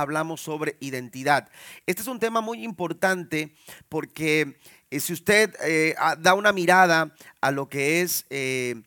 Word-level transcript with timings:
hablamos 0.00 0.40
sobre 0.40 0.76
identidad. 0.80 1.48
Este 1.86 2.02
es 2.02 2.08
un 2.08 2.18
tema 2.18 2.40
muy 2.40 2.64
importante 2.64 3.54
porque 3.88 4.56
eh, 4.90 5.00
si 5.00 5.12
usted 5.12 5.54
eh, 5.62 5.94
da 6.18 6.34
una 6.34 6.52
mirada 6.52 7.14
a 7.40 7.50
lo 7.50 7.68
que 7.68 8.02
es 8.02 8.26
eh, 8.30 8.82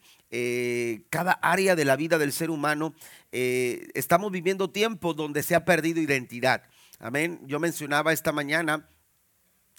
cada 1.09 1.33
área 1.33 1.75
de 1.75 1.85
la 1.85 1.95
vida 1.95 2.17
del 2.17 2.33
ser 2.33 2.49
humano, 2.49 2.93
estamos 3.31 4.31
viviendo 4.31 4.69
tiempos 4.69 5.15
donde 5.15 5.43
se 5.43 5.55
ha 5.55 5.65
perdido 5.65 5.99
identidad. 5.99 6.63
Amén. 6.99 7.39
Yo 7.45 7.59
mencionaba 7.59 8.13
esta 8.13 8.31
mañana 8.31 8.87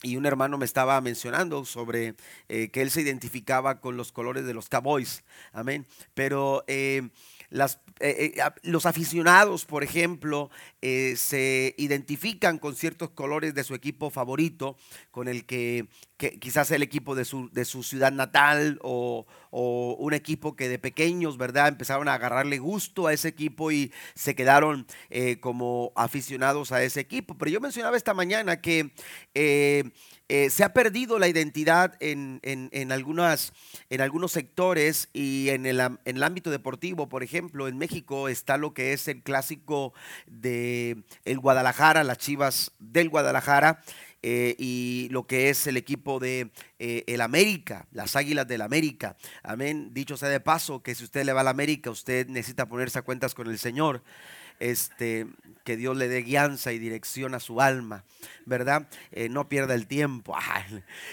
y 0.02 0.16
un 0.16 0.26
hermano 0.26 0.58
me 0.58 0.64
estaba 0.64 1.00
mencionando 1.00 1.64
sobre 1.64 2.14
que 2.48 2.82
él 2.82 2.90
se 2.90 3.00
identificaba 3.00 3.80
con 3.80 3.96
los 3.96 4.12
colores 4.12 4.44
de 4.44 4.54
los 4.54 4.68
Cowboys. 4.68 5.24
Amén. 5.52 5.86
Pero 6.14 6.64
eh, 7.54 8.32
eh, 8.36 8.42
los 8.62 8.84
aficionados, 8.84 9.64
por 9.64 9.84
ejemplo, 9.84 10.50
eh, 10.82 11.14
se 11.16 11.74
identifican 11.78 12.58
con 12.58 12.74
ciertos 12.74 13.10
colores 13.10 13.54
de 13.54 13.62
su 13.62 13.74
equipo 13.74 14.10
favorito, 14.10 14.76
con 15.12 15.28
el 15.28 15.46
que, 15.46 15.86
quizás 16.40 16.72
el 16.72 16.82
equipo 16.82 17.14
de 17.14 17.24
su, 17.24 17.50
de 17.50 17.64
su 17.64 17.84
ciudad 17.84 18.10
natal 18.10 18.78
o, 18.82 19.26
un 19.56 20.14
equipo 20.14 20.56
que 20.56 20.68
de 20.68 20.80
pequeños, 20.80 21.38
¿verdad? 21.38 21.68
Empezaron 21.68 22.08
a 22.08 22.14
agarrarle 22.14 22.58
gusto 22.58 23.06
a 23.06 23.12
ese 23.12 23.28
equipo 23.28 23.70
y 23.70 23.92
se 24.16 24.34
quedaron 24.34 24.84
como 25.40 25.92
aficionados 25.94 26.72
a 26.72 26.82
ese 26.82 26.98
equipo. 26.98 27.38
Pero 27.38 27.52
yo 27.52 27.60
mencionaba 27.60 27.96
esta 27.96 28.14
mañana 28.14 28.60
que 28.60 28.90
eh, 30.28 30.48
se 30.48 30.64
ha 30.64 30.72
perdido 30.72 31.18
la 31.18 31.28
identidad 31.28 31.96
en, 32.00 32.40
algunas, 32.90 33.52
en 33.90 34.00
algunos 34.00 34.32
sectores 34.32 35.10
y 35.12 35.50
en 35.50 35.66
el, 35.66 35.80
en 35.80 35.98
el, 36.04 36.22
ámbito 36.22 36.50
deportivo, 36.50 37.10
por 37.10 37.22
ejemplo, 37.22 37.68
en 37.68 37.76
México 37.76 38.28
está 38.28 38.56
lo 38.56 38.72
que 38.72 38.94
es 38.94 39.06
el 39.08 39.22
clásico 39.22 39.92
de 40.26 41.04
el 41.26 41.38
Guadalajara, 41.38 42.04
las 42.04 42.18
Chivas 42.18 42.72
del 42.78 43.10
Guadalajara. 43.10 43.82
Eh, 44.26 44.56
y 44.58 45.08
lo 45.10 45.26
que 45.26 45.50
es 45.50 45.66
el 45.66 45.76
equipo 45.76 46.18
de 46.18 46.50
eh, 46.78 47.04
el 47.06 47.20
América, 47.20 47.86
las 47.92 48.16
Águilas 48.16 48.48
del 48.48 48.62
América. 48.62 49.18
Amén. 49.42 49.90
Dicho 49.92 50.16
sea 50.16 50.30
de 50.30 50.40
paso 50.40 50.82
que 50.82 50.94
si 50.94 51.04
usted 51.04 51.26
le 51.26 51.34
va 51.34 51.42
al 51.42 51.48
América, 51.48 51.90
usted 51.90 52.26
necesita 52.28 52.66
ponerse 52.66 52.98
a 52.98 53.02
cuentas 53.02 53.34
con 53.34 53.48
el 53.48 53.58
Señor 53.58 54.02
este, 54.60 55.26
que 55.64 55.76
Dios 55.76 55.96
le 55.96 56.08
dé 56.08 56.22
guianza 56.22 56.72
y 56.72 56.78
dirección 56.78 57.34
a 57.34 57.40
su 57.40 57.60
alma, 57.60 58.04
¿verdad? 58.44 58.86
Eh, 59.10 59.28
no 59.30 59.48
pierda 59.48 59.74
el 59.74 59.86
tiempo. 59.86 60.36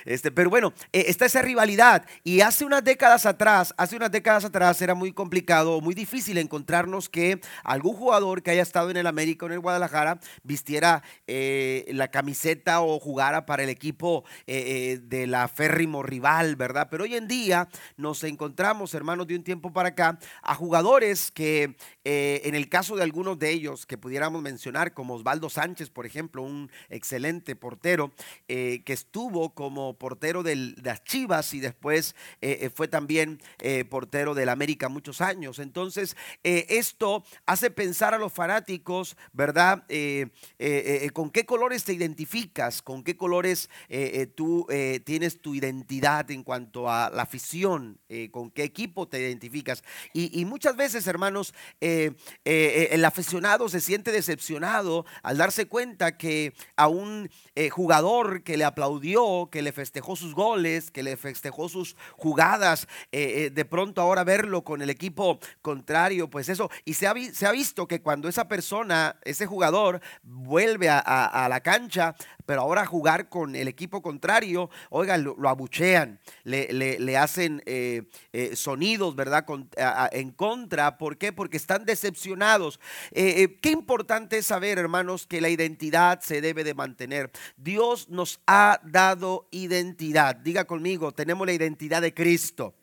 Este, 0.05 0.31
pero 0.31 0.49
bueno, 0.49 0.73
eh, 0.91 1.05
está 1.07 1.25
esa 1.25 1.41
rivalidad. 1.41 2.05
Y 2.23 2.41
hace 2.41 2.65
unas 2.65 2.83
décadas 2.83 3.25
atrás, 3.25 3.73
hace 3.77 3.95
unas 3.95 4.11
décadas 4.11 4.43
atrás 4.43 4.81
era 4.81 4.95
muy 4.95 5.13
complicado, 5.13 5.79
muy 5.79 5.93
difícil 5.93 6.37
encontrarnos 6.37 7.07
que 7.07 7.39
algún 7.63 7.95
jugador 7.95 8.41
que 8.41 8.51
haya 8.51 8.61
estado 8.61 8.89
en 8.89 8.97
el 8.97 9.07
América 9.07 9.45
o 9.45 9.49
en 9.49 9.53
el 9.53 9.59
Guadalajara 9.59 10.19
vistiera 10.43 11.03
eh, 11.27 11.85
la 11.93 12.09
camiseta 12.09 12.81
o 12.81 12.99
jugara 12.99 13.45
para 13.45 13.63
el 13.63 13.69
equipo 13.69 14.25
de 14.45 15.25
la 15.27 15.47
férrimo 15.47 16.03
rival, 16.03 16.55
¿verdad? 16.55 16.87
Pero 16.89 17.03
hoy 17.03 17.15
en 17.15 17.27
día 17.27 17.69
nos 17.95 18.23
encontramos, 18.23 18.93
hermanos, 18.93 19.27
de 19.27 19.35
un 19.35 19.43
tiempo 19.43 19.71
para 19.71 19.89
acá, 19.89 20.19
a 20.41 20.55
jugadores 20.55 21.31
que 21.31 21.75
en 22.03 22.55
el 22.55 22.69
caso 22.69 22.95
de 22.95 23.03
algunos 23.03 23.30
de 23.35 23.51
ellos 23.51 23.85
que 23.85 23.97
pudiéramos 23.97 24.41
mencionar, 24.41 24.93
como 24.93 25.15
Osvaldo 25.15 25.49
Sánchez, 25.49 25.89
por 25.89 26.05
ejemplo, 26.05 26.41
un 26.43 26.69
excelente 26.89 27.55
portero 27.55 28.11
eh, 28.47 28.81
que 28.85 28.93
estuvo 28.93 29.53
como 29.53 29.93
portero 29.97 30.43
de 30.43 30.75
las 30.83 31.03
Chivas 31.03 31.53
y 31.53 31.59
después 31.59 32.15
eh, 32.41 32.59
eh, 32.61 32.69
fue 32.69 32.87
también 32.87 33.39
portero 33.89 34.33
del 34.33 34.49
América 34.49 34.89
muchos 34.89 35.21
años. 35.21 35.59
Entonces, 35.59 36.15
esto 36.43 37.23
hace 37.45 37.71
pensar 37.71 38.13
a 38.13 38.17
los 38.17 38.33
fanáticos, 38.33 39.15
¿verdad? 39.33 39.83
¿Con 41.13 41.29
qué 41.29 41.45
colores 41.45 41.83
te 41.83 41.93
identificas? 41.93 42.81
¿Con 42.81 43.03
qué 43.03 43.15
colores 43.15 43.69
tú 44.35 44.67
tienes 45.03 45.41
tu 45.41 45.55
identidad 45.55 46.29
en 46.31 46.43
cuanto 46.43 46.89
a 46.89 47.09
la 47.09 47.23
afición? 47.23 47.99
¿Con 48.31 48.51
qué 48.51 48.63
equipo 48.63 49.07
te 49.07 49.19
identificas? 49.19 49.83
Y, 50.13 50.43
muchas 50.45 50.75
veces, 50.75 51.07
hermanos, 51.07 51.53
la 51.79 53.07
se 53.23 53.81
siente 53.81 54.11
decepcionado 54.11 55.05
al 55.23 55.37
darse 55.37 55.67
cuenta 55.67 56.17
que 56.17 56.53
a 56.75 56.87
un 56.87 57.29
eh, 57.55 57.69
jugador 57.69 58.43
que 58.43 58.57
le 58.57 58.63
aplaudió, 58.63 59.49
que 59.51 59.61
le 59.61 59.71
festejó 59.71 60.15
sus 60.15 60.33
goles, 60.33 60.91
que 60.91 61.03
le 61.03 61.17
festejó 61.17 61.69
sus 61.69 61.95
jugadas, 62.17 62.87
eh, 63.11 63.45
eh, 63.45 63.49
de 63.49 63.65
pronto 63.65 64.01
ahora 64.01 64.23
verlo 64.23 64.63
con 64.63 64.81
el 64.81 64.89
equipo 64.89 65.39
contrario, 65.61 66.29
pues 66.29 66.49
eso, 66.49 66.69
y 66.85 66.93
se 66.93 67.07
ha 67.07 67.51
visto 67.51 67.87
que 67.87 68.01
cuando 68.01 68.27
esa 68.27 68.47
persona, 68.47 69.17
ese 69.23 69.45
jugador, 69.45 70.01
vuelve 70.23 70.89
a, 70.89 71.47
la 71.49 71.59
cancha, 71.61 72.15
pero 72.45 72.61
ahora 72.61 72.85
jugar 72.85 73.29
con 73.29 73.55
el 73.55 73.67
equipo 73.67 74.01
contrario, 74.01 74.69
oigan, 74.89 75.23
lo, 75.23 75.49
abuchean, 75.49 76.19
le, 76.43 77.17
hacen 77.17 77.63
sonidos, 78.53 79.15
¿verdad? 79.15 79.45
en 80.11 80.31
contra, 80.31 80.97
¿por 80.97 81.17
qué? 81.17 81.31
Porque 81.31 81.57
están 81.57 81.85
decepcionados. 81.85 82.79
Eh, 83.11 83.43
eh, 83.43 83.57
qué 83.61 83.71
importante 83.71 84.37
es 84.37 84.47
saber, 84.47 84.77
hermanos, 84.77 85.27
que 85.27 85.41
la 85.41 85.49
identidad 85.49 86.21
se 86.21 86.41
debe 86.41 86.63
de 86.63 86.73
mantener. 86.73 87.31
Dios 87.57 88.09
nos 88.09 88.39
ha 88.47 88.79
dado 88.83 89.47
identidad. 89.51 90.35
Diga 90.35 90.65
conmigo, 90.65 91.11
tenemos 91.11 91.45
la 91.47 91.53
identidad 91.53 92.01
de 92.01 92.13
Cristo. 92.13 92.75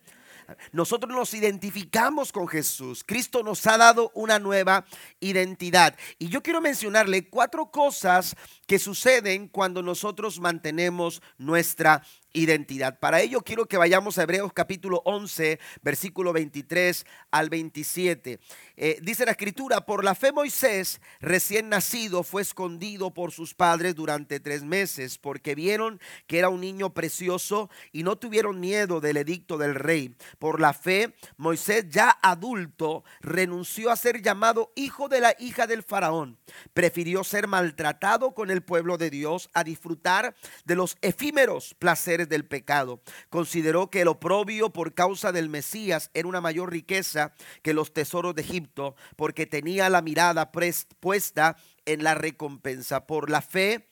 Nosotros 0.72 1.14
nos 1.14 1.34
identificamos 1.34 2.32
con 2.32 2.48
Jesús. 2.48 3.04
Cristo 3.04 3.42
nos 3.42 3.66
ha 3.66 3.76
dado 3.76 4.10
una 4.14 4.38
nueva 4.38 4.84
identidad. 5.20 5.96
Y 6.18 6.28
yo 6.28 6.42
quiero 6.42 6.60
mencionarle 6.60 7.28
cuatro 7.28 7.70
cosas 7.70 8.36
que 8.66 8.78
suceden 8.78 9.48
cuando 9.48 9.82
nosotros 9.82 10.40
mantenemos 10.40 11.22
nuestra 11.36 12.02
identidad. 12.38 12.98
Para 12.98 13.20
ello 13.20 13.42
quiero 13.42 13.66
que 13.66 13.76
vayamos 13.76 14.18
a 14.18 14.22
Hebreos 14.22 14.52
capítulo 14.52 15.02
11, 15.04 15.58
versículo 15.82 16.32
23 16.32 17.04
al 17.30 17.50
27. 17.50 18.40
Eh, 18.76 18.98
dice 19.02 19.24
la 19.24 19.32
escritura, 19.32 19.84
por 19.84 20.04
la 20.04 20.14
fe 20.14 20.32
Moisés, 20.32 21.00
recién 21.20 21.68
nacido, 21.68 22.22
fue 22.22 22.42
escondido 22.42 23.12
por 23.12 23.32
sus 23.32 23.54
padres 23.54 23.94
durante 23.94 24.40
tres 24.40 24.62
meses, 24.62 25.18
porque 25.18 25.54
vieron 25.54 26.00
que 26.26 26.38
era 26.38 26.48
un 26.48 26.60
niño 26.60 26.94
precioso 26.94 27.70
y 27.92 28.02
no 28.02 28.16
tuvieron 28.16 28.60
miedo 28.60 29.00
del 29.00 29.16
edicto 29.16 29.58
del 29.58 29.74
rey. 29.74 30.14
Por 30.38 30.60
la 30.60 30.72
fe, 30.72 31.14
Moisés, 31.36 31.86
ya 31.88 32.16
adulto, 32.22 33.04
renunció 33.20 33.90
a 33.90 33.96
ser 33.96 34.22
llamado 34.22 34.72
hijo 34.76 35.08
de 35.08 35.20
la 35.20 35.34
hija 35.38 35.66
del 35.66 35.82
faraón. 35.82 36.38
Prefirió 36.72 37.24
ser 37.24 37.48
maltratado 37.48 38.34
con 38.34 38.50
el 38.50 38.62
pueblo 38.62 38.96
de 38.98 39.10
Dios 39.10 39.50
a 39.54 39.64
disfrutar 39.64 40.34
de 40.64 40.76
los 40.76 40.96
efímeros 41.02 41.74
placeres 41.78 42.27
del 42.28 42.44
pecado. 42.44 43.02
Consideró 43.30 43.90
que 43.90 44.02
el 44.02 44.08
oprobio 44.08 44.70
por 44.70 44.94
causa 44.94 45.32
del 45.32 45.48
Mesías 45.48 46.10
era 46.14 46.28
una 46.28 46.40
mayor 46.40 46.70
riqueza 46.70 47.32
que 47.62 47.74
los 47.74 47.92
tesoros 47.92 48.34
de 48.34 48.42
Egipto, 48.42 48.96
porque 49.16 49.46
tenía 49.46 49.88
la 49.88 50.02
mirada 50.02 50.50
puesta 50.52 51.56
en 51.84 52.04
la 52.04 52.14
recompensa. 52.14 53.06
Por 53.06 53.30
la 53.30 53.42
fe 53.42 53.88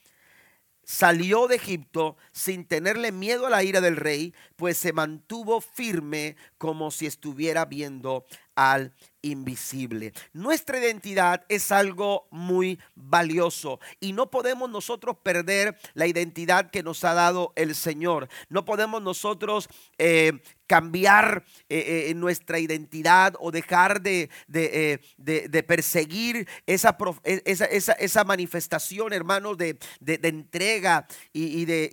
salió 0.84 1.48
de 1.48 1.56
Egipto 1.56 2.16
sin 2.32 2.64
tenerle 2.64 3.10
miedo 3.12 3.46
a 3.46 3.50
la 3.50 3.64
ira 3.64 3.80
del 3.80 3.96
rey, 3.96 4.34
pues 4.54 4.78
se 4.78 4.92
mantuvo 4.92 5.60
firme 5.60 6.36
como 6.58 6.90
si 6.90 7.06
estuviera 7.06 7.64
viendo 7.64 8.24
al 8.56 8.92
invisible. 9.26 10.12
Nuestra 10.32 10.78
identidad 10.78 11.44
es 11.48 11.72
algo 11.72 12.28
muy 12.30 12.78
valioso 12.94 13.80
y 14.00 14.12
no 14.12 14.30
podemos 14.30 14.70
nosotros 14.70 15.16
perder 15.22 15.76
la 15.94 16.06
identidad 16.06 16.70
que 16.70 16.82
nos 16.82 17.04
ha 17.04 17.14
dado 17.14 17.52
el 17.56 17.74
Señor. 17.74 18.28
No 18.48 18.64
podemos 18.64 19.02
nosotros 19.02 19.68
eh, 19.98 20.32
cambiar 20.66 21.44
eh, 21.68 22.08
eh, 22.08 22.14
nuestra 22.14 22.58
identidad 22.58 23.34
o 23.38 23.52
dejar 23.52 24.00
de, 24.00 24.30
de, 24.48 25.62
perseguir 25.66 26.48
esa, 26.66 26.96
esa, 27.24 27.92
esa, 27.92 28.24
manifestación, 28.24 29.12
hermanos, 29.12 29.56
de, 29.58 29.78
entrega 30.04 31.06
y, 31.32 31.64
de, 31.66 31.88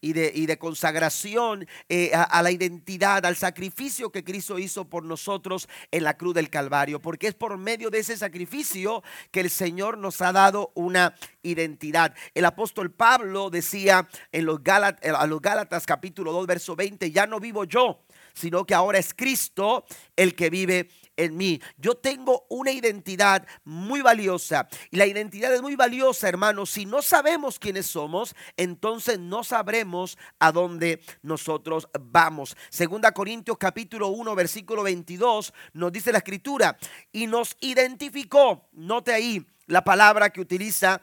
y, 0.00 0.10
y, 0.10 0.12
de, 0.46 0.58
consagración 0.58 1.68
a 2.12 2.42
la 2.42 2.50
identidad, 2.50 3.24
al 3.24 3.36
sacrificio 3.36 4.10
que 4.10 4.24
Cristo 4.24 4.58
hizo 4.58 4.88
por 4.88 5.04
nosotros 5.04 5.68
en 5.90 6.04
la 6.04 6.16
cruz 6.16 6.34
del 6.34 6.50
Calvario, 6.50 7.00
porque 7.00 7.28
es 7.28 7.34
por 7.34 7.56
medio 7.58 7.90
de 7.90 7.98
ese 7.98 8.16
sacrificio 8.16 9.02
que 9.30 9.40
el 9.40 9.50
Señor 9.50 9.98
nos 9.98 10.20
ha 10.22 10.32
dado 10.32 10.72
una 10.74 11.14
identidad. 11.42 12.14
El 12.34 12.44
apóstol 12.44 12.90
Pablo 12.90 13.50
decía 13.50 14.08
en 14.32 14.44
los 14.44 14.62
Gálatas, 14.62 15.14
a 15.14 15.26
los 15.26 15.40
Gálatas 15.40 15.86
capítulo 15.86 16.32
2, 16.32 16.46
verso 16.46 16.76
20, 16.76 17.10
ya 17.10 17.26
no 17.26 17.40
vivo 17.40 17.64
yo, 17.64 18.02
sino 18.34 18.64
que 18.64 18.74
ahora 18.74 18.98
es 18.98 19.14
Cristo 19.14 19.84
el 20.16 20.34
que 20.34 20.50
vive 20.50 20.88
en 21.16 21.36
mí. 21.36 21.60
Yo 21.76 21.94
tengo 21.94 22.46
una 22.48 22.70
identidad 22.70 23.46
muy 23.64 24.02
valiosa. 24.02 24.68
Y 24.90 24.96
la 24.96 25.06
identidad 25.06 25.54
es 25.54 25.62
muy 25.62 25.76
valiosa, 25.76 26.28
hermanos. 26.28 26.70
Si 26.70 26.86
no 26.86 27.02
sabemos 27.02 27.58
quiénes 27.58 27.86
somos, 27.86 28.34
entonces 28.56 29.18
no 29.18 29.44
sabremos 29.44 30.18
a 30.38 30.52
dónde 30.52 31.00
nosotros 31.22 31.88
vamos. 32.00 32.56
Segunda 32.70 33.12
Corintios 33.12 33.58
capítulo 33.58 34.08
1, 34.08 34.34
versículo 34.34 34.82
22 34.82 35.52
nos 35.74 35.92
dice 35.92 36.12
la 36.12 36.18
escritura. 36.18 36.76
Y 37.12 37.26
nos 37.26 37.56
identificó, 37.60 38.68
note 38.72 39.12
ahí, 39.12 39.46
la 39.66 39.84
palabra 39.84 40.30
que 40.30 40.40
utiliza 40.40 41.02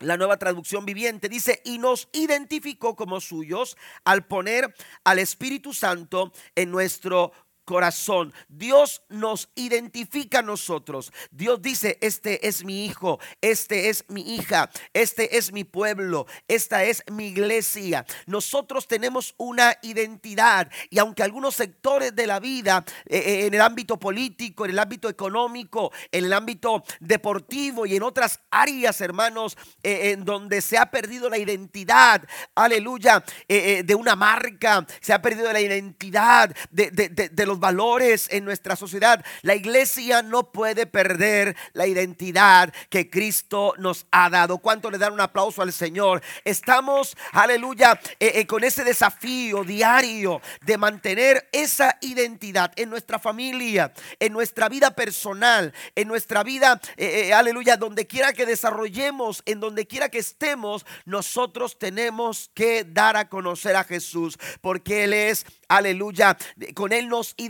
la 0.00 0.16
nueva 0.18 0.36
traducción 0.36 0.84
viviente 0.84 1.28
dice, 1.28 1.62
y 1.64 1.78
nos 1.78 2.08
identificó 2.12 2.94
como 2.94 3.20
suyos 3.20 3.76
al 4.04 4.26
poner 4.26 4.74
al 5.04 5.18
Espíritu 5.18 5.72
Santo 5.72 6.32
en 6.54 6.70
nuestro 6.70 7.32
corazón. 7.66 8.32
Dios 8.48 9.02
nos 9.10 9.50
identifica 9.54 10.38
a 10.38 10.42
nosotros. 10.42 11.12
Dios 11.30 11.60
dice, 11.60 11.98
este 12.00 12.48
es 12.48 12.64
mi 12.64 12.86
hijo, 12.86 13.20
este 13.42 13.90
es 13.90 14.04
mi 14.08 14.36
hija, 14.36 14.70
este 14.94 15.36
es 15.36 15.52
mi 15.52 15.64
pueblo, 15.64 16.26
esta 16.48 16.84
es 16.84 17.02
mi 17.10 17.26
iglesia. 17.26 18.06
Nosotros 18.26 18.86
tenemos 18.88 19.34
una 19.36 19.76
identidad 19.82 20.70
y 20.88 20.98
aunque 20.98 21.22
algunos 21.22 21.56
sectores 21.56 22.14
de 22.14 22.26
la 22.26 22.40
vida, 22.40 22.84
eh, 23.06 23.18
eh, 23.18 23.46
en 23.46 23.54
el 23.54 23.60
ámbito 23.60 23.98
político, 23.98 24.64
en 24.64 24.70
el 24.70 24.78
ámbito 24.78 25.08
económico, 25.08 25.92
en 26.12 26.24
el 26.24 26.32
ámbito 26.32 26.84
deportivo 27.00 27.84
y 27.84 27.96
en 27.96 28.02
otras 28.04 28.40
áreas, 28.50 29.00
hermanos, 29.00 29.58
eh, 29.82 30.12
en 30.12 30.24
donde 30.24 30.62
se 30.62 30.78
ha 30.78 30.90
perdido 30.90 31.28
la 31.28 31.38
identidad, 31.38 32.22
aleluya, 32.54 33.24
de 33.48 33.94
una 33.94 34.14
marca, 34.14 34.86
se 35.00 35.12
ha 35.12 35.20
perdido 35.20 35.52
la 35.52 35.60
identidad 35.60 36.54
de, 36.70 36.90
de 36.90 37.46
los 37.46 37.55
valores 37.60 38.28
en 38.30 38.44
nuestra 38.44 38.76
sociedad. 38.76 39.24
La 39.42 39.54
iglesia 39.54 40.22
no 40.22 40.50
puede 40.52 40.86
perder 40.86 41.56
la 41.72 41.86
identidad 41.86 42.72
que 42.90 43.10
Cristo 43.10 43.74
nos 43.78 44.06
ha 44.10 44.30
dado. 44.30 44.58
¿Cuánto 44.58 44.90
le 44.90 44.98
dan 44.98 45.12
un 45.12 45.20
aplauso 45.20 45.62
al 45.62 45.72
Señor? 45.72 46.22
Estamos, 46.44 47.16
aleluya, 47.32 47.98
eh, 48.20 48.32
eh, 48.34 48.46
con 48.46 48.64
ese 48.64 48.84
desafío 48.84 49.64
diario 49.64 50.40
de 50.64 50.78
mantener 50.78 51.48
esa 51.52 51.98
identidad 52.00 52.72
en 52.76 52.90
nuestra 52.90 53.18
familia, 53.18 53.92
en 54.18 54.32
nuestra 54.32 54.68
vida 54.68 54.90
personal, 54.92 55.72
en 55.94 56.08
nuestra 56.08 56.42
vida, 56.42 56.80
eh, 56.96 57.32
aleluya, 57.32 57.76
donde 57.76 58.06
quiera 58.06 58.32
que 58.32 58.46
desarrollemos, 58.46 59.42
en 59.46 59.60
donde 59.60 59.86
quiera 59.86 60.08
que 60.08 60.18
estemos, 60.18 60.84
nosotros 61.04 61.78
tenemos 61.78 62.50
que 62.54 62.84
dar 62.84 63.16
a 63.16 63.28
conocer 63.28 63.76
a 63.76 63.84
Jesús, 63.84 64.38
porque 64.60 65.04
Él 65.04 65.12
es, 65.12 65.46
aleluya, 65.68 66.36
con 66.74 66.92
Él 66.92 67.08
nos 67.08 67.34
identificamos. 67.36 67.45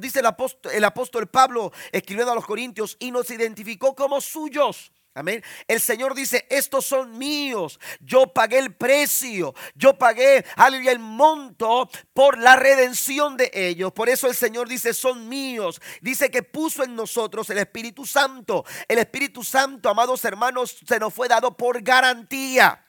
Dice 0.00 0.20
el 0.20 0.26
apóstol, 0.26 0.72
el 0.72 0.84
apóstol 0.84 1.28
Pablo 1.28 1.72
escribiendo 1.90 2.32
a 2.32 2.34
los 2.34 2.46
Corintios 2.46 2.96
y 2.98 3.10
nos 3.10 3.30
identificó 3.30 3.94
como 3.94 4.20
suyos. 4.20 4.92
Amén. 5.14 5.44
El 5.68 5.78
Señor 5.78 6.14
dice, 6.14 6.46
estos 6.48 6.86
son 6.86 7.18
míos. 7.18 7.78
Yo 8.00 8.32
pagué 8.32 8.58
el 8.58 8.74
precio. 8.74 9.54
Yo 9.74 9.98
pagué, 9.98 10.42
aleluya, 10.56 10.90
el 10.90 11.00
monto 11.00 11.90
por 12.14 12.38
la 12.38 12.56
redención 12.56 13.36
de 13.36 13.50
ellos. 13.52 13.92
Por 13.92 14.08
eso 14.08 14.26
el 14.26 14.34
Señor 14.34 14.68
dice, 14.68 14.94
son 14.94 15.28
míos. 15.28 15.82
Dice 16.00 16.30
que 16.30 16.42
puso 16.42 16.82
en 16.82 16.96
nosotros 16.96 17.50
el 17.50 17.58
Espíritu 17.58 18.06
Santo. 18.06 18.64
El 18.88 18.98
Espíritu 18.98 19.44
Santo, 19.44 19.90
amados 19.90 20.24
hermanos, 20.24 20.78
se 20.86 20.98
nos 20.98 21.12
fue 21.12 21.28
dado 21.28 21.54
por 21.58 21.82
garantía. 21.82 22.82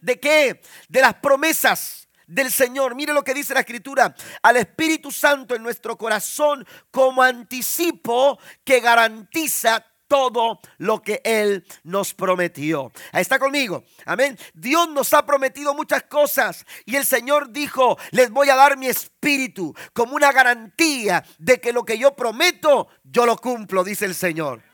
¿De 0.00 0.18
qué? 0.18 0.60
De 0.88 1.00
las 1.00 1.14
promesas 1.14 2.07
del 2.28 2.52
Señor. 2.52 2.94
Mire 2.94 3.12
lo 3.12 3.24
que 3.24 3.34
dice 3.34 3.54
la 3.54 3.60
Escritura. 3.60 4.14
Al 4.42 4.56
Espíritu 4.56 5.10
Santo 5.10 5.56
en 5.56 5.62
nuestro 5.64 5.98
corazón 5.98 6.64
como 6.92 7.22
anticipo 7.22 8.38
que 8.62 8.78
garantiza 8.78 9.84
todo 10.06 10.60
lo 10.78 11.02
que 11.02 11.20
Él 11.24 11.64
nos 11.84 12.14
prometió. 12.14 12.90
Ahí 13.12 13.22
está 13.22 13.38
conmigo. 13.38 13.84
Amén. 14.06 14.38
Dios 14.54 14.88
nos 14.88 15.12
ha 15.12 15.24
prometido 15.24 15.74
muchas 15.74 16.04
cosas 16.04 16.64
y 16.86 16.96
el 16.96 17.04
Señor 17.04 17.52
dijo, 17.52 17.98
les 18.10 18.30
voy 18.30 18.48
a 18.48 18.56
dar 18.56 18.76
mi 18.76 18.86
espíritu 18.86 19.74
como 19.92 20.16
una 20.16 20.32
garantía 20.32 21.24
de 21.38 21.60
que 21.60 21.72
lo 21.72 21.84
que 21.84 21.98
yo 21.98 22.16
prometo, 22.16 22.88
yo 23.04 23.26
lo 23.26 23.36
cumplo, 23.36 23.84
dice 23.84 24.06
el 24.06 24.14
Señor. 24.14 24.67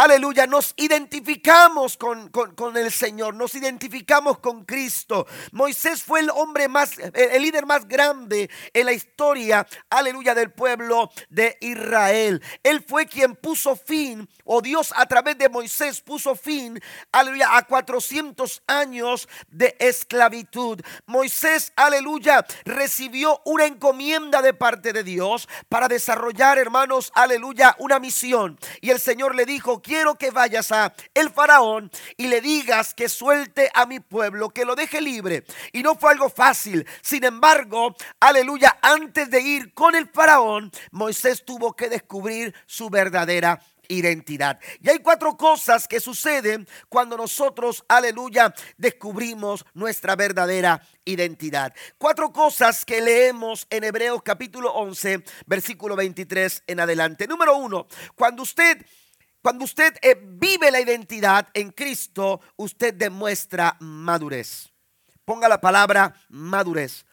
Aleluya, 0.00 0.46
nos 0.46 0.74
identificamos 0.76 1.96
con, 1.96 2.30
el 2.76 2.92
Señor, 2.92 3.34
nos 3.34 3.56
identificamos 3.56 4.38
con 4.38 4.64
Cristo. 4.64 5.26
Moisés 5.50 6.04
fue 6.04 6.20
el 6.20 6.30
hombre 6.30 6.68
más, 6.68 6.92
el 6.98 7.42
líder 7.42 7.66
más 7.66 7.88
grande 7.88 8.48
en 8.72 8.86
la 8.86 8.92
historia, 8.92 9.66
aleluya, 9.90 10.36
del 10.36 10.52
pueblo 10.52 11.10
de 11.30 11.58
Israel. 11.60 12.40
Él 12.62 12.84
fue 12.86 13.06
quien 13.06 13.34
puso 13.34 13.74
fin, 13.74 14.28
o 14.44 14.62
Dios 14.62 14.92
a 14.94 15.04
través 15.06 15.36
de 15.36 15.48
Moisés 15.48 16.00
puso 16.00 16.36
fin, 16.36 16.80
aleluya, 17.10 17.56
a 17.56 17.66
400 17.66 18.62
años 18.68 19.28
de 19.48 19.74
esclavitud. 19.80 20.80
Moisés, 21.06 21.72
aleluya, 21.74 22.46
recibió 22.64 23.42
una 23.44 23.66
encomienda 23.66 24.42
de 24.42 24.54
parte 24.54 24.92
de 24.92 25.02
Dios 25.02 25.48
para 25.68 25.88
desarrollar, 25.88 26.56
hermanos, 26.56 27.10
aleluya, 27.16 27.74
una 27.80 27.98
misión. 27.98 28.56
Y 28.80 28.90
el 28.90 29.00
Señor 29.00 29.34
le 29.34 29.44
dijo, 29.44 29.82
quiero 29.88 30.16
que 30.16 30.30
vayas 30.30 30.70
a 30.70 30.92
el 31.14 31.30
faraón 31.30 31.90
y 32.18 32.28
le 32.28 32.42
digas 32.42 32.92
que 32.92 33.08
suelte 33.08 33.70
a 33.72 33.86
mi 33.86 34.00
pueblo, 34.00 34.50
que 34.50 34.66
lo 34.66 34.76
deje 34.76 35.00
libre. 35.00 35.44
Y 35.72 35.82
no 35.82 35.94
fue 35.94 36.12
algo 36.12 36.28
fácil. 36.28 36.86
Sin 37.00 37.24
embargo, 37.24 37.96
aleluya, 38.20 38.78
antes 38.82 39.30
de 39.30 39.40
ir 39.40 39.72
con 39.72 39.94
el 39.94 40.06
faraón, 40.06 40.70
Moisés 40.90 41.42
tuvo 41.42 41.72
que 41.74 41.88
descubrir 41.88 42.54
su 42.66 42.90
verdadera 42.90 43.58
identidad. 43.88 44.60
Y 44.82 44.90
hay 44.90 44.98
cuatro 44.98 45.38
cosas 45.38 45.88
que 45.88 46.00
suceden 46.00 46.68
cuando 46.90 47.16
nosotros, 47.16 47.82
aleluya, 47.88 48.54
descubrimos 48.76 49.64
nuestra 49.72 50.14
verdadera 50.16 50.82
identidad. 51.06 51.72
Cuatro 51.96 52.30
cosas 52.30 52.84
que 52.84 53.00
leemos 53.00 53.66
en 53.70 53.84
Hebreos 53.84 54.20
capítulo 54.22 54.70
11, 54.74 55.24
versículo 55.46 55.96
23 55.96 56.64
en 56.66 56.80
adelante. 56.80 57.26
Número 57.26 57.56
uno, 57.56 57.86
cuando 58.14 58.42
usted 58.42 58.84
cuando 59.42 59.64
usted 59.64 59.96
eh, 60.02 60.16
vive 60.20 60.70
la 60.70 60.80
identidad 60.80 61.48
en 61.54 61.70
Cristo, 61.70 62.40
usted 62.56 62.94
demuestra 62.94 63.76
madurez. 63.80 64.70
Ponga 65.24 65.48
la 65.48 65.60
palabra 65.60 66.14
madurez. 66.28 67.04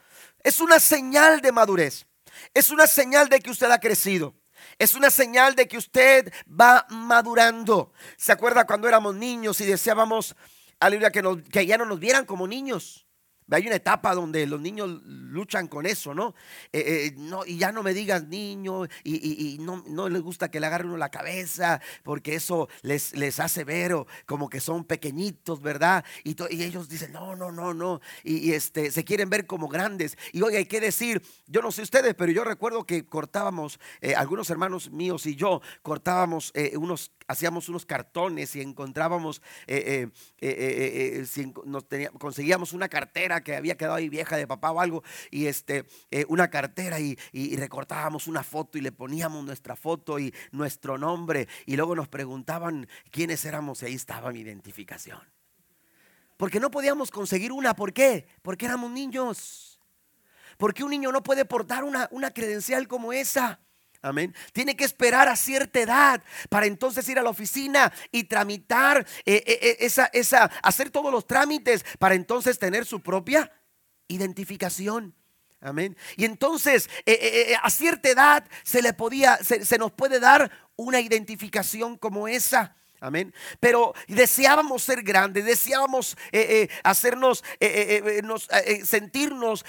Es 0.43 0.59
una 0.59 0.79
señal 0.79 1.41
de 1.41 1.51
madurez. 1.51 2.07
Es 2.53 2.69
una 2.71 2.87
señal 2.87 3.29
de 3.29 3.39
que 3.39 3.51
usted 3.51 3.69
ha 3.69 3.79
crecido. 3.79 4.35
Es 4.79 4.95
una 4.95 5.09
señal 5.09 5.55
de 5.55 5.67
que 5.67 5.77
usted 5.77 6.33
va 6.47 6.85
madurando. 6.89 7.93
¿Se 8.17 8.31
acuerda 8.31 8.65
cuando 8.65 8.87
éramos 8.87 9.15
niños 9.15 9.61
y 9.61 9.65
deseábamos, 9.65 10.35
aleluya, 10.79 11.11
que, 11.11 11.43
que 11.51 11.65
ya 11.65 11.77
no 11.77 11.85
nos 11.85 11.99
vieran 11.99 12.25
como 12.25 12.47
niños? 12.47 13.04
Hay 13.51 13.67
una 13.67 13.75
etapa 13.75 14.15
donde 14.15 14.47
los 14.47 14.59
niños 14.59 15.01
luchan 15.05 15.67
con 15.67 15.85
eso, 15.85 16.15
¿no? 16.15 16.33
Eh, 16.73 16.83
eh, 16.87 17.13
no 17.15 17.45
y 17.45 17.59
ya 17.59 17.71
no 17.71 17.83
me 17.83 17.93
digas 17.93 18.27
niño 18.27 18.85
y, 19.03 19.57
no, 19.59 19.83
no, 19.87 20.09
les 20.09 20.21
gusta 20.21 20.49
que 20.49 20.59
le 20.59 20.65
agarren 20.65 20.87
uno 20.87 20.97
la 20.97 21.09
cabeza 21.09 21.79
porque 22.03 22.33
eso 22.33 22.67
les, 22.81 23.15
les 23.15 23.39
hace 23.39 23.63
ver 23.63 23.93
como 24.25 24.49
que 24.49 24.59
son 24.59 24.83
pequeñitos, 24.83 25.61
¿verdad? 25.61 26.03
Y, 26.23 26.35
y 26.49 26.63
ellos 26.63 26.89
dicen, 26.89 27.11
no, 27.11 27.35
no, 27.35 27.51
no, 27.51 27.75
no. 27.75 28.01
Y, 28.23 28.53
este, 28.53 28.89
se 28.89 29.03
quieren 29.03 29.29
ver 29.29 29.45
como 29.45 29.67
grandes. 29.67 30.17
Y 30.31 30.41
oye, 30.41 30.57
hay 30.57 30.65
que 30.65 30.81
decir, 30.81 31.21
yo 31.45 31.61
no 31.61 31.71
sé 31.71 31.83
ustedes, 31.83 32.15
pero 32.15 32.31
yo 32.31 32.43
recuerdo 32.43 32.85
que 32.85 33.05
cortábamos, 33.05 33.79
eh, 34.01 34.15
algunos 34.15 34.49
hermanos 34.49 34.89
míos 34.89 35.27
y 35.27 35.35
yo 35.35 35.61
cortábamos 35.83 36.51
unos 36.73 37.11
hacíamos 37.27 37.69
unos 37.69 37.87
cartones 37.87 38.55
y 38.55 38.61
encontrábamos, 38.61 39.41
si 39.67 41.53
nos 41.65 41.85
conseguíamos 42.19 42.71
una 42.73 42.87
cartera 42.87 43.34
que 43.41 43.55
había 43.55 43.75
quedado 43.75 43.95
ahí 43.95 44.09
vieja 44.09 44.37
de 44.37 44.47
papá 44.47 44.71
o 44.71 44.79
algo, 44.79 45.03
y 45.31 45.47
este, 45.47 45.85
una 46.27 46.49
cartera 46.49 46.99
y, 46.99 47.17
y, 47.31 47.55
recortábamos 47.55 48.27
una 48.27 48.43
foto 48.43 48.77
y 48.77 48.81
le 48.81 48.91
poníamos 48.91 49.43
nuestra 49.45 49.75
foto 49.75 50.19
y 50.19 50.33
nuestro 50.51 50.97
nombre, 50.97 51.47
y 51.65 51.75
luego 51.75 51.95
nos 51.95 52.07
preguntaban 52.07 52.87
quiénes 53.11 53.45
éramos 53.45 53.81
y 53.81 53.87
ahí 53.87 53.95
estaba 53.95 54.31
mi 54.31 54.39
identificación. 54.39 55.19
Porque 56.37 56.59
no 56.59 56.69
podíamos 56.69 57.11
conseguir 57.11 57.51
una, 57.51 57.75
¿por 57.75 57.93
qué? 57.93 58.27
Porque 58.41 58.65
éramos 58.65 58.91
niños. 58.91 59.79
Porque 60.57 60.83
un 60.83 60.91
niño 60.91 61.11
no 61.11 61.23
puede 61.23 61.45
portar 61.45 61.83
una, 61.83 62.07
una 62.11 62.31
credencial 62.31 62.87
como 62.87 63.13
esa. 63.13 63.59
Amén. 64.05 64.35
Tiene 64.53 64.75
que 64.75 64.83
esperar 64.83 65.27
a 65.27 65.35
cierta 65.35 65.79
edad 65.79 66.23
para 66.49 66.67
entonces 66.67 67.09
ir 67.09 67.17
a 67.17 67.23
la 67.23 67.31
oficina 67.31 67.91
y 68.11 68.25
tramitar 68.25 68.99
eh, 69.25 69.43
eh, 69.47 69.59
eh, 69.59 69.77
esa, 69.79 70.11
esa, 70.13 70.43
hacer 70.61 70.91
todos 70.91 71.11
los 71.11 71.25
trámites 71.25 71.83
para 71.97 72.13
entonces 72.13 72.59
tener 72.59 72.85
su 72.85 73.01
propia 73.01 73.51
identificación. 74.07 75.15
Amén. 75.59 75.97
Y 76.17 76.25
entonces 76.25 76.87
a 77.63 77.69
cierta 77.71 78.09
edad 78.09 78.47
se 78.63 78.83
le 78.83 78.93
podía, 78.93 79.37
se 79.37 79.77
nos 79.79 79.91
puede 79.91 80.19
dar 80.19 80.51
una 80.75 81.01
identificación 81.01 81.97
como 81.97 82.27
esa. 82.27 82.75
Amén. 83.05 83.33
Pero 83.59 83.93
deseábamos 84.07 84.81
ser 84.81 85.03
grandes, 85.03 85.45
deseábamos 85.45 86.17
hacernos, 86.83 87.43
sentirnos 88.83 89.63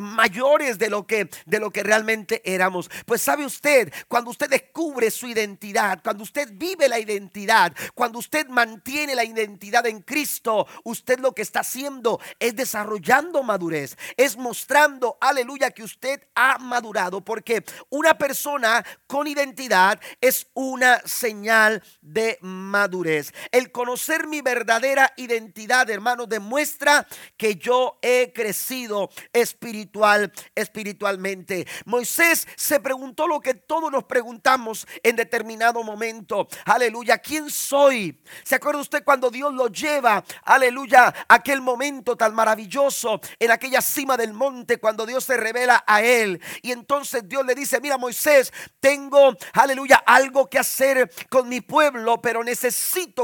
mayores 0.00 0.78
de 0.78 0.88
lo, 0.88 1.06
que, 1.06 1.28
de 1.44 1.60
lo 1.60 1.70
que 1.70 1.82
realmente 1.82 2.40
éramos. 2.44 2.90
Pues 3.04 3.20
sabe 3.20 3.44
usted, 3.44 3.92
cuando 4.08 4.30
usted 4.30 4.48
descubre 4.48 5.10
su 5.10 5.26
identidad, 5.26 6.00
cuando 6.02 6.22
usted 6.22 6.48
vive 6.52 6.88
la 6.88 6.98
identidad, 6.98 7.74
cuando 7.94 8.18
usted 8.18 8.48
mantiene 8.48 9.14
la 9.14 9.24
identidad 9.24 9.86
en 9.86 10.00
Cristo, 10.00 10.66
usted 10.84 11.18
lo 11.18 11.32
que 11.32 11.42
está 11.42 11.60
haciendo 11.60 12.20
es 12.38 12.56
desarrollando 12.56 13.42
madurez, 13.42 13.98
es 14.16 14.36
mostrando, 14.36 15.18
aleluya, 15.20 15.70
que 15.70 15.82
usted 15.82 16.22
ha 16.34 16.56
madurado, 16.56 17.20
porque 17.20 17.64
una 17.90 18.16
persona 18.16 18.82
con 19.06 19.26
identidad 19.26 20.00
es 20.20 20.46
una 20.54 21.00
señal 21.04 21.82
de 22.00 22.38
madurez 22.40 22.61
madurez. 22.62 23.32
El 23.50 23.70
conocer 23.72 24.26
mi 24.26 24.40
verdadera 24.40 25.12
identidad, 25.16 25.90
hermano, 25.90 26.26
demuestra 26.26 27.06
que 27.36 27.56
yo 27.56 27.98
he 28.02 28.32
crecido 28.32 29.10
espiritual, 29.32 30.32
espiritualmente. 30.54 31.66
Moisés 31.84 32.46
se 32.56 32.80
preguntó 32.80 33.26
lo 33.26 33.40
que 33.40 33.54
todos 33.54 33.90
nos 33.90 34.04
preguntamos 34.04 34.86
en 35.02 35.16
determinado 35.16 35.82
momento. 35.82 36.48
Aleluya, 36.64 37.18
¿quién 37.18 37.50
soy? 37.50 38.20
¿Se 38.44 38.54
acuerda 38.54 38.80
usted 38.80 39.04
cuando 39.04 39.30
Dios 39.30 39.52
lo 39.52 39.68
lleva? 39.68 40.24
Aleluya, 40.44 41.12
aquel 41.28 41.60
momento 41.60 42.16
tan 42.16 42.34
maravilloso 42.34 43.20
en 43.38 43.50
aquella 43.50 43.80
cima 43.80 44.16
del 44.16 44.32
monte 44.32 44.78
cuando 44.78 45.06
Dios 45.06 45.24
se 45.24 45.36
revela 45.36 45.84
a 45.86 46.02
él. 46.02 46.40
Y 46.62 46.72
entonces 46.72 47.28
Dios 47.28 47.44
le 47.44 47.54
dice, 47.54 47.80
mira 47.80 47.98
Moisés, 47.98 48.52
tengo, 48.80 49.36
aleluya, 49.52 50.02
algo 50.06 50.48
que 50.48 50.58
hacer 50.58 51.10
con 51.28 51.48
mi 51.48 51.60
pueblo, 51.60 52.20
pero 52.20 52.42
necesito 52.44 52.51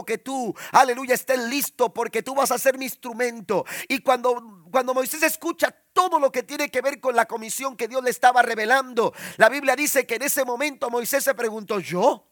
que 0.06 0.18
tú, 0.18 0.54
aleluya, 0.72 1.14
estés 1.14 1.38
listo 1.38 1.92
porque 1.92 2.22
tú 2.22 2.34
vas 2.34 2.50
a 2.50 2.58
ser 2.58 2.78
mi 2.78 2.86
instrumento. 2.86 3.64
Y 3.88 3.98
cuando, 4.00 4.64
cuando 4.70 4.94
Moisés 4.94 5.22
escucha 5.22 5.70
todo 5.92 6.18
lo 6.18 6.32
que 6.32 6.42
tiene 6.42 6.70
que 6.70 6.80
ver 6.80 7.00
con 7.00 7.14
la 7.14 7.26
comisión 7.26 7.76
que 7.76 7.88
Dios 7.88 8.02
le 8.02 8.10
estaba 8.10 8.42
revelando, 8.42 9.12
la 9.36 9.48
Biblia 9.48 9.76
dice 9.76 10.06
que 10.06 10.14
en 10.16 10.22
ese 10.22 10.44
momento 10.44 10.90
Moisés 10.90 11.24
se 11.24 11.34
preguntó, 11.34 11.80
¿yo? 11.80 12.26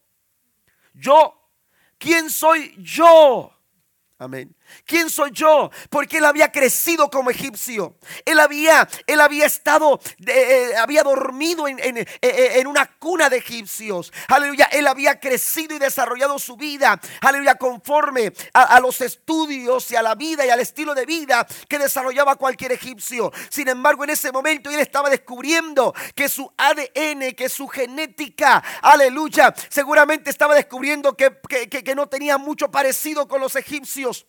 ¿Yo? 0.93 1.51
¿Quién 1.97 2.29
soy 2.29 2.75
yo? 2.79 3.51
Amén. 4.17 4.56
¿Quién 4.85 5.09
soy 5.09 5.31
yo? 5.31 5.69
Porque 5.89 6.17
él 6.17 6.25
había 6.25 6.51
crecido 6.51 7.09
como 7.09 7.29
egipcio. 7.29 7.97
Él 8.25 8.39
había, 8.39 8.87
él 9.05 9.19
había 9.19 9.45
estado, 9.45 9.99
eh, 10.25 10.71
había 10.77 11.03
dormido 11.03 11.67
en, 11.67 11.79
eh, 11.79 12.05
eh, 12.21 12.51
en, 12.55 12.67
una 12.67 12.85
cuna 12.85 13.29
de 13.29 13.37
egipcios. 13.37 14.11
Aleluya. 14.27 14.69
Él 14.71 14.87
había 14.87 15.19
crecido 15.19 15.75
y 15.75 15.79
desarrollado 15.79 16.39
su 16.39 16.55
vida. 16.55 16.99
Aleluya. 17.21 17.55
Conforme 17.55 18.33
a, 18.53 18.79
los 18.79 19.01
estudios 19.01 19.89
y 19.91 19.95
a 19.95 20.01
la 20.01 20.15
vida 20.15 20.45
y 20.45 20.49
al 20.49 20.59
estilo 20.59 20.93
de 20.93 21.05
vida 21.05 21.45
que 21.67 21.79
desarrollaba 21.79 22.35
cualquier 22.35 22.71
egipcio. 22.71 23.31
Sin 23.49 23.67
embargo, 23.67 24.03
en 24.03 24.11
ese 24.11 24.31
momento 24.31 24.69
él 24.69 24.79
estaba 24.79 25.09
descubriendo 25.09 25.93
que 26.15 26.29
su 26.29 26.51
ADN, 26.57 27.33
que 27.35 27.49
su 27.49 27.67
genética, 27.67 28.63
aleluya, 28.81 29.53
seguramente 29.69 30.29
estaba 30.29 30.55
descubriendo 30.55 31.15
que, 31.15 31.37
que, 31.49 31.67
que 31.67 31.95
no 31.95 32.07
tenía 32.07 32.37
mucho 32.37 32.69
parecido 32.69 33.27
con 33.27 33.41
los 33.41 33.55
egipcios 33.55 34.27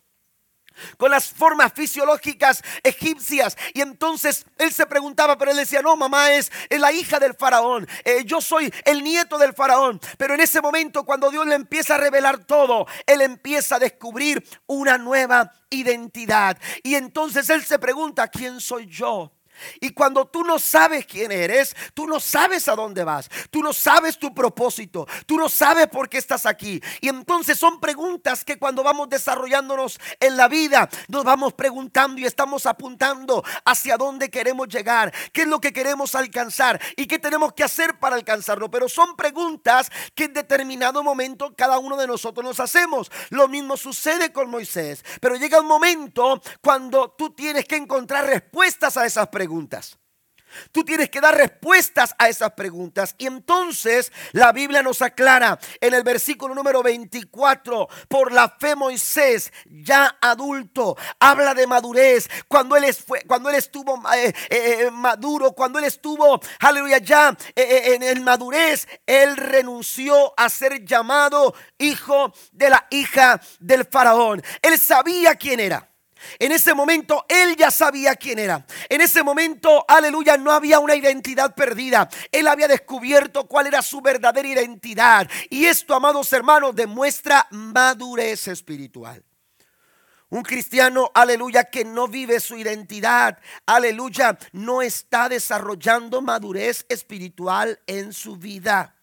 con 0.97 1.11
las 1.11 1.29
formas 1.29 1.73
fisiológicas 1.73 2.61
egipcias. 2.83 3.57
Y 3.73 3.81
entonces 3.81 4.45
él 4.57 4.71
se 4.71 4.85
preguntaba, 4.85 5.37
pero 5.37 5.51
él 5.51 5.57
decía, 5.57 5.81
no, 5.81 5.95
mamá 5.95 6.33
es, 6.33 6.51
la 6.69 6.91
hija 6.91 7.19
del 7.19 7.33
faraón, 7.33 7.87
eh, 8.03 8.23
yo 8.25 8.41
soy 8.41 8.73
el 8.85 9.03
nieto 9.03 9.37
del 9.37 9.53
faraón. 9.53 9.99
Pero 10.17 10.33
en 10.33 10.41
ese 10.41 10.61
momento, 10.61 11.03
cuando 11.03 11.29
Dios 11.31 11.45
le 11.47 11.55
empieza 11.55 11.95
a 11.95 11.97
revelar 11.97 12.45
todo, 12.45 12.85
él 13.05 13.21
empieza 13.21 13.75
a 13.75 13.79
descubrir 13.79 14.43
una 14.67 14.97
nueva 14.97 15.51
identidad. 15.69 16.57
Y 16.83 16.95
entonces 16.95 17.49
él 17.49 17.63
se 17.63 17.79
pregunta, 17.79 18.27
¿quién 18.27 18.59
soy 18.59 18.87
yo? 18.87 19.31
Y 19.79 19.91
cuando 19.91 20.25
tú 20.25 20.43
no 20.43 20.59
sabes 20.59 21.05
quién 21.05 21.31
eres, 21.31 21.75
tú 21.93 22.07
no 22.07 22.19
sabes 22.19 22.67
a 22.67 22.75
dónde 22.75 23.03
vas, 23.03 23.29
tú 23.49 23.61
no 23.61 23.73
sabes 23.73 24.17
tu 24.17 24.33
propósito, 24.33 25.07
tú 25.25 25.37
no 25.37 25.49
sabes 25.49 25.87
por 25.87 26.09
qué 26.09 26.17
estás 26.17 26.45
aquí. 26.45 26.81
Y 27.01 27.09
entonces 27.09 27.57
son 27.57 27.79
preguntas 27.79 28.43
que 28.45 28.57
cuando 28.57 28.83
vamos 28.83 29.09
desarrollándonos 29.09 29.99
en 30.19 30.37
la 30.37 30.47
vida, 30.47 30.89
nos 31.07 31.23
vamos 31.23 31.53
preguntando 31.53 32.21
y 32.21 32.25
estamos 32.25 32.65
apuntando 32.65 33.43
hacia 33.65 33.97
dónde 33.97 34.29
queremos 34.29 34.67
llegar, 34.67 35.13
qué 35.33 35.41
es 35.41 35.47
lo 35.47 35.59
que 35.59 35.73
queremos 35.73 36.15
alcanzar 36.15 36.79
y 36.95 37.05
qué 37.05 37.19
tenemos 37.19 37.53
que 37.53 37.63
hacer 37.63 37.99
para 37.99 38.15
alcanzarlo. 38.15 38.69
Pero 38.71 38.87
son 38.89 39.15
preguntas 39.15 39.91
que 40.15 40.25
en 40.25 40.33
determinado 40.33 41.03
momento 41.03 41.53
cada 41.55 41.79
uno 41.79 41.97
de 41.97 42.07
nosotros 42.07 42.45
nos 42.45 42.59
hacemos. 42.59 43.11
Lo 43.29 43.47
mismo 43.47 43.77
sucede 43.77 44.31
con 44.31 44.49
Moisés. 44.49 45.03
Pero 45.19 45.35
llega 45.35 45.59
un 45.59 45.67
momento 45.67 46.41
cuando 46.61 47.11
tú 47.11 47.31
tienes 47.31 47.65
que 47.65 47.75
encontrar 47.75 48.25
respuestas 48.25 48.97
a 48.97 49.05
esas 49.05 49.27
preguntas 49.27 49.48
Tú 50.71 50.83
tienes 50.83 51.09
que 51.09 51.21
dar 51.21 51.35
respuestas 51.35 52.15
a 52.17 52.29
esas 52.29 52.53
preguntas. 52.53 53.15
Y 53.17 53.27
entonces 53.27 54.11
la 54.31 54.51
Biblia 54.51 54.81
nos 54.81 55.01
aclara 55.01 55.59
en 55.79 55.93
el 55.93 56.03
versículo 56.03 56.55
número 56.55 56.81
24, 56.83 57.87
por 58.07 58.31
la 58.31 58.49
fe 58.49 58.75
Moisés, 58.75 59.51
ya 59.65 60.17
adulto, 60.21 60.97
habla 61.19 61.53
de 61.53 61.67
madurez. 61.67 62.29
Cuando 62.47 62.75
él, 62.75 62.93
fue, 62.93 63.21
cuando 63.27 63.49
él 63.49 63.55
estuvo 63.55 64.01
eh, 64.13 64.33
eh, 64.49 64.77
eh, 64.81 64.91
maduro, 64.91 65.51
cuando 65.53 65.79
él 65.79 65.85
estuvo, 65.85 66.39
aleluya, 66.59 66.97
ya 66.99 67.35
en 67.55 68.03
el 68.03 68.21
madurez, 68.21 68.87
él 69.05 69.37
renunció 69.37 70.33
a 70.37 70.49
ser 70.49 70.83
llamado 70.85 71.53
hijo 71.77 72.33
de 72.51 72.69
la 72.69 72.87
hija 72.89 73.41
del 73.59 73.85
faraón. 73.85 74.41
Él 74.61 74.77
sabía 74.79 75.35
quién 75.35 75.59
era. 75.59 75.88
En 76.37 76.51
ese 76.51 76.73
momento 76.73 77.25
él 77.27 77.55
ya 77.55 77.71
sabía 77.71 78.15
quién 78.15 78.39
era. 78.39 78.65
En 78.89 79.01
ese 79.01 79.23
momento, 79.23 79.85
aleluya, 79.87 80.37
no 80.37 80.51
había 80.51 80.79
una 80.79 80.95
identidad 80.95 81.55
perdida. 81.55 82.09
Él 82.31 82.47
había 82.47 82.67
descubierto 82.67 83.47
cuál 83.47 83.67
era 83.67 83.81
su 83.81 84.01
verdadera 84.01 84.47
identidad. 84.47 85.29
Y 85.49 85.65
esto, 85.65 85.95
amados 85.95 86.31
hermanos, 86.33 86.75
demuestra 86.75 87.47
madurez 87.51 88.47
espiritual. 88.47 89.23
Un 90.31 90.43
cristiano, 90.43 91.09
aleluya, 91.15 91.63
que 91.65 91.83
no 91.83 92.07
vive 92.07 92.39
su 92.39 92.55
identidad, 92.55 93.39
aleluya, 93.65 94.37
no 94.51 94.83
está 94.83 95.27
desarrollando 95.27 96.21
madurez 96.21 96.85
espiritual 96.87 97.79
en 97.87 98.13
su 98.13 98.37
vida. 98.37 98.98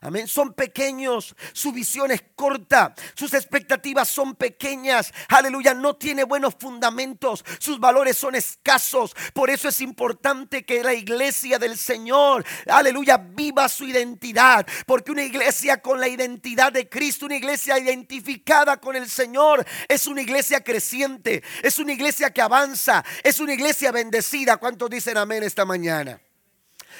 Amén. 0.00 0.28
Son 0.28 0.52
pequeños, 0.52 1.34
su 1.52 1.72
visión 1.72 2.10
es 2.10 2.22
corta, 2.34 2.94
sus 3.14 3.34
expectativas 3.34 4.08
son 4.08 4.34
pequeñas. 4.34 5.12
Aleluya, 5.28 5.74
no 5.74 5.96
tiene 5.96 6.24
buenos 6.24 6.54
fundamentos, 6.58 7.44
sus 7.58 7.80
valores 7.80 8.16
son 8.16 8.34
escasos. 8.34 9.14
Por 9.32 9.50
eso 9.50 9.68
es 9.68 9.80
importante 9.80 10.64
que 10.64 10.82
la 10.82 10.94
iglesia 10.94 11.58
del 11.58 11.78
Señor, 11.78 12.44
aleluya, 12.66 13.16
viva 13.16 13.68
su 13.68 13.84
identidad. 13.84 14.66
Porque 14.86 15.12
una 15.12 15.24
iglesia 15.24 15.80
con 15.80 16.00
la 16.00 16.08
identidad 16.08 16.72
de 16.72 16.88
Cristo, 16.88 17.26
una 17.26 17.36
iglesia 17.36 17.78
identificada 17.78 18.78
con 18.78 18.96
el 18.96 19.08
Señor, 19.08 19.64
es 19.88 20.06
una 20.06 20.22
iglesia 20.22 20.62
creciente, 20.62 21.42
es 21.62 21.78
una 21.78 21.92
iglesia 21.92 22.30
que 22.32 22.42
avanza, 22.42 23.04
es 23.22 23.40
una 23.40 23.54
iglesia 23.54 23.92
bendecida. 23.92 24.56
¿Cuántos 24.56 24.90
dicen 24.90 25.16
amén 25.16 25.42
esta 25.42 25.64
mañana? 25.64 26.20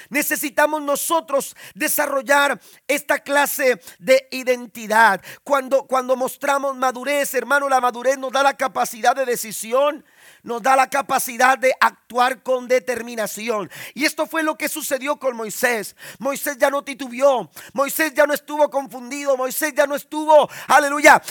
Necesitamos 0.09 0.81
nosotros 0.81 1.55
desarrollar 1.73 2.59
esta 2.87 3.19
clase 3.19 3.81
de 3.99 4.27
identidad. 4.31 5.21
Cuando, 5.43 5.83
cuando 5.83 6.15
mostramos 6.15 6.75
madurez, 6.75 7.33
hermano, 7.33 7.69
la 7.69 7.81
madurez 7.81 8.17
nos 8.17 8.31
da 8.31 8.43
la 8.43 8.55
capacidad 8.55 9.15
de 9.15 9.25
decisión, 9.25 10.05
nos 10.43 10.61
da 10.61 10.75
la 10.75 10.89
capacidad 10.89 11.57
de 11.57 11.73
actuar 11.79 12.43
con 12.43 12.67
determinación. 12.67 13.69
Y 13.93 14.05
esto 14.05 14.25
fue 14.25 14.43
lo 14.43 14.57
que 14.57 14.69
sucedió 14.69 15.17
con 15.17 15.35
Moisés. 15.35 15.95
Moisés 16.19 16.57
ya 16.57 16.69
no 16.69 16.83
titubeó, 16.83 17.49
Moisés 17.73 18.13
ya 18.13 18.25
no 18.25 18.33
estuvo 18.33 18.69
confundido, 18.69 19.37
Moisés 19.37 19.73
ya 19.75 19.85
no 19.87 19.95
estuvo, 19.95 20.49
aleluya, 20.67 21.21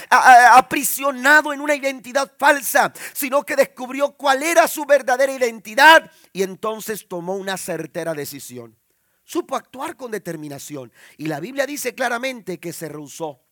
aprisionado 0.52 1.52
en 1.52 1.60
una 1.60 1.74
identidad 1.74 2.32
falsa, 2.38 2.92
sino 3.12 3.42
que 3.42 3.56
descubrió 3.56 4.12
cuál 4.12 4.42
era 4.42 4.68
su 4.68 4.84
verdadera 4.84 5.32
identidad 5.32 6.10
y 6.32 6.42
entonces 6.42 7.08
tomó 7.08 7.34
una 7.36 7.56
certera 7.56 8.14
decisión. 8.14 8.76
Supo 9.24 9.56
actuar 9.56 9.96
con 9.96 10.12
determinación. 10.12 10.92
Y 11.18 11.26
la 11.26 11.40
Biblia 11.40 11.66
dice 11.66 11.94
claramente 11.94 12.60
que 12.60 12.72
se 12.72 12.88
rehusó. 12.88 13.42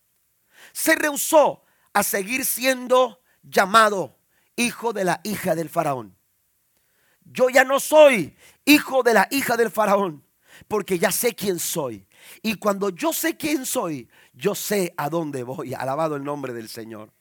Se 0.71 0.95
rehusó 0.95 1.63
a 1.93 2.01
seguir 2.01 2.45
siendo 2.45 3.21
llamado 3.43 4.17
hijo 4.55 4.93
de 4.93 5.03
la 5.03 5.21
hija 5.23 5.55
del 5.55 5.69
faraón. 5.69 6.15
Yo 7.23 7.49
ya 7.49 7.63
no 7.63 7.79
soy 7.79 8.35
hijo 8.65 9.03
de 9.03 9.13
la 9.13 9.27
hija 9.31 9.57
del 9.57 9.71
faraón, 9.71 10.23
porque 10.67 10.99
ya 10.99 11.11
sé 11.11 11.33
quién 11.35 11.59
soy. 11.59 12.07
Y 12.41 12.55
cuando 12.55 12.89
yo 12.89 13.13
sé 13.13 13.35
quién 13.37 13.65
soy, 13.65 14.07
yo 14.33 14.55
sé 14.55 14.93
a 14.97 15.09
dónde 15.09 15.43
voy. 15.43 15.73
Alabado 15.73 16.15
el 16.15 16.23
nombre 16.23 16.53
del 16.53 16.69
Señor. 16.69 17.11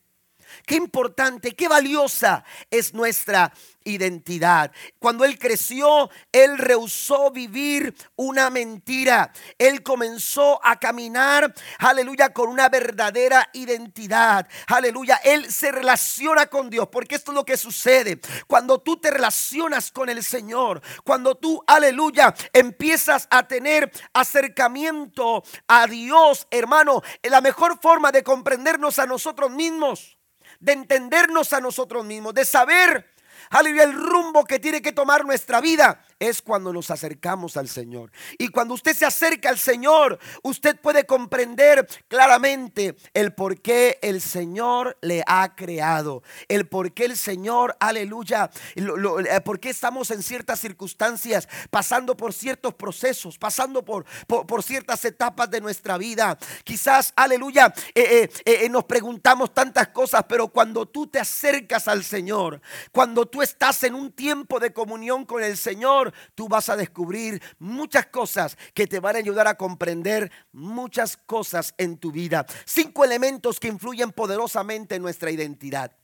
Qué 0.67 0.77
importante, 0.77 1.53
qué 1.53 1.69
valiosa 1.69 2.45
es 2.71 2.95
nuestra 2.95 3.53
identidad. 3.85 4.73
Cuando 4.99 5.25
él 5.25 5.39
creció, 5.39 6.11
él 6.33 6.59
rehusó 6.59 7.31
vivir 7.31 7.95
una 8.17 8.51
mentira. 8.51 9.33
Él 9.59 9.83
comenzó 9.83 10.61
a 10.65 10.79
caminar, 10.79 11.55
aleluya, 11.79 12.33
con 12.33 12.49
una 12.49 12.69
verdadera 12.69 13.49
identidad. 13.53 14.49
Aleluya, 14.67 15.21
él 15.25 15.53
se 15.53 15.71
relaciona 15.71 16.47
con 16.47 16.71
Dios, 16.71 16.89
porque 16.91 17.15
esto 17.15 17.31
es 17.33 17.37
lo 17.37 17.45
que 17.45 17.57
sucede. 17.57 18.21
Cuando 18.47 18.81
tú 18.81 18.97
te 18.97 19.11
relacionas 19.11 19.93
con 19.93 20.09
el 20.09 20.25
Señor, 20.25 20.81
cuando 21.05 21.35
tú, 21.35 21.63
aleluya, 21.67 22.35
empiezas 22.53 23.29
a 23.31 23.47
tener 23.47 23.91
acercamiento 24.13 25.45
a 25.69 25.87
Dios, 25.87 26.47
hermano, 26.51 27.03
la 27.23 27.41
mejor 27.41 27.79
forma 27.81 28.11
de 28.13 28.23
comprendernos 28.23 28.99
a 28.99 29.07
nosotros 29.07 29.51
mismos 29.51 30.17
de 30.61 30.73
entendernos 30.73 31.53
a 31.53 31.61
nosotros 31.61 32.05
mismos, 32.05 32.35
de 32.35 32.45
saber, 32.45 33.13
aleluya, 33.51 33.85
el 33.85 33.95
rumbo 33.95 34.45
que 34.45 34.59
tiene 34.59 34.83
que 34.83 34.93
tomar 34.93 35.25
nuestra 35.25 35.61
vida 35.61 36.05
es 36.29 36.43
cuando 36.43 36.73
nos 36.73 36.91
acercamos 36.91 37.57
al 37.57 37.69
Señor. 37.69 38.11
Y 38.39 38.49
cuando 38.49 38.75
usted 38.75 38.95
se 38.95 39.05
acerca 39.05 39.49
al 39.49 39.59
Señor, 39.59 40.19
usted 40.43 40.79
puede 40.81 41.05
comprender 41.05 41.87
claramente 42.09 42.97
el 43.13 43.35
por 43.35 43.61
qué 43.61 43.99
el 44.03 44.21
Señor 44.21 44.97
le 45.01 45.23
ha 45.27 45.55
creado, 45.55 46.23
el 46.49 46.67
por 46.67 46.93
qué 46.93 47.05
el 47.05 47.17
Señor, 47.17 47.77
aleluya, 47.81 48.51
eh, 48.77 49.41
por 49.45 49.61
qué 49.61 49.71
estamos 49.71 50.11
en 50.11 50.23
ciertas 50.23 50.61
circunstancias, 50.61 51.49
pasando 51.71 52.17
por 52.17 52.33
ciertos 52.33 52.75
procesos, 52.75 53.39
pasando 53.39 53.85
por, 53.85 54.05
por, 54.27 54.63
ciertas 54.63 55.05
etapas 55.05 55.51
de 55.51 55.61
nuestra 55.61 55.99
vida. 55.99 56.39
Quizás, 56.65 57.13
aleluya, 57.17 57.73
eh, 57.95 58.31
eh, 58.45 58.69
nos 58.69 58.85
preguntamos 58.85 59.53
tantas 59.53 59.89
cosas, 59.89 60.25
pero 60.29 60.49
cuando 60.49 60.87
tú 60.87 61.07
te 61.07 61.19
acercas 61.19 61.89
al 61.89 62.05
Señor, 62.05 62.61
cuando 62.93 63.27
tú 63.27 63.43
estás 63.43 63.83
en 63.85 63.95
un 63.95 64.13
tiempo 64.13 64.59
de 64.61 64.73
comunión 64.73 65.25
con 65.25 65.43
el 65.43 65.57
Señor, 65.57 66.14
tú 66.35 66.49
vas 66.49 66.69
a 66.69 66.77
descubrir 66.77 67.43
muchas 67.59 68.07
cosas 68.07 68.57
que 68.73 68.87
te 68.87 69.01
van 69.01 69.17
a 69.17 69.19
ayudar 69.19 69.47
a 69.47 69.57
comprender 69.57 70.31
muchas 70.53 71.17
cosas 71.17 71.75
en 71.79 71.99
tu 71.99 72.13
vida. 72.13 72.47
Cinco 72.65 73.05
elementos 73.05 73.61
que 73.61 73.69
influyen 73.69 74.13
poderosamente 74.13 74.95
en 74.97 75.03
nuestra 75.03 75.31
identidad. 75.31 75.97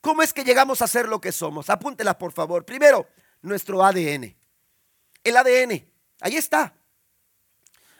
¿Cómo 0.00 0.22
es 0.22 0.32
que 0.32 0.44
llegamos 0.44 0.82
a 0.82 0.86
ser 0.86 1.08
lo 1.08 1.20
que 1.20 1.32
somos? 1.32 1.68
Apúntelas, 1.70 2.14
por 2.16 2.32
favor. 2.32 2.64
Primero, 2.64 3.08
nuestro 3.42 3.84
ADN. 3.84 4.36
El 5.24 5.36
ADN, 5.36 5.84
ahí 6.20 6.36
está. 6.36 6.74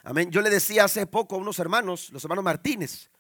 Amén. 0.05 0.31
Yo 0.31 0.41
le 0.41 0.51
decía 0.51 0.85
hace 0.85 1.07
poco 1.07 1.35
a 1.35 1.39
unos 1.39 1.59
hermanos, 1.59 2.11
los 2.11 2.23
hermanos 2.23 2.45
Martínez, 2.45 3.11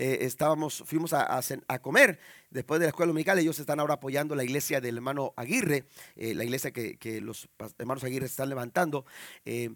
eh, 0.00 0.24
estábamos, 0.24 0.82
fuimos 0.86 1.12
a, 1.12 1.42
comer 1.82 2.18
después 2.48 2.80
de 2.80 2.86
la 2.86 2.88
escuela 2.88 3.08
dominical. 3.08 3.38
Ellos 3.38 3.58
están 3.58 3.80
ahora 3.80 3.94
apoyando 3.94 4.34
la 4.34 4.42
iglesia 4.42 4.80
del 4.80 4.96
hermano 4.96 5.34
Aguirre, 5.36 5.84
eh, 6.16 6.34
la 6.34 6.42
iglesia 6.42 6.70
que, 6.70 7.20
los 7.20 7.50
hermanos 7.78 8.02
Aguirre 8.02 8.24
están 8.24 8.48
levantando. 8.48 9.04
Eh, 9.44 9.68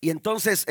y 0.00 0.10
entonces 0.10 0.64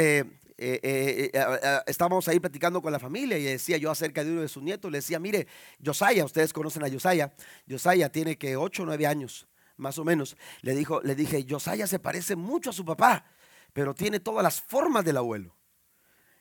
estábamos 1.85 2.29
ahí 2.29 2.39
platicando 2.39 2.81
con 2.81 2.93
la 2.93 2.99
familia 2.99 3.37
y 3.37 3.43
decía 3.43 3.75
yo 3.75 3.91
acerca 3.91 4.23
de 4.23 4.31
uno 4.31 4.41
de 4.41 4.47
sus 4.47 4.63
nietos, 4.63 4.89
le 4.89 4.99
decía, 4.99 5.19
mire, 5.19 5.45
Josiah, 5.83 6.23
ustedes 6.23 6.53
conocen 6.53 6.85
a 6.85 6.89
Josiah, 6.89 7.33
Josiah 7.69 8.07
tiene 8.07 8.37
que 8.37 8.55
8 8.55 8.83
o 8.83 8.85
9 8.85 9.07
años, 9.07 9.45
más 9.75 9.97
o 9.97 10.05
menos. 10.05 10.37
Le, 10.61 10.73
dijo, 10.73 11.01
le 11.01 11.15
dije, 11.15 11.45
Josiah 11.49 11.85
se 11.85 11.99
parece 11.99 12.37
mucho 12.37 12.69
a 12.69 12.73
su 12.73 12.85
papá, 12.85 13.25
pero 13.73 13.93
tiene 13.93 14.21
todas 14.21 14.41
las 14.41 14.61
formas 14.61 15.03
del 15.03 15.17
abuelo. 15.17 15.53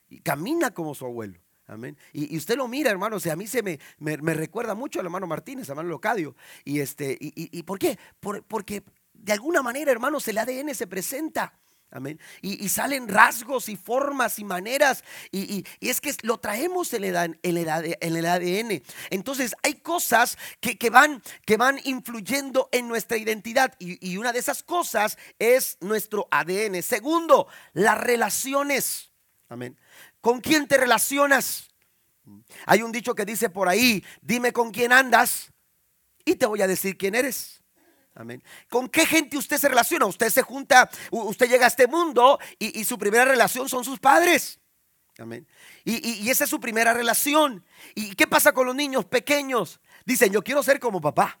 Y 0.07 0.21
camina 0.21 0.73
como 0.73 0.95
su 0.95 1.05
abuelo. 1.05 1.37
Amén. 1.67 1.97
Y, 2.11 2.35
usted 2.37 2.57
lo 2.57 2.67
mira, 2.67 2.91
hermano, 2.91 3.15
o 3.15 3.19
sea, 3.19 3.33
a 3.33 3.35
mí 3.37 3.47
se 3.47 3.63
me, 3.63 3.79
me, 3.99 4.33
recuerda 4.33 4.75
mucho 4.75 4.99
al 4.99 5.05
hermano 5.05 5.27
Martínez, 5.27 5.69
hermano 5.69 5.89
Locadio. 5.89 6.35
Y, 6.65 6.79
este, 6.79 7.17
y, 7.19 7.31
y 7.35 7.63
¿por 7.63 7.79
qué? 7.79 7.97
porque 8.19 8.83
de 9.13 9.33
alguna 9.33 9.61
manera, 9.61 9.91
hermanos, 9.91 10.27
el 10.27 10.37
ADN 10.37 10.73
se 10.75 10.87
presenta. 10.87 11.53
Amén. 11.93 12.21
Y, 12.41 12.69
salen 12.69 13.09
rasgos 13.09 13.67
y 13.67 13.75
formas 13.75 14.39
y 14.39 14.45
maneras. 14.45 15.03
Y, 15.29 15.65
es 15.81 15.99
que 15.99 16.15
lo 16.21 16.39
traemos 16.39 16.93
en 16.93 17.03
el, 17.03 17.37
en 17.43 17.57
el 18.15 18.25
ADN. 18.25 18.81
Entonces 19.09 19.53
hay 19.61 19.75
cosas 19.75 20.37
que, 20.61 20.77
que, 20.77 20.89
van, 20.89 21.21
que 21.45 21.57
van 21.57 21.81
influyendo 21.83 22.69
en 22.71 22.87
nuestra 22.87 23.17
identidad. 23.17 23.75
Y, 23.77 24.15
una 24.15 24.31
de 24.31 24.39
esas 24.39 24.63
cosas 24.63 25.17
es 25.37 25.77
nuestro 25.81 26.29
ADN. 26.31 26.81
Segundo, 26.81 27.47
las 27.73 27.99
relaciones. 27.99 29.11
Amén. 29.49 29.77
¿Con 30.21 30.39
quién 30.39 30.67
te 30.67 30.77
relacionas? 30.77 31.67
Hay 32.65 32.83
un 32.83 32.91
dicho 32.91 33.15
que 33.15 33.25
dice 33.25 33.49
por 33.49 33.67
ahí, 33.67 34.03
dime 34.21 34.53
con 34.53 34.71
quién 34.71 34.93
andas 34.93 35.51
y 36.23 36.35
te 36.35 36.45
voy 36.45 36.61
a 36.61 36.67
decir 36.67 36.97
quién 36.97 37.15
eres. 37.15 37.61
Amén. 38.13 38.43
¿Con 38.69 38.89
qué 38.89 39.05
gente 39.05 39.37
usted 39.37 39.57
se 39.57 39.69
relaciona? 39.69 40.05
Usted 40.05 40.29
se 40.29 40.41
junta, 40.41 40.89
usted 41.11 41.49
llega 41.49 41.65
a 41.65 41.69
este 41.69 41.87
mundo 41.87 42.39
y, 42.59 42.83
su 42.83 42.97
primera 42.97 43.25
relación 43.25 43.69
son 43.69 43.83
sus 43.83 43.99
padres. 43.99 44.59
Amén. 45.17 45.47
Y, 45.85 46.23
y, 46.23 46.29
esa 46.29 46.43
es 46.43 46.49
su 46.49 46.59
primera 46.59 46.93
relación. 46.93 47.65
¿Y 47.95 48.15
qué 48.15 48.27
pasa 48.27 48.53
con 48.53 48.67
los 48.67 48.75
niños 48.75 49.05
pequeños? 49.05 49.79
Dicen, 50.05 50.31
yo 50.31 50.43
quiero 50.43 50.61
ser 50.61 50.79
como 50.79 50.99
papá. 50.99 51.39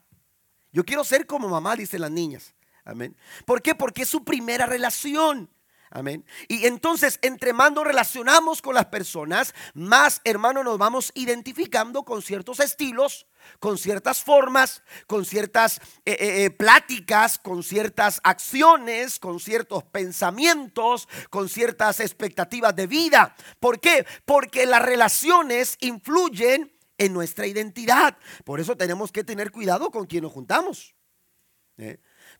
Yo 0.71 0.85
quiero 0.85 1.03
ser 1.03 1.25
como 1.25 1.49
mamá, 1.49 1.75
dicen 1.75 2.01
las 2.01 2.11
niñas. 2.11 2.55
Amén. 2.85 3.15
¿Por 3.45 3.61
qué? 3.61 3.75
Porque 3.75 4.03
es 4.03 4.09
su 4.09 4.23
primera 4.23 4.65
relación. 4.65 5.49
Amén. 5.93 6.23
Y 6.47 6.67
entonces, 6.67 7.19
entre 7.21 7.51
más 7.51 7.73
nos 7.73 7.83
relacionamos 7.83 8.61
con 8.61 8.75
las 8.75 8.85
personas, 8.85 9.53
más, 9.73 10.21
hermano, 10.23 10.63
nos 10.63 10.77
vamos 10.77 11.11
identificando 11.15 12.03
con 12.03 12.21
ciertos 12.21 12.61
estilos, 12.61 13.27
con 13.59 13.77
ciertas 13.77 14.23
formas, 14.23 14.83
con 15.05 15.25
ciertas 15.25 15.81
eh, 16.05 16.13
eh, 16.13 16.45
eh, 16.45 16.49
pláticas, 16.49 17.37
con 17.37 17.61
ciertas 17.61 18.21
acciones, 18.23 19.19
con 19.19 19.41
ciertos 19.41 19.83
pensamientos, 19.83 21.09
con 21.29 21.49
ciertas 21.49 21.99
expectativas 21.99 22.73
de 22.73 22.87
vida. 22.87 23.35
¿Por 23.59 23.81
qué? 23.81 24.05
Porque 24.23 24.65
las 24.65 24.81
relaciones 24.81 25.75
influyen 25.81 26.71
en 26.97 27.11
nuestra 27.11 27.47
identidad. 27.47 28.17
Por 28.45 28.61
eso 28.61 28.77
tenemos 28.77 29.11
que 29.11 29.25
tener 29.25 29.51
cuidado 29.51 29.91
con 29.91 30.05
quien 30.05 30.23
nos 30.23 30.31
juntamos. 30.31 30.95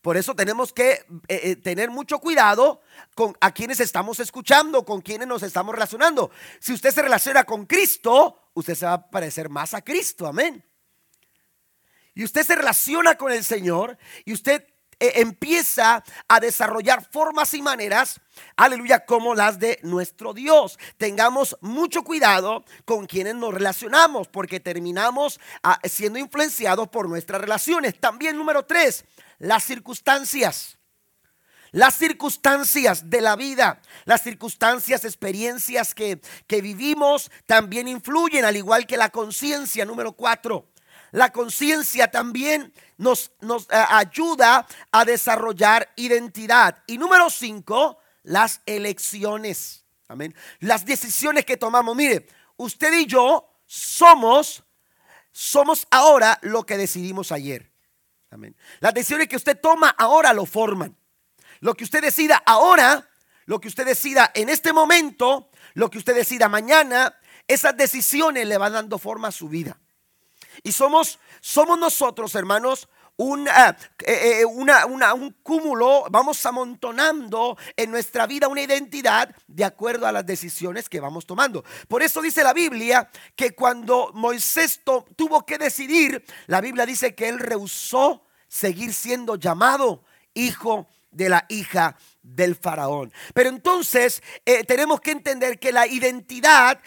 Por 0.01 0.17
eso 0.17 0.35
tenemos 0.35 0.73
que 0.73 0.91
eh, 0.91 1.05
eh, 1.27 1.55
tener 1.55 1.91
mucho 1.91 2.19
cuidado 2.19 2.81
con 3.13 3.37
a 3.39 3.51
quienes 3.53 3.79
estamos 3.79 4.19
escuchando, 4.19 4.83
con 4.83 5.01
quienes 5.01 5.27
nos 5.27 5.43
estamos 5.43 5.75
relacionando. 5.75 6.31
Si 6.59 6.73
usted 6.73 6.91
se 6.91 7.03
relaciona 7.03 7.43
con 7.43 7.67
Cristo, 7.67 8.49
usted 8.55 8.73
se 8.73 8.85
va 8.85 8.93
a 8.93 9.09
parecer 9.09 9.49
más 9.49 9.75
a 9.75 9.81
Cristo, 9.83 10.25
amén. 10.25 10.65
Y 12.15 12.23
usted 12.23 12.43
se 12.43 12.55
relaciona 12.55 13.15
con 13.15 13.31
el 13.31 13.43
Señor 13.43 13.97
y 14.25 14.33
usted 14.33 14.65
eh, 15.01 15.13
empieza 15.15 16.03
a 16.27 16.39
desarrollar 16.39 17.03
formas 17.03 17.55
y 17.55 17.61
maneras, 17.63 18.21
aleluya, 18.55 19.03
como 19.03 19.33
las 19.33 19.57
de 19.57 19.79
nuestro 19.81 20.31
Dios. 20.31 20.77
Tengamos 20.97 21.57
mucho 21.59 22.03
cuidado 22.03 22.63
con 22.85 23.07
quienes 23.07 23.33
nos 23.33 23.51
relacionamos, 23.51 24.27
porque 24.27 24.59
terminamos 24.59 25.39
ah, 25.63 25.79
siendo 25.85 26.19
influenciados 26.19 26.87
por 26.89 27.09
nuestras 27.09 27.41
relaciones. 27.41 27.99
También 27.99 28.37
número 28.37 28.63
tres, 28.63 29.03
las 29.39 29.63
circunstancias. 29.63 30.77
Las 31.71 31.95
circunstancias 31.95 33.09
de 33.09 33.21
la 33.21 33.35
vida, 33.35 33.81
las 34.05 34.21
circunstancias, 34.21 35.03
experiencias 35.03 35.95
que, 35.95 36.21
que 36.45 36.61
vivimos 36.61 37.31
también 37.47 37.87
influyen, 37.87 38.45
al 38.45 38.55
igual 38.55 38.85
que 38.85 38.97
la 38.97 39.09
conciencia, 39.09 39.83
número 39.83 40.11
cuatro. 40.11 40.67
La 41.11 41.31
conciencia 41.31 42.09
también 42.09 42.73
nos, 43.01 43.31
nos 43.41 43.63
eh, 43.63 43.83
ayuda 43.89 44.67
a 44.91 45.05
desarrollar 45.05 45.91
identidad. 45.95 46.83
Y 46.85 46.99
número 46.99 47.31
cinco, 47.31 47.97
las 48.21 48.61
elecciones. 48.67 49.85
Amén. 50.07 50.35
Las 50.59 50.85
decisiones 50.85 51.43
que 51.43 51.57
tomamos. 51.57 51.95
Mire, 51.95 52.27
usted 52.57 52.93
y 52.93 53.07
yo 53.07 53.57
somos, 53.65 54.63
somos 55.31 55.87
ahora 55.89 56.37
lo 56.43 56.63
que 56.63 56.77
decidimos 56.77 57.31
ayer. 57.31 57.71
Amén. 58.29 58.55
Las 58.79 58.93
decisiones 58.93 59.27
que 59.27 59.35
usted 59.35 59.59
toma 59.59 59.89
ahora 59.97 60.31
lo 60.31 60.45
forman. 60.45 60.95
Lo 61.59 61.73
que 61.73 61.83
usted 61.83 62.03
decida 62.03 62.43
ahora, 62.45 63.09
lo 63.45 63.59
que 63.59 63.67
usted 63.67 63.85
decida 63.85 64.31
en 64.35 64.47
este 64.47 64.73
momento, 64.73 65.49
lo 65.73 65.89
que 65.89 65.97
usted 65.97 66.13
decida 66.13 66.49
mañana, 66.49 67.17
esas 67.47 67.75
decisiones 67.75 68.45
le 68.45 68.59
van 68.59 68.73
dando 68.73 68.99
forma 68.99 69.29
a 69.29 69.31
su 69.31 69.49
vida. 69.49 69.80
Y 70.63 70.71
somos, 70.71 71.19
somos 71.39 71.77
nosotros, 71.79 72.35
hermanos, 72.35 72.87
una, 73.17 73.77
eh, 74.05 74.41
eh, 74.41 74.45
un 74.45 75.35
cúmulo, 75.43 76.05
vamos 76.09 76.43
amontonando 76.45 77.57
en 77.75 77.91
nuestra 77.91 78.25
vida 78.25 78.47
una 78.47 78.61
identidad 78.61 79.35
de 79.47 79.63
acuerdo 79.63 80.07
a 80.07 80.11
las 80.11 80.25
decisiones 80.25 80.89
que 80.89 80.99
vamos 80.99 81.25
tomando. 81.25 81.63
Por 81.87 82.01
eso 82.01 82.21
dice 82.21 82.43
la 82.43 82.53
Biblia 82.53 83.09
que 83.35 83.53
cuando 83.53 84.11
Moisés 84.13 84.81
tuvo 85.15 85.45
que 85.45 85.57
decidir, 85.57 86.23
la 86.47 86.61
Biblia 86.61 86.85
dice 86.85 87.13
que 87.13 87.29
él 87.29 87.39
rehusó 87.39 88.23
seguir 88.47 88.93
siendo 88.93 89.35
llamado 89.35 90.03
hijo 90.33 90.87
de 90.87 91.00
la 91.11 91.45
hija 91.49 91.97
del 92.21 92.55
faraón. 92.55 93.11
Pero 93.33 93.49
entonces 93.49 94.21
eh, 94.45 94.63
tenemos 94.63 95.01
que 95.01 95.11
entender 95.11 95.59
que 95.59 95.71
la 95.71 95.87
identidad, 95.87 96.79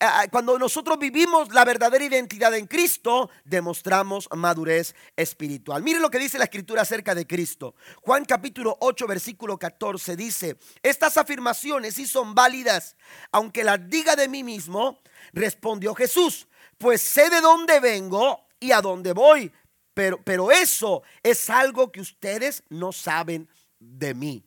ah, 0.00 0.26
cuando 0.30 0.58
nosotros 0.58 0.98
vivimos 0.98 1.52
la 1.52 1.64
verdadera 1.64 2.04
identidad 2.04 2.54
en 2.54 2.66
Cristo, 2.66 3.30
demostramos 3.44 4.28
madurez 4.34 4.94
espiritual. 5.16 5.82
Miren 5.82 6.02
lo 6.02 6.10
que 6.10 6.18
dice 6.18 6.38
la 6.38 6.44
escritura 6.44 6.82
acerca 6.82 7.14
de 7.14 7.26
Cristo. 7.26 7.74
Juan 8.02 8.24
capítulo 8.24 8.76
8, 8.80 9.06
versículo 9.06 9.58
14 9.58 10.16
dice, 10.16 10.56
estas 10.82 11.16
afirmaciones 11.16 11.94
sí 11.94 12.06
son 12.06 12.34
válidas, 12.34 12.96
aunque 13.32 13.64
las 13.64 13.88
diga 13.88 14.16
de 14.16 14.28
mí 14.28 14.44
mismo, 14.44 15.00
respondió 15.32 15.94
Jesús, 15.94 16.48
pues 16.78 17.00
sé 17.00 17.30
de 17.30 17.40
dónde 17.40 17.80
vengo 17.80 18.46
y 18.60 18.72
a 18.72 18.80
dónde 18.80 19.12
voy. 19.12 19.52
Pero, 19.94 20.22
pero 20.22 20.52
eso 20.52 21.02
es 21.22 21.48
algo 21.48 21.90
que 21.90 22.02
ustedes 22.02 22.62
no 22.68 22.92
saben 22.92 23.48
de 23.78 24.14
mí. 24.14 24.44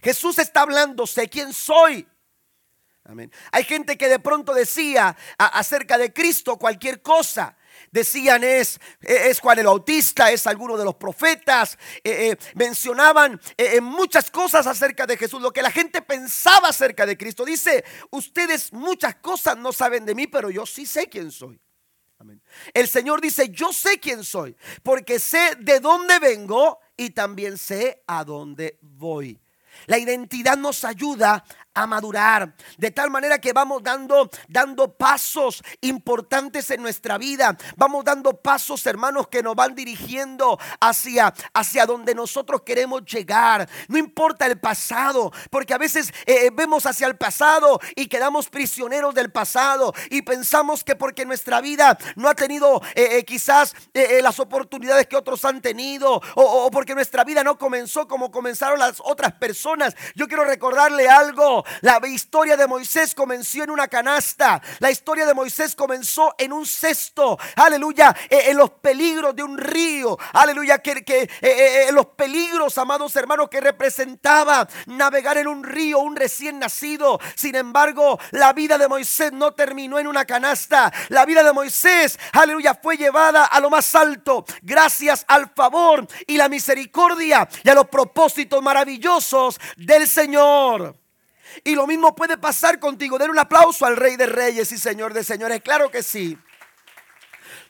Jesús 0.00 0.38
está 0.38 0.62
hablando, 0.62 1.06
sé 1.06 1.28
quién 1.28 1.52
soy. 1.52 2.06
Amén. 3.04 3.32
Hay 3.50 3.64
gente 3.64 3.98
que 3.98 4.08
de 4.08 4.20
pronto 4.20 4.54
decía 4.54 5.16
acerca 5.36 5.98
de 5.98 6.12
Cristo 6.12 6.56
cualquier 6.56 7.02
cosa. 7.02 7.56
decían 7.90 8.44
es, 8.44 8.80
es 9.00 9.40
Juan 9.40 9.58
el 9.58 9.66
Bautista, 9.66 10.30
es 10.30 10.46
alguno 10.46 10.76
de 10.76 10.84
los 10.84 10.94
profetas, 10.94 11.76
eh, 12.04 12.30
eh, 12.30 12.36
mencionaban 12.54 13.40
muchas 13.80 14.30
cosas 14.30 14.66
acerca 14.66 15.06
de 15.06 15.16
Jesús, 15.16 15.42
lo 15.42 15.52
que 15.52 15.62
la 15.62 15.70
gente 15.70 16.00
pensaba 16.02 16.68
acerca 16.68 17.04
de 17.04 17.16
Cristo. 17.16 17.44
Dice, 17.44 17.84
ustedes 18.10 18.72
muchas 18.72 19.16
cosas 19.16 19.56
no 19.56 19.72
saben 19.72 20.04
de 20.04 20.14
mí, 20.14 20.26
pero 20.28 20.50
yo 20.50 20.64
sí 20.64 20.86
sé 20.86 21.08
quién 21.08 21.32
soy. 21.32 21.60
El 22.72 22.88
Señor 22.88 23.20
dice, 23.20 23.48
yo 23.50 23.72
sé 23.72 23.98
quién 23.98 24.24
soy, 24.24 24.56
porque 24.82 25.18
sé 25.18 25.56
de 25.58 25.80
dónde 25.80 26.18
vengo 26.18 26.78
y 26.96 27.10
también 27.10 27.58
sé 27.58 28.02
a 28.06 28.24
dónde 28.24 28.78
voy. 28.80 29.40
La 29.86 29.98
identidad 29.98 30.56
nos 30.56 30.84
ayuda 30.84 31.44
a 31.74 31.86
madurar, 31.86 32.54
de 32.76 32.90
tal 32.90 33.10
manera 33.10 33.38
que 33.38 33.52
vamos 33.52 33.82
dando 33.82 34.30
dando 34.48 34.92
pasos 34.92 35.62
importantes 35.80 36.70
en 36.70 36.82
nuestra 36.82 37.18
vida. 37.18 37.56
Vamos 37.76 38.04
dando 38.04 38.34
pasos, 38.34 38.84
hermanos, 38.86 39.28
que 39.28 39.42
nos 39.42 39.54
van 39.54 39.74
dirigiendo 39.74 40.58
hacia 40.80 41.32
hacia 41.54 41.86
donde 41.86 42.14
nosotros 42.14 42.62
queremos 42.62 43.04
llegar. 43.04 43.68
No 43.88 43.98
importa 43.98 44.46
el 44.46 44.58
pasado, 44.58 45.32
porque 45.50 45.74
a 45.74 45.78
veces 45.78 46.10
eh, 46.26 46.46
eh, 46.46 46.50
vemos 46.52 46.86
hacia 46.86 47.06
el 47.06 47.16
pasado 47.16 47.80
y 47.96 48.06
quedamos 48.06 48.48
prisioneros 48.48 49.14
del 49.14 49.30
pasado 49.30 49.92
y 50.10 50.22
pensamos 50.22 50.84
que 50.84 50.96
porque 50.96 51.24
nuestra 51.24 51.60
vida 51.60 51.96
no 52.16 52.28
ha 52.28 52.34
tenido 52.34 52.82
eh, 52.94 53.24
quizás 53.24 53.74
las 54.22 54.38
oportunidades 54.40 55.06
que 55.06 55.16
otros 55.16 55.44
han 55.44 55.60
tenido 55.60 56.20
o 56.34 56.70
porque 56.70 56.94
nuestra 56.94 57.24
vida 57.24 57.44
no 57.44 57.58
comenzó 57.58 58.08
como 58.08 58.30
comenzaron 58.30 58.78
las 58.78 59.00
otras 59.04 59.32
personas. 59.32 59.94
Yo 60.14 60.28
quiero 60.28 60.44
recordarle 60.44 61.08
algo. 61.08 61.61
La 61.80 62.00
historia 62.06 62.56
de 62.56 62.66
Moisés 62.66 63.14
comenzó 63.14 63.62
en 63.62 63.70
una 63.70 63.88
canasta. 63.88 64.62
La 64.78 64.90
historia 64.90 65.26
de 65.26 65.34
Moisés 65.34 65.74
comenzó 65.74 66.34
en 66.38 66.52
un 66.52 66.66
cesto. 66.66 67.38
Aleluya. 67.56 68.14
Eh, 68.30 68.50
en 68.50 68.56
los 68.56 68.70
peligros 68.70 69.34
de 69.34 69.42
un 69.42 69.58
río. 69.58 70.18
Aleluya. 70.32 70.78
Que, 70.78 70.92
eh, 70.92 71.28
eh, 71.40 71.92
los 71.92 72.06
peligros, 72.06 72.78
amados 72.78 73.14
hermanos, 73.16 73.48
que 73.48 73.60
representaba 73.60 74.68
navegar 74.86 75.38
en 75.38 75.48
un 75.48 75.64
río, 75.64 75.98
un 75.98 76.16
recién 76.16 76.58
nacido. 76.58 77.18
Sin 77.34 77.54
embargo, 77.54 78.18
la 78.30 78.52
vida 78.52 78.78
de 78.78 78.88
Moisés 78.88 79.32
no 79.32 79.52
terminó 79.52 79.98
en 79.98 80.06
una 80.06 80.24
canasta. 80.24 80.92
La 81.08 81.24
vida 81.24 81.42
de 81.42 81.52
Moisés, 81.52 82.18
aleluya, 82.32 82.78
fue 82.80 82.96
llevada 82.96 83.44
a 83.44 83.60
lo 83.60 83.70
más 83.70 83.94
alto. 83.94 84.44
Gracias 84.62 85.24
al 85.28 85.50
favor 85.50 86.06
y 86.26 86.36
la 86.36 86.48
misericordia 86.48 87.48
y 87.62 87.68
a 87.68 87.74
los 87.74 87.88
propósitos 87.88 88.62
maravillosos 88.62 89.60
del 89.76 90.08
Señor. 90.08 91.01
Y 91.64 91.74
lo 91.74 91.86
mismo 91.86 92.14
puede 92.14 92.36
pasar 92.38 92.78
contigo. 92.78 93.18
Den 93.18 93.30
un 93.30 93.38
aplauso 93.38 93.84
al 93.86 93.96
Rey 93.96 94.16
de 94.16 94.26
Reyes 94.26 94.72
y 94.72 94.78
Señor 94.78 95.14
de 95.14 95.24
Señores. 95.24 95.60
Claro 95.62 95.90
que 95.90 96.02
sí. 96.02 96.38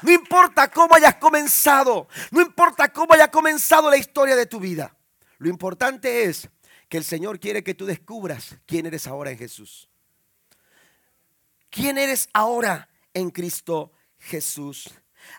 No 0.03 0.11
importa 0.11 0.69
cómo 0.71 0.95
hayas 0.95 1.17
comenzado. 1.17 2.09
No 2.31 2.41
importa 2.41 2.93
cómo 2.93 3.15
haya 3.15 3.31
comenzado 3.31 3.91
la 3.91 3.97
historia 3.97 4.37
de 4.37 4.47
tu 4.47 4.61
vida. 4.61 4.95
Lo 5.39 5.49
importante 5.49 6.25
es 6.25 6.49
que 6.89 6.99
el 6.99 7.05
Señor 7.05 7.41
quiere 7.41 7.65
que 7.65 7.75
tú 7.75 7.87
descubras 7.87 8.57
quién 8.67 8.87
eres 8.87 9.07
ahora 9.07 9.31
en 9.31 9.39
Jesús. 9.39 9.89
¿Quién 11.71 11.97
eres 11.97 12.29
ahora 12.33 12.89
en 13.15 13.31
Cristo 13.31 13.93
Jesús? 14.19 14.91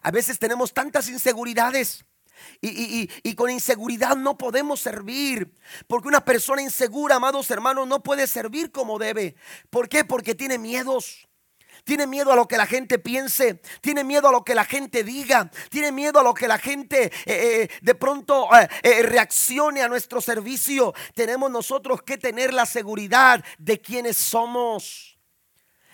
A 0.01 0.12
veces 0.12 0.39
tenemos 0.39 0.73
tantas 0.73 1.08
inseguridades 1.10 2.06
y, 2.62 3.36
con 3.36 3.49
inseguridad 3.49 4.15
no 4.15 4.38
podemos 4.38 4.79
servir. 4.79 5.53
Porque 5.88 6.08
una 6.08 6.23
persona 6.23 6.62
insegura, 6.62 7.15
amados 7.15 7.49
hermanos, 7.51 7.88
no 7.88 8.01
puede 8.03 8.27
servir 8.27 8.71
como 8.71 8.99
debe. 8.99 9.36
¿Por 9.69 9.89
qué? 9.89 10.06
Porque 10.06 10.36
tiene 10.36 10.58
miedos. 10.58 11.27
Tiene 11.84 12.08
miedo 12.08 12.32
a 12.32 12.36
lo 12.36 12.47
que 12.47 12.56
la 12.56 12.65
gente 12.65 12.97
piense, 12.97 13.60
tiene 13.82 14.06
miedo 14.06 14.29
a 14.29 14.32
lo 14.32 14.45
que 14.45 14.56
la 14.56 14.63
gente 14.63 15.03
diga, 15.03 15.51
tiene 15.69 15.91
miedo 15.91 16.17
a 16.17 16.23
lo 16.23 16.34
que 16.34 16.47
la 16.47 16.58
gente 16.58 17.06
eh, 17.06 17.12
eh, 17.25 17.69
de 17.82 17.95
pronto 17.95 18.47
eh, 18.56 19.03
reaccione 19.03 19.82
a 19.82 19.89
nuestro 19.89 20.21
servicio. 20.21 20.93
Tenemos 21.13 21.51
nosotros 21.51 22.01
que 22.01 22.17
tener 22.17 22.53
la 22.53 22.65
seguridad 22.65 23.43
de 23.58 23.82
quienes 23.82 24.15
somos. 24.15 25.12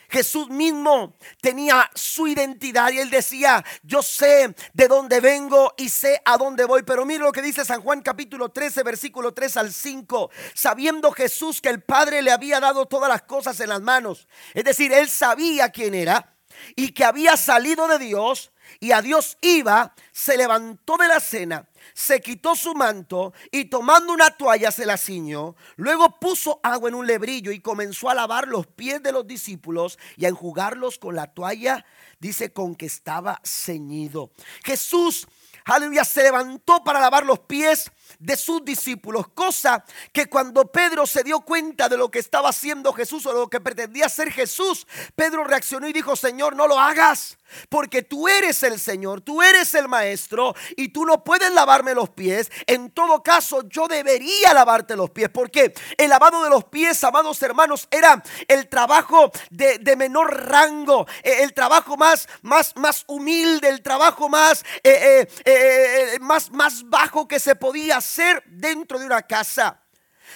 Jesús 0.10 0.50
mismo 0.50 1.16
tenía 1.42 1.90
su 1.94 2.28
identidad 2.28 2.92
y 2.92 3.00
él 3.00 3.10
decía, 3.10 3.64
yo 3.84 4.02
sé 4.02 4.56
de 4.74 4.88
dónde 4.88 5.20
vengo 5.20 5.74
y 5.78 5.90
sé 5.90 6.22
a 6.26 6.38
dónde 6.38 6.66
voy. 6.66 6.84
Pero 6.84 7.06
mire 7.06 7.24
lo 7.24 7.32
que 7.32 7.42
dice 7.42 7.64
San 7.64 7.82
Juan 7.82 8.02
capítulo 8.02 8.50
13, 8.50 8.84
versículo 8.84 9.34
3 9.34 9.58
al 9.58 9.74
5, 9.74 10.30
sabiendo 10.54 11.12
Jesús 11.12 11.62
que 11.62 11.70
el 11.70 11.82
Padre 11.82 12.22
le 12.22 12.32
había 12.32 12.60
dado 12.60 12.86
todas 12.86 13.10
las 13.10 13.22
cosas 13.22 13.60
en 13.60 13.70
las 13.70 13.82
manos. 13.82 14.28
Es 14.54 14.64
decir, 14.64 14.92
él 14.92 15.10
sabía 15.10 15.70
quién 15.70 15.94
era 15.94 16.36
y 16.76 16.92
que 16.92 17.06
había 17.06 17.38
salido 17.38 17.88
de 17.88 18.00
Dios 18.00 18.52
y 18.80 18.92
a 18.92 19.02
Dios 19.02 19.38
iba, 19.42 19.94
se 20.12 20.38
levantó 20.38 20.98
de 20.98 21.08
la 21.08 21.20
cena 21.20 21.68
se 21.94 22.22
quitó 22.22 22.56
su 22.56 22.76
manto 22.76 23.34
y 23.52 23.66
tomando 23.66 24.14
una 24.14 24.32
toalla 24.32 24.72
se 24.72 24.86
la 24.86 24.98
ciñó. 24.98 25.56
Luego 25.76 26.20
puso 26.20 26.60
agua 26.64 26.90
en 26.90 26.96
un 26.96 27.08
lebrillo 27.08 27.52
y 27.52 27.60
comenzó 27.60 28.10
a 28.10 28.16
lavar 28.16 28.48
los 28.48 28.68
pies 28.68 29.02
de 29.04 29.12
los 29.12 29.28
discípulos 29.28 29.98
y 30.16 30.26
a 30.26 30.30
enjugarlos 30.30 30.98
con 30.98 31.16
la 31.16 31.28
toalla, 31.28 31.86
dice, 32.20 32.54
con 32.54 32.76
que 32.76 32.86
estaba 32.86 33.42
ceñido. 33.44 34.32
Jesús 34.64 35.28
aleluya, 35.66 36.04
se 36.04 36.24
levantó 36.24 36.84
para 36.84 37.00
lavar 37.00 37.26
los 37.26 37.40
pies 37.40 37.92
de 38.20 38.36
sus 38.36 38.64
discípulos. 38.64 39.30
Cosa 39.30 39.84
que 40.12 40.28
cuando 40.28 40.66
Pedro 40.66 41.08
se 41.08 41.24
dio 41.24 41.40
cuenta 41.40 41.90
de 41.90 41.98
lo 41.98 42.12
que 42.12 42.20
estaba 42.20 42.50
haciendo 42.50 42.94
Jesús 42.94 43.26
o 43.26 43.34
de 43.34 43.40
lo 43.40 43.50
que 43.50 43.62
pretendía 43.62 44.06
hacer 44.06 44.32
Jesús, 44.32 44.86
Pedro 45.16 45.44
reaccionó 45.46 45.88
y 45.88 45.94
dijo, 45.94 46.16
Señor, 46.16 46.56
no 46.56 46.68
lo 46.68 46.78
hagas. 46.78 47.38
Porque 47.68 48.04
tú 48.04 48.28
eres 48.28 48.62
el 48.62 48.80
Señor, 48.80 49.22
tú 49.22 49.42
eres 49.42 49.74
el 49.74 49.88
Maestro 49.88 50.54
y 50.78 50.90
tú 50.90 51.04
no 51.04 51.24
puedes 51.24 51.52
lavarme 51.52 51.96
los 51.96 52.10
pies. 52.10 52.52
En 52.68 52.92
todo 52.92 53.24
caso, 53.24 53.68
yo 53.68 53.88
debería 53.88 54.54
lavarte 54.54 54.96
los 54.96 55.10
pies. 55.10 55.30
Porque 55.30 55.74
el 55.98 56.10
lavado 56.10 56.44
de 56.44 56.50
los 56.52 56.66
pies, 56.66 57.04
amados 57.04 57.42
hermanos, 57.42 57.88
era 57.90 58.22
el 58.48 58.68
trabajo 58.68 59.32
de, 59.50 59.80
menor 59.98 60.48
rango, 60.48 61.08
eh, 61.24 61.38
el 61.42 61.54
trabajo 61.54 61.98
más, 61.98 62.28
más, 62.44 62.76
más 62.76 63.04
humilde, 63.08 63.68
el 63.68 63.82
trabajo 63.82 64.30
más, 64.30 64.64
eh, 64.84 65.28
eh, 65.44 66.18
más, 66.22 66.52
más 66.52 66.88
bajo 66.88 67.28
que 67.28 67.40
se 67.40 67.56
podía 67.56 67.98
hacer 67.98 68.09
dentro 68.46 69.00
de 69.00 69.06
una 69.06 69.22
casa. 69.22 69.82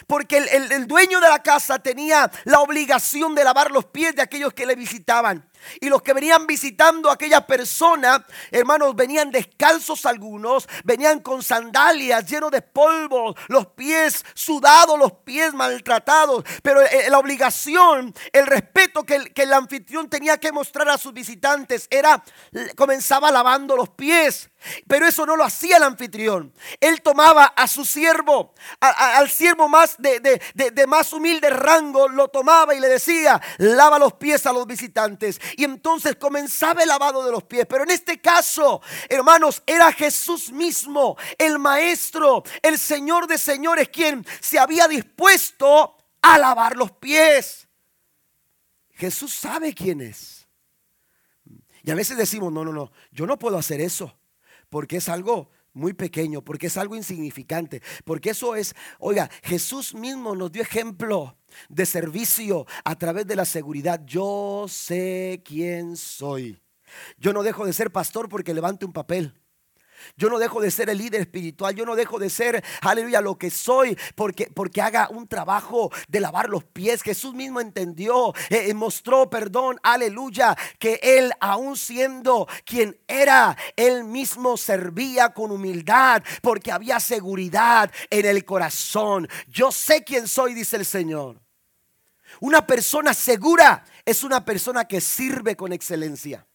Porque 0.08 0.38
el, 0.38 0.88
dueño 0.88 1.20
de 1.20 1.30
la 1.30 1.42
casa 1.42 1.80
tenía 1.80 2.30
la 2.46 2.62
obligación 2.62 3.36
de 3.36 3.44
lavar 3.44 3.72
los 3.72 3.86
pies 3.86 4.16
de 4.16 4.22
aquellos 4.22 4.54
que 4.54 4.66
le 4.66 4.76
visitaban. 4.76 5.48
Y 5.80 5.88
los 5.88 6.02
que 6.02 6.14
venían 6.14 6.46
visitando 6.46 7.10
a 7.10 7.14
aquella 7.14 7.48
persona, 7.48 8.26
hermanos, 8.52 8.96
venían 8.96 9.32
descalzos 9.32 10.06
algunos, 10.06 10.68
venían 10.84 11.22
con 11.22 11.42
sandalias 11.42 12.30
llenos 12.30 12.52
de 12.52 12.62
polvo, 12.62 13.34
los 13.48 13.68
pies 13.68 14.26
sudados, 14.34 15.00
los 15.00 15.14
pies 15.24 15.54
maltratados. 15.54 16.44
Pero 16.62 16.82
eh, 16.82 17.10
la 17.10 17.20
obligación, 17.20 18.14
el 18.34 18.46
respeto 18.46 19.04
que 19.04 19.16
el, 19.16 19.34
que 19.34 19.44
el 19.44 19.54
anfitrión 19.54 20.10
tenía 20.10 20.38
que 20.38 20.52
mostrar 20.52 20.90
a 20.90 20.98
sus 20.98 21.14
visitantes 21.14 21.88
era, 21.90 22.22
comenzaba 22.76 23.32
lavando 23.32 23.78
los 23.78 23.90
pies. 23.90 24.50
Pero 24.88 25.08
eso 25.08 25.26
no 25.26 25.36
lo 25.36 25.44
hacía 25.44 25.78
el 25.78 25.84
anfitrión. 25.84 26.54
Él 26.80 27.02
tomaba 27.02 27.46
a 27.46 27.68
su 27.68 27.86
siervo, 27.86 28.54
al 28.80 29.30
siervo 29.30 29.68
más 29.68 29.96
de, 29.98 30.20
de, 30.54 30.88
más 30.88 31.12
humilde 31.14 31.50
rango, 31.50 32.08
lo 32.08 32.28
tomaba 32.28 32.74
y 32.74 32.80
le 32.80 32.88
decía, 32.88 33.42
lava 33.58 34.00
los 34.00 34.14
pies 34.14 34.46
a 34.46 34.54
los 34.54 34.66
visitantes. 34.66 35.40
Y 35.58 35.64
entonces 35.64 36.16
comenzaba 36.16 36.82
el 36.82 36.88
lavado 36.88 37.26
de 37.26 37.32
los 37.32 37.44
pies. 37.44 37.66
Pero 37.68 37.84
en 37.84 37.92
este 37.92 38.22
caso, 38.22 38.82
hermanos, 39.10 39.62
era 39.66 39.92
Jesús 39.92 40.52
mismo, 40.52 41.18
el 41.38 41.60
maestro, 41.60 42.44
el 42.62 42.78
Señor 42.78 43.28
de 43.28 43.38
señores, 43.38 43.90
quien 43.90 44.26
se 44.40 44.60
había 44.60 44.88
dispuesto 44.88 45.98
a 46.22 46.38
lavar 46.38 46.76
los 46.76 46.92
pies. 46.92 47.68
Jesús 48.92 49.34
sabe 49.34 49.74
quién 49.74 50.02
es. 50.02 50.48
Y 51.84 51.92
a 51.92 51.96
veces 51.96 52.16
decimos, 52.16 52.54
no, 52.54 52.64
no, 52.64 52.72
no, 52.72 52.92
yo 53.12 53.28
no 53.28 53.38
puedo 53.38 53.58
hacer 53.58 53.82
eso 53.82 54.18
porque 54.74 54.98
es 54.98 55.08
algo 55.08 55.52
muy 55.74 55.94
pequeño, 55.94 56.44
porque 56.44 56.66
es 56.66 56.78
algo 56.78 56.96
insignificante, 56.96 57.84
porque 58.06 58.32
eso 58.32 58.56
es, 58.56 58.74
oiga, 58.98 59.30
Jesús 59.44 59.94
mismo 59.94 60.36
nos 60.36 60.52
dio 60.52 60.64
ejemplo 60.64 61.38
de 61.70 61.86
servicio 61.86 62.66
a 62.84 62.96
través 62.98 63.28
de 63.28 63.36
la 63.36 63.46
seguridad. 63.46 64.02
Yo 64.04 64.66
sé 64.68 65.44
quién 65.46 65.96
soy. 65.96 66.60
Yo 67.20 67.34
no 67.34 67.44
dejo 67.44 67.68
de 67.68 67.74
ser 67.74 67.92
pastor 67.92 68.30
porque 68.30 68.56
levante 68.56 68.84
un 68.84 68.94
papel. 68.94 69.40
Yo 70.18 70.30
no 70.30 70.40
dejo 70.40 70.62
de 70.62 70.72
ser 70.72 70.90
el 70.90 70.98
líder 70.98 71.22
espiritual. 71.22 71.76
Yo 71.76 71.86
no 71.86 71.96
dejo 71.96 72.20
de 72.20 72.30
ser, 72.30 72.64
aleluya, 72.82 73.22
lo 73.22 73.38
que 73.38 73.50
soy 73.50 73.98
porque, 74.16 74.50
porque 74.54 74.82
haga 74.82 75.10
un 75.10 75.28
trabajo 75.28 75.92
de 76.08 76.20
lavar 76.20 76.50
los 76.50 76.64
pies. 76.64 77.02
Jesús 77.02 77.34
mismo 77.34 77.60
entendió, 77.60 78.30
eh, 78.50 78.70
eh, 78.70 78.74
mostró, 78.74 79.30
perdón, 79.30 79.80
aleluya, 79.84 80.56
que 80.80 81.00
él 81.02 81.32
aún 81.40 81.78
siendo 81.78 82.48
quien 82.66 82.98
era, 83.08 83.58
él 83.76 84.04
mismo 84.04 84.58
servía 84.58 85.30
con 85.30 85.52
humildad 85.52 86.24
porque 86.42 86.72
había 86.72 87.00
seguridad 87.00 87.92
en 88.10 88.26
el 88.26 88.46
corazón. 88.46 89.28
Yo 89.48 89.72
sé 89.72 90.04
quién 90.04 90.28
soy, 90.28 90.54
dice 90.54 90.78
el 90.78 90.86
Señor. 90.86 91.42
Una 92.40 92.66
persona 92.66 93.14
segura 93.14 93.86
es 94.06 94.24
una 94.24 94.44
persona 94.44 94.86
que 94.86 95.02
sirve 95.02 95.56
con 95.56 95.72
excelencia. 95.72 96.46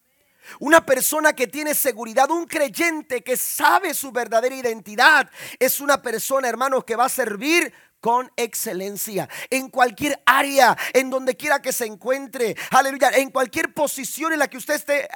Una 0.61 0.85
persona 0.85 1.33
que 1.33 1.47
tiene 1.47 1.75
seguridad, 1.75 2.31
un 2.31 2.47
creyente 2.47 3.23
que 3.23 3.37
sabe 3.37 3.95
su 3.95 4.13
verdadera 4.13 4.55
identidad, 4.55 5.31
es 5.59 5.81
una 5.81 6.03
persona, 6.03 6.49
hermanos, 6.49 6.85
que 6.85 6.97
va 6.97 7.07
a 7.07 7.11
servir 7.11 7.73
con 8.01 8.31
excelencia 8.37 9.29
en 9.51 9.71
cualquier 9.71 10.21
área, 10.25 10.77
en 10.93 11.11
donde 11.11 11.37
quiera 11.37 11.61
que 11.61 11.73
se 11.73 11.87
encuentre, 11.87 12.57
aleluya, 12.71 13.11
en 13.11 13.31
cualquier 13.31 13.73
posición 13.75 14.33
en 14.33 14.39
la 14.39 14.49
que 14.49 14.57
usted 14.57 14.75
esté, 14.75 15.09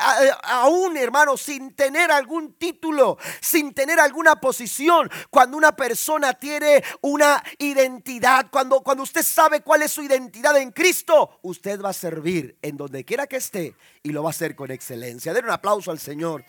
aún 0.45 0.97
hermano, 0.97 1.37
sin 1.37 1.75
tener 1.75 2.11
algún 2.11 2.55
título, 2.55 3.19
sin 3.41 3.73
tener 3.73 4.01
alguna 4.01 4.37
posición, 4.37 5.11
cuando 5.31 5.57
una 5.57 5.73
persona 5.77 6.35
tiene 6.35 6.83
una 7.01 7.43
identidad, 7.59 8.47
cuando, 8.51 8.81
cuando 8.81 9.05
usted 9.05 9.23
sabe 9.23 9.61
cuál 9.61 9.83
es 9.83 9.93
su 9.93 10.03
identidad 10.03 10.57
en 10.57 10.73
Cristo, 10.73 11.39
usted 11.43 11.81
va 11.81 11.91
a 11.91 11.95
servir 11.95 12.57
en 12.63 12.77
donde 12.77 13.05
quiera 13.05 13.27
que 13.27 13.37
esté 13.37 13.75
y 14.03 14.11
lo 14.11 14.23
va 14.23 14.31
a 14.31 14.33
hacer 14.33 14.57
con 14.57 14.71
excelencia. 14.71 15.33
Den 15.33 15.45
un 15.45 15.51
aplauso 15.51 15.91
al 15.91 15.99
Señor. 15.99 16.45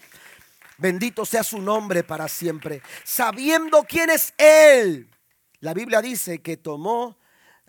Bendito 0.77 1.25
sea 1.25 1.43
su 1.43 1.61
nombre 1.61 2.03
para 2.03 2.27
siempre, 2.27 2.81
sabiendo 3.03 3.83
quién 3.83 4.09
es 4.09 4.33
Él 4.37 5.07
la 5.63 5.73
Biblia 5.73 6.01
dice 6.01 6.41
que 6.41 6.57
tomó 6.57 7.17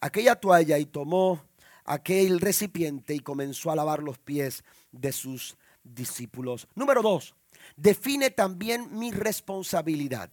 aquella 0.01 0.35
toalla 0.35 0.79
y 0.79 0.85
tomó 0.85 1.45
aquel 1.85 2.41
recipiente 2.41 3.15
y 3.15 3.21
comenzó 3.21 3.71
a 3.71 3.77
lavar 3.77 4.03
los 4.03 4.19
pies 4.19 4.65
de 4.91 5.13
sus 5.13 5.57
discípulos. 5.85 6.67
Número 6.75 7.03
dos, 7.03 7.37
define 7.77 8.31
también 8.31 8.99
mi 8.99 9.13
responsabilidad. 9.13 10.29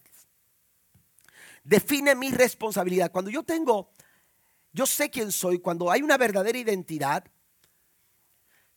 Define 1.63 2.15
mi 2.15 2.32
responsabilidad. 2.32 3.12
Cuando 3.12 3.30
yo 3.30 3.43
tengo, 3.43 3.91
yo 4.74 4.88
sé 4.88 5.12
quién 5.12 5.32
soy, 5.32 5.60
cuando 5.60 5.91
hay 5.91 6.02
una 6.02 6.17
verdadera 6.17 6.58
identidad, 6.58 7.24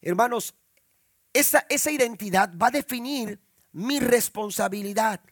hermanos, 0.03 0.55
esa, 1.33 1.64
esa 1.70 1.90
identidad 1.90 2.53
va 2.55 2.66
a 2.66 2.73
definir 2.73 3.40
mi 3.73 3.99
responsabilidad. 3.99 5.23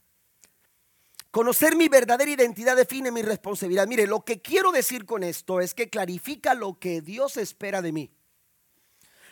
Conocer 1.32 1.76
mi 1.76 1.88
verdadera 1.88 2.30
identidad 2.30 2.76
define 2.76 3.10
mi 3.10 3.22
responsabilidad. 3.22 3.86
Mire, 3.86 4.06
lo 4.06 4.22
que 4.22 4.42
quiero 4.42 4.70
decir 4.70 5.06
con 5.06 5.22
esto 5.22 5.60
es 5.60 5.72
que 5.72 5.88
clarifica 5.88 6.52
lo 6.52 6.78
que 6.78 7.00
Dios 7.00 7.38
espera 7.38 7.80
de 7.80 7.90
mí, 7.90 8.10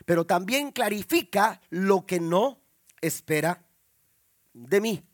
pero 0.07 0.25
también 0.25 0.73
clarifica 0.73 1.61
lo 1.69 2.07
que 2.07 2.19
no 2.19 2.59
espera 3.03 3.63
de 4.55 4.81
mí. 4.81 5.05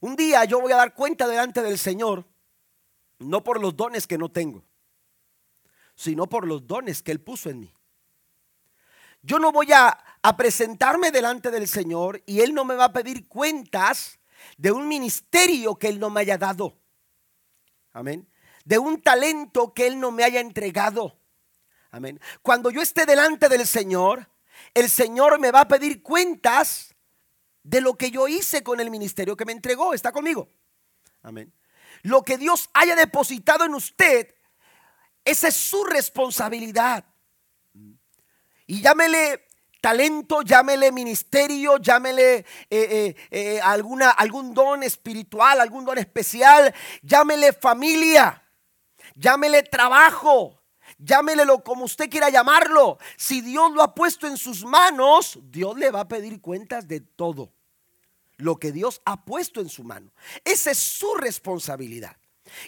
Un 0.00 0.16
día 0.16 0.46
yo 0.46 0.62
voy 0.62 0.72
a 0.72 0.76
dar 0.76 0.94
cuenta 0.94 1.28
delante 1.28 1.60
del 1.60 1.78
Señor, 1.78 2.26
no 3.18 3.44
por 3.44 3.60
los 3.60 3.76
dones 3.76 4.06
que 4.06 4.16
no 4.16 4.30
tengo, 4.30 4.64
sino 5.94 6.26
por 6.26 6.46
los 6.46 6.66
dones 6.66 7.02
que 7.02 7.12
Él 7.12 7.20
puso 7.20 7.50
en 7.50 7.60
mí. 7.60 7.74
Yo 9.20 9.38
no 9.38 9.52
voy 9.52 9.72
a, 9.72 9.88
a 10.22 10.36
presentarme 10.38 11.10
delante 11.10 11.50
del 11.50 11.68
Señor 11.68 12.22
y 12.24 12.40
Él 12.40 12.54
no 12.54 12.64
me 12.64 12.76
va 12.76 12.86
a 12.86 12.92
pedir 12.94 13.28
cuentas 13.28 14.18
de 14.56 14.72
un 14.72 14.88
ministerio 14.88 15.76
que 15.76 15.88
Él 15.88 15.98
no 15.98 16.10
me 16.10 16.20
haya 16.20 16.38
dado. 16.38 16.76
Amén. 17.92 18.28
De 18.64 18.78
un 18.78 19.00
talento 19.02 19.72
que 19.72 19.86
Él 19.86 20.00
no 20.00 20.10
me 20.10 20.24
haya 20.24 20.40
entregado. 20.40 21.18
Amén. 21.90 22.20
Cuando 22.42 22.70
yo 22.70 22.82
esté 22.82 23.06
delante 23.06 23.48
del 23.48 23.66
Señor, 23.66 24.28
el 24.74 24.90
Señor 24.90 25.38
me 25.38 25.50
va 25.50 25.60
a 25.60 25.68
pedir 25.68 26.02
cuentas 26.02 26.94
de 27.62 27.80
lo 27.80 27.94
que 27.94 28.10
yo 28.10 28.28
hice 28.28 28.62
con 28.62 28.80
el 28.80 28.90
ministerio 28.90 29.36
que 29.36 29.44
me 29.44 29.52
entregó. 29.52 29.94
¿Está 29.94 30.12
conmigo? 30.12 30.48
Amén. 31.22 31.52
Lo 32.02 32.22
que 32.22 32.36
Dios 32.36 32.68
haya 32.74 32.96
depositado 32.96 33.64
en 33.64 33.74
usted, 33.74 34.34
esa 35.24 35.48
es 35.48 35.56
su 35.56 35.84
responsabilidad. 35.84 37.04
Y 38.66 38.80
llámele 38.80 39.43
talento, 39.84 40.40
llámele 40.40 40.90
ministerio, 40.92 41.76
llámele 41.76 42.36
eh, 42.36 42.44
eh, 42.70 43.16
eh, 43.30 43.60
alguna, 43.60 44.12
algún 44.12 44.54
don 44.54 44.82
espiritual, 44.82 45.60
algún 45.60 45.84
don 45.84 45.98
especial, 45.98 46.72
llámele 47.02 47.52
familia, 47.52 48.42
llámele 49.14 49.62
trabajo, 49.62 50.58
llámele 50.96 51.44
como 51.62 51.84
usted 51.84 52.08
quiera 52.08 52.30
llamarlo. 52.30 52.96
Si 53.18 53.42
Dios 53.42 53.72
lo 53.72 53.82
ha 53.82 53.94
puesto 53.94 54.26
en 54.26 54.38
sus 54.38 54.64
manos, 54.64 55.38
Dios 55.50 55.76
le 55.76 55.90
va 55.90 56.00
a 56.00 56.08
pedir 56.08 56.40
cuentas 56.40 56.88
de 56.88 57.00
todo 57.00 57.52
lo 58.38 58.56
que 58.56 58.72
Dios 58.72 59.02
ha 59.04 59.22
puesto 59.22 59.60
en 59.60 59.68
su 59.68 59.84
mano. 59.84 60.10
Esa 60.46 60.70
es 60.70 60.78
su 60.78 61.14
responsabilidad. 61.16 62.16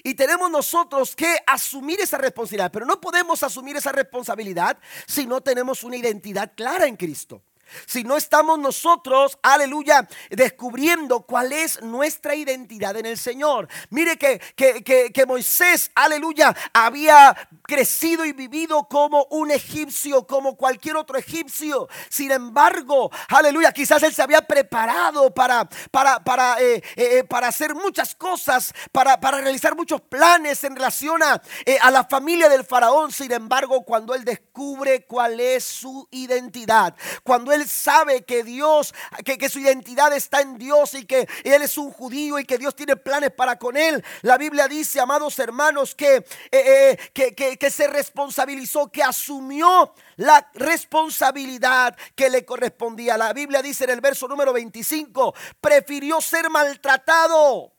Y 0.03 0.15
tenemos 0.15 0.51
nosotros 0.51 1.15
que 1.15 1.37
asumir 1.47 2.01
esa 2.01 2.19
responsabilidad, 2.19 2.71
pero 2.73 2.87
no 2.87 3.01
podemos 3.01 3.43
asumir 3.43 3.77
esa 3.77 3.93
responsabilidad 3.93 4.79
si 5.07 5.27
no 5.27 5.41
tenemos 5.41 5.85
una 5.85 5.97
identidad 5.97 6.53
clara 6.55 6.87
en 6.87 6.97
Cristo. 6.97 7.43
Si 7.87 8.05
no 8.05 8.17
estamos 8.17 8.59
nosotros, 8.59 9.39
aleluya, 9.43 10.09
descubriendo 10.31 11.23
cuál 11.23 11.53
es 11.53 11.83
nuestra 11.83 12.35
identidad 12.35 12.97
en 12.97 13.07
el 13.07 13.19
Señor. 13.19 13.69
Mire 13.91 14.17
que, 14.17 14.41
que, 14.55 15.27
Moisés, 15.27 15.91
aleluya, 15.95 16.55
había 16.73 17.37
crecido 17.63 18.25
y 18.25 18.33
vivido 18.33 18.87
como 18.89 19.27
un 19.31 19.51
egipcio, 19.51 20.27
como 20.27 20.57
cualquier 20.57 20.97
otro 20.97 21.19
egipcio. 21.19 21.89
Sin 22.09 22.31
embargo, 22.31 23.11
aleluya, 23.29 23.73
quizás 23.73 24.03
él 24.03 24.15
se 24.15 24.23
había 24.23 24.43
preparado 24.43 25.35
para, 25.35 25.69
para, 25.91 26.23
para, 26.23 26.61
eh, 26.61 26.83
eh, 26.97 27.25
para 27.25 27.49
hacer 27.49 27.75
muchas 27.75 28.15
cosas, 28.15 28.73
para, 28.93 29.19
para, 29.19 29.41
realizar 29.41 29.77
muchos 29.77 30.01
planes 30.01 30.65
en 30.65 30.75
relación 30.75 31.23
a, 31.23 31.41
eh, 31.65 31.79
a 31.81 31.91
la 31.91 32.05
familia 32.05 32.49
del 32.49 32.65
faraón. 32.65 33.13
Sin 33.13 33.33
embargo, 33.33 33.83
cuando 33.83 34.15
él 34.15 34.25
descubre 34.25 35.05
cuál 35.05 35.41
es 35.41 35.65
su 35.65 36.09
identidad, 36.11 36.95
cuando 37.23 37.53
él 37.53 37.56
él 37.57 37.69
sabe 37.69 38.25
que 38.25 38.45
Dios, 38.45 38.95
que, 39.25 39.49
su 39.49 39.59
identidad 39.59 40.13
está 40.13 40.41
en 40.41 40.59
Dios 40.59 40.95
y 40.95 41.05
que 41.05 41.29
él 41.45 41.63
es 41.63 41.77
un 41.77 41.91
judío 41.91 42.39
y 42.39 42.45
que 42.45 42.59
Dios 42.59 42.75
tiene 42.75 42.97
planes 42.97 43.31
para 43.33 43.59
con 43.59 43.77
él. 43.77 44.05
La 44.23 44.39
Biblia 44.39 44.69
dice, 44.69 45.01
amados 45.01 45.39
hermanos, 45.39 45.95
que, 45.95 46.25
eh, 46.51 46.99
eh, 47.15 47.57
que, 47.59 47.71
se 47.71 47.89
responsabilizó, 47.89 48.91
que 48.91 49.03
asumió 49.03 49.93
la 50.17 50.49
responsabilidad 50.55 51.97
que 52.15 52.31
le 52.31 52.45
correspondía. 52.45 53.17
La 53.19 53.33
Biblia 53.33 53.63
dice 53.63 53.85
en 53.85 53.91
el 53.91 54.01
verso 54.01 54.29
número 54.29 54.53
25, 54.53 55.35
prefirió 55.61 56.21
ser 56.21 56.49
maltratado. 56.51 57.73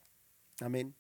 Amén 0.60 0.98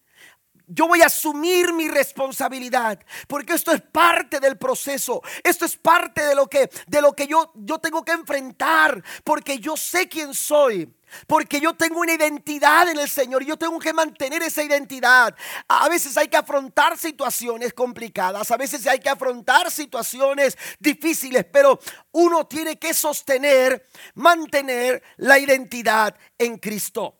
yo 0.67 0.87
voy 0.87 1.01
a 1.01 1.07
asumir 1.07 1.73
mi 1.73 1.87
responsabilidad, 1.87 2.99
porque 3.27 3.53
esto 3.53 3.71
es 3.71 3.81
parte 3.81 4.39
del 4.39 4.57
proceso, 4.57 5.21
esto 5.43 5.65
es 5.65 5.77
parte 5.77 6.23
de 6.25 6.35
lo 6.35 6.47
que 6.47 6.69
de 6.87 7.01
lo 7.01 7.13
que 7.13 7.27
yo 7.27 7.51
yo 7.55 7.79
tengo 7.79 8.03
que 8.03 8.11
enfrentar, 8.11 9.01
porque 9.23 9.59
yo 9.59 9.77
sé 9.77 10.07
quién 10.07 10.33
soy. 10.33 10.93
Porque 11.25 11.61
yo 11.61 11.73
tengo 11.73 12.01
una 12.01 12.13
identidad 12.13 12.89
en 12.89 12.99
el 12.99 13.07
Señor 13.07 13.41
y 13.41 13.45
yo 13.45 13.57
tengo 13.57 13.79
que 13.79 13.93
mantener 13.93 14.43
esa 14.43 14.61
identidad. 14.61 15.33
A 15.69 15.87
veces 15.87 16.17
hay 16.17 16.27
que 16.27 16.35
afrontar 16.35 16.97
situaciones 16.97 17.73
complicadas, 17.73 18.51
a 18.51 18.57
veces 18.57 18.85
hay 18.87 18.99
que 18.99 19.09
afrontar 19.09 19.71
situaciones 19.71 20.57
difíciles, 20.79 21.45
pero 21.45 21.79
uno 22.11 22.45
tiene 22.45 22.77
que 22.77 22.93
sostener, 22.93 23.87
mantener 24.15 25.01
la 25.15 25.39
identidad 25.39 26.13
en 26.37 26.57
Cristo. 26.57 27.17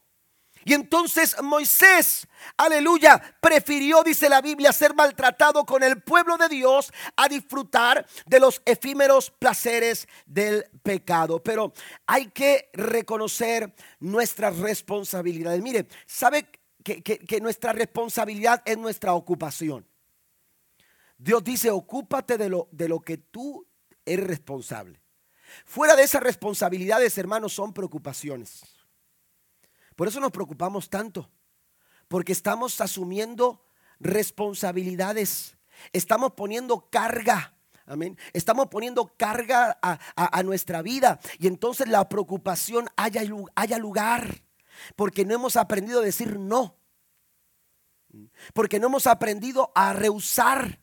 Y 0.68 0.74
entonces 0.74 1.42
Moisés, 1.42 2.28
aleluya, 2.58 3.22
prefirió, 3.40 4.04
dice 4.04 4.28
la 4.28 4.42
Biblia, 4.42 4.74
ser 4.74 4.94
maltratado 4.94 5.66
con 5.66 5.82
el 5.82 6.02
pueblo 6.02 6.36
de 6.36 6.50
Dios 6.50 6.92
a 7.16 7.30
disfrutar 7.30 8.06
de 8.26 8.42
los 8.42 8.62
efímeros 8.66 9.32
placeres 9.32 10.10
del 10.26 10.66
pecado. 10.84 11.42
Pero 11.42 11.72
hay 12.06 12.28
que 12.32 12.70
reconocer 12.74 13.74
nuestras 14.02 14.58
responsabilidades. 14.58 15.62
Mire, 15.62 15.88
¿sabe 16.06 16.50
que, 16.84 17.40
nuestra 17.42 17.72
responsabilidad 17.72 18.62
es 18.66 18.78
nuestra 18.78 19.14
ocupación? 19.14 19.88
Dios 21.18 21.46
dice, 21.46 21.72
ocúpate 21.72 22.38
de 22.38 22.50
lo, 22.50 22.68
de 22.74 22.90
lo 22.90 23.00
que 23.00 23.16
tú 23.16 23.66
eres 24.06 24.28
responsable. 24.28 25.00
Fuera 25.64 25.96
de 25.96 26.04
esas 26.04 26.22
responsabilidades, 26.22 27.18
hermanos, 27.18 27.54
son 27.54 27.74
preocupaciones. 27.74 28.77
Por 29.98 30.08
eso 30.08 30.20
nos 30.20 30.32
preocupamos 30.32 30.92
tanto, 30.92 31.28
porque 32.08 32.32
estamos 32.32 32.80
asumiendo 32.80 33.66
responsabilidades, 34.00 35.58
estamos 35.92 36.34
poniendo 36.34 36.88
carga. 36.92 37.56
Amén. 37.88 38.16
Estamos 38.34 38.68
poniendo 38.68 39.14
carga 39.18 39.80
a, 39.82 40.44
nuestra 40.44 40.84
vida 40.84 41.20
y 41.40 41.48
entonces 41.48 41.88
la 41.88 42.08
preocupación 42.08 42.88
haya, 42.96 43.24
haya 43.56 43.78
lugar 43.80 44.44
porque 44.96 45.26
no 45.26 45.34
hemos 45.34 45.56
aprendido 45.56 46.02
a 46.02 46.04
decir 46.04 46.38
no. 46.38 46.78
Porque 48.54 48.80
no 48.80 48.88
hemos 48.88 49.08
aprendido 49.08 49.72
a 49.74 49.94
rehusar, 49.94 50.80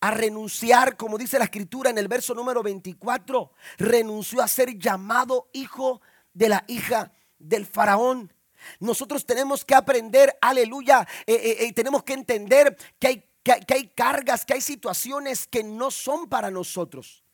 a 0.00 0.12
renunciar, 0.12 0.96
como 0.96 1.18
dice 1.18 1.38
la 1.38 1.44
escritura 1.44 1.90
en 1.90 1.98
el 1.98 2.08
verso 2.08 2.34
número 2.34 2.62
24, 2.62 3.52
renunció 3.76 4.40
a 4.40 4.48
ser 4.48 4.78
llamado 4.78 5.50
hijo 5.52 6.00
de 6.32 6.48
la 6.48 6.64
hija 6.68 7.12
del 7.38 7.66
faraón. 7.66 8.32
Nosotros 8.80 9.24
tenemos 9.24 9.64
que 9.64 9.74
aprender, 9.74 10.36
aleluya, 10.40 11.06
y 11.26 11.32
eh, 11.32 11.34
eh, 11.34 11.56
eh, 11.60 11.72
tenemos 11.72 12.02
que 12.02 12.14
entender 12.14 12.76
que 12.98 13.06
hay, 13.06 13.24
que 13.42 13.74
hay 13.74 13.88
cargas, 13.88 14.44
que 14.44 14.54
hay 14.54 14.60
situaciones 14.60 15.46
que 15.46 15.62
no 15.62 15.90
son 15.90 16.28
para 16.28 16.50
nosotros, 16.50 17.24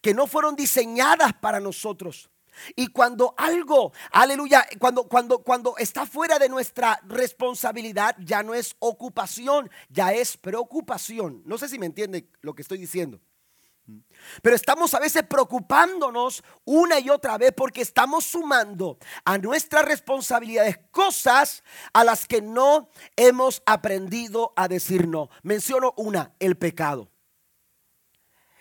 que 0.00 0.14
no 0.14 0.26
fueron 0.26 0.56
diseñadas 0.56 1.32
para 1.34 1.60
nosotros. 1.60 2.30
Y 2.76 2.88
cuando 2.88 3.34
algo, 3.36 3.92
aleluya, 4.12 4.66
cuando, 4.78 5.04
cuando, 5.08 5.40
cuando 5.40 5.76
está 5.76 6.06
fuera 6.06 6.38
de 6.38 6.48
nuestra 6.48 7.00
responsabilidad, 7.04 8.16
ya 8.20 8.42
no 8.42 8.54
es 8.54 8.76
ocupación, 8.78 9.70
ya 9.88 10.12
es 10.12 10.36
preocupación. 10.36 11.42
No 11.44 11.58
sé 11.58 11.68
si 11.68 11.78
me 11.78 11.86
entiende 11.86 12.28
lo 12.40 12.54
que 12.54 12.62
estoy 12.62 12.78
diciendo. 12.78 13.20
Pero 14.42 14.56
estamos 14.56 14.94
a 14.94 15.00
veces 15.00 15.22
preocupándonos 15.24 16.42
una 16.64 16.98
y 16.98 17.10
otra 17.10 17.36
vez 17.36 17.52
porque 17.54 17.82
estamos 17.82 18.24
sumando 18.24 18.98
a 19.24 19.38
nuestras 19.38 19.84
responsabilidades 19.84 20.78
cosas 20.90 21.62
a 21.92 22.04
las 22.04 22.26
que 22.26 22.40
no 22.40 22.88
hemos 23.16 23.62
aprendido 23.66 24.52
a 24.56 24.68
decir 24.68 25.06
no. 25.08 25.28
Menciono 25.42 25.92
una, 25.96 26.32
el 26.38 26.56
pecado. 26.56 27.10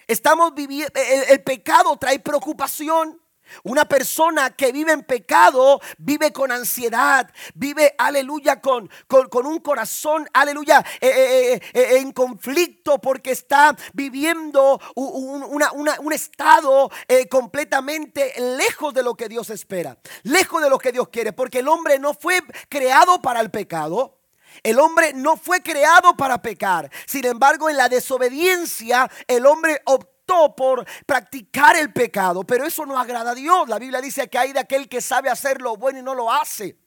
Estamos 0.07 0.53
viviendo, 0.53 0.91
el, 1.29 1.41
pecado 1.43 1.95
trae 1.97 2.19
preocupación. 2.19 3.21
Una 3.63 3.85
persona 3.85 4.51
que 4.51 4.71
vive 4.71 4.91
en 4.91 5.03
pecado 5.03 5.79
vive 5.97 6.31
con 6.31 6.51
ansiedad, 6.51 7.29
vive, 7.53 7.93
aleluya, 7.97 8.59
con, 8.59 8.89
con, 9.07 9.45
un 9.45 9.59
corazón, 9.59 10.27
aleluya, 10.33 10.83
eh, 10.99 11.09
eh, 11.09 11.61
eh, 11.73 11.97
en 11.97 12.11
conflicto 12.11 12.99
porque 12.99 13.31
está 13.31 13.75
viviendo 13.93 14.79
un, 14.95 16.13
estado 16.13 16.91
completamente 17.29 18.33
lejos 18.39 18.93
de 18.93 19.03
lo 19.03 19.15
que 19.15 19.29
Dios 19.29 19.49
espera, 19.49 19.97
lejos 20.23 20.61
de 20.61 20.69
lo 20.69 20.77
que 20.77 20.91
Dios 20.91 21.09
quiere, 21.09 21.33
porque 21.33 21.59
el 21.59 21.67
hombre 21.67 21.99
no 21.99 22.13
fue 22.13 22.41
creado 22.69 23.21
para 23.21 23.39
el 23.41 23.51
pecado. 23.51 24.19
El 24.61 24.79
hombre 24.79 25.13
no 25.13 25.35
fue 25.35 25.63
creado 25.63 26.15
para 26.15 26.41
pecar. 26.43 26.91
Sin 27.07 27.25
embargo, 27.25 27.71
en 27.71 27.77
la 27.77 27.89
desobediencia, 27.89 29.09
el 29.27 29.47
hombre 29.47 29.81
por 30.25 30.85
practicar 31.05 31.75
el 31.75 31.91
pecado. 31.91 32.43
Pero 32.43 32.65
eso 32.65 32.85
no 32.85 32.97
agrada 32.97 33.31
a 33.31 33.35
Dios. 33.35 33.67
La 33.67 33.79
Biblia 33.79 34.01
dice 34.01 34.29
que 34.29 34.37
hay 34.37 34.53
de 34.53 34.59
aquel 34.59 34.89
que 34.89 35.01
sabe 35.01 35.29
hacer 35.29 35.61
lo 35.61 35.75
bueno 35.77 35.99
y 35.99 36.03
no 36.03 36.15
lo 36.15 36.31
hace. 36.31 36.77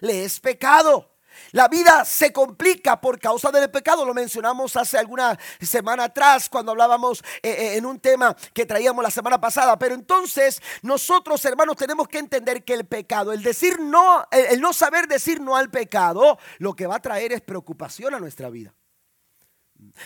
Le 0.00 0.24
es 0.24 0.40
pecado. 0.40 1.12
La 1.52 1.68
vida 1.68 2.06
se 2.06 2.32
complica 2.32 2.98
por 2.98 3.20
causa 3.20 3.50
del 3.50 3.70
pecado. 3.70 4.06
Lo 4.06 4.14
mencionamos 4.14 4.74
hace 4.74 4.96
alguna 4.96 5.38
semana 5.60 6.04
atrás 6.04 6.48
cuando 6.48 6.72
hablábamos 6.72 7.22
eh, 7.42 7.50
eh, 7.50 7.76
en 7.76 7.84
un 7.84 8.00
tema 8.00 8.34
que 8.54 8.64
traíamos 8.64 9.02
la 9.02 9.10
semana 9.10 9.38
pasada. 9.38 9.78
Pero 9.78 9.94
entonces 9.94 10.62
nosotros, 10.82 11.44
hermanos, 11.44 11.76
tenemos 11.76 12.08
que 12.08 12.18
entender 12.18 12.64
que 12.64 12.72
el 12.72 12.86
pecado, 12.86 13.32
el 13.32 13.42
decir 13.42 13.78
no, 13.78 14.26
el 14.30 14.60
no 14.60 14.72
saber 14.72 15.06
decir 15.06 15.40
no 15.40 15.56
al 15.56 15.70
pecado, 15.70 16.38
lo 16.58 16.74
que 16.74 16.86
va 16.86 16.96
a 16.96 17.02
traer 17.02 17.32
es 17.32 17.42
preocupación 17.42 18.14
a 18.14 18.18
nuestra 18.18 18.48
vida. 18.48 18.74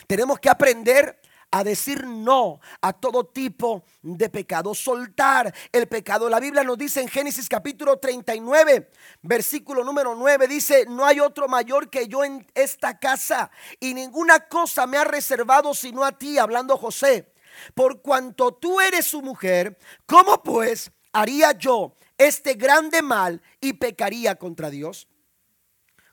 Tenemos 0.09 0.40
que 0.40 0.50
aprender 0.50 1.20
a 1.50 1.64
decir 1.64 2.06
no 2.06 2.60
a 2.80 2.92
todo 2.92 3.24
tipo 3.26 3.84
de 4.02 4.28
pecado, 4.28 4.74
soltar 4.74 5.52
el 5.72 5.88
pecado. 5.88 6.28
La 6.28 6.40
Biblia 6.40 6.62
nos 6.62 6.78
dice 6.78 7.00
en 7.00 7.08
Génesis 7.08 7.48
capítulo 7.48 7.98
39, 7.98 8.90
versículo 9.22 9.82
número 9.84 10.14
9, 10.14 10.46
dice, 10.46 10.86
no 10.88 11.04
hay 11.04 11.20
otro 11.20 11.48
mayor 11.48 11.90
que 11.90 12.06
yo 12.06 12.24
en 12.24 12.46
esta 12.54 12.98
casa 12.98 13.50
y 13.80 13.94
ninguna 13.94 14.48
cosa 14.48 14.86
me 14.86 14.98
ha 14.98 15.04
reservado 15.04 15.74
sino 15.74 16.04
a 16.04 16.12
ti, 16.12 16.38
hablando 16.38 16.76
José. 16.76 17.32
Por 17.74 18.00
cuanto 18.00 18.54
tú 18.54 18.80
eres 18.80 19.06
su 19.06 19.22
mujer, 19.22 19.76
¿cómo 20.06 20.42
pues 20.42 20.92
haría 21.12 21.52
yo 21.52 21.94
este 22.16 22.54
grande 22.54 23.02
mal 23.02 23.42
y 23.60 23.72
pecaría 23.72 24.36
contra 24.36 24.70
Dios? 24.70 25.08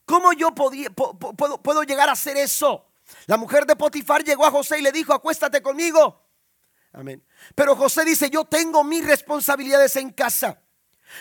¿Cómo 0.05 0.33
yo 0.33 0.55
podía, 0.55 0.89
puedo, 0.89 1.61
puedo 1.61 1.83
llegar 1.83 2.09
a 2.09 2.13
hacer 2.13 2.37
eso? 2.37 2.86
La 3.25 3.37
mujer 3.37 3.65
de 3.65 3.75
Potifar 3.75 4.23
llegó 4.23 4.45
a 4.45 4.51
José 4.51 4.79
y 4.79 4.81
le 4.81 4.91
dijo, 4.91 5.13
acuéstate 5.13 5.61
conmigo. 5.61 6.25
Amén. 6.93 7.25
Pero 7.55 7.75
José 7.75 8.05
dice, 8.05 8.29
yo 8.29 8.45
tengo 8.45 8.83
mis 8.83 9.05
responsabilidades 9.05 9.95
en 9.97 10.11
casa. 10.11 10.61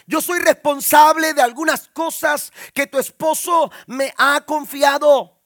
Yo 0.06 0.20
soy 0.20 0.40
responsable 0.40 1.34
de 1.34 1.42
algunas 1.42 1.88
cosas 1.88 2.52
que 2.74 2.86
tu 2.86 2.98
esposo 2.98 3.70
me 3.86 4.12
ha 4.16 4.40
confiado. 4.42 5.42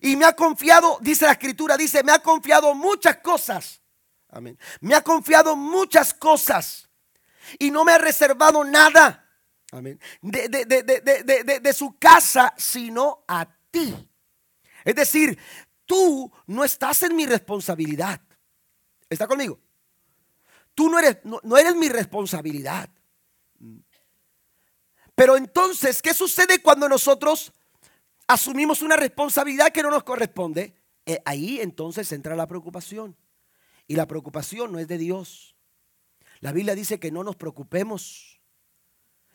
Y 0.00 0.16
me 0.16 0.24
ha 0.24 0.34
confiado, 0.34 0.98
dice 1.00 1.24
la 1.26 1.32
escritura, 1.32 1.76
dice, 1.76 2.02
me 2.02 2.12
ha 2.12 2.18
confiado 2.18 2.74
muchas 2.74 3.18
cosas. 3.18 3.80
Amén. 4.30 4.58
Me 4.80 4.94
ha 4.94 5.02
confiado 5.02 5.56
muchas 5.56 6.12
cosas. 6.12 6.88
Y 7.58 7.70
no 7.70 7.84
me 7.84 7.92
ha 7.92 7.98
reservado 7.98 8.64
nada. 8.64 9.26
Amén. 9.70 10.00
De, 10.20 10.48
de, 10.48 11.60
de 11.60 11.72
su 11.72 11.98
casa, 11.98 12.52
sino 12.56 13.24
a 13.28 13.46
ti. 13.70 13.94
Es 14.84 14.94
decir, 14.94 15.38
tú 15.88 16.30
no 16.46 16.64
estás 16.64 17.02
en 17.02 17.16
mi 17.16 17.26
responsabilidad. 17.26 18.20
¿Está 19.08 19.26
conmigo? 19.26 19.58
Tú 20.74 20.88
no 20.88 20.98
eres, 21.00 21.18
no, 21.24 21.56
eres 21.56 21.74
mi 21.74 21.88
responsabilidad. 21.88 22.88
Pero 25.16 25.36
entonces, 25.36 26.00
¿qué 26.00 26.14
sucede 26.14 26.62
cuando 26.62 26.88
nosotros 26.88 27.52
asumimos 28.28 28.82
una 28.82 28.96
responsabilidad 28.96 29.72
que 29.72 29.82
no 29.82 29.90
nos 29.90 30.04
corresponde? 30.04 30.76
Eh, 31.06 31.20
ahí 31.24 31.58
entonces 31.60 32.12
entra 32.12 32.36
la 32.36 32.46
preocupación. 32.46 33.16
Y 33.88 33.96
la 33.96 34.06
preocupación 34.06 34.70
no 34.70 34.78
es 34.78 34.86
de 34.86 34.98
Dios. 34.98 35.56
La 36.40 36.52
Biblia 36.52 36.74
dice 36.74 37.00
que 37.00 37.10
no 37.10 37.24
nos 37.24 37.34
preocupemos. 37.34 38.40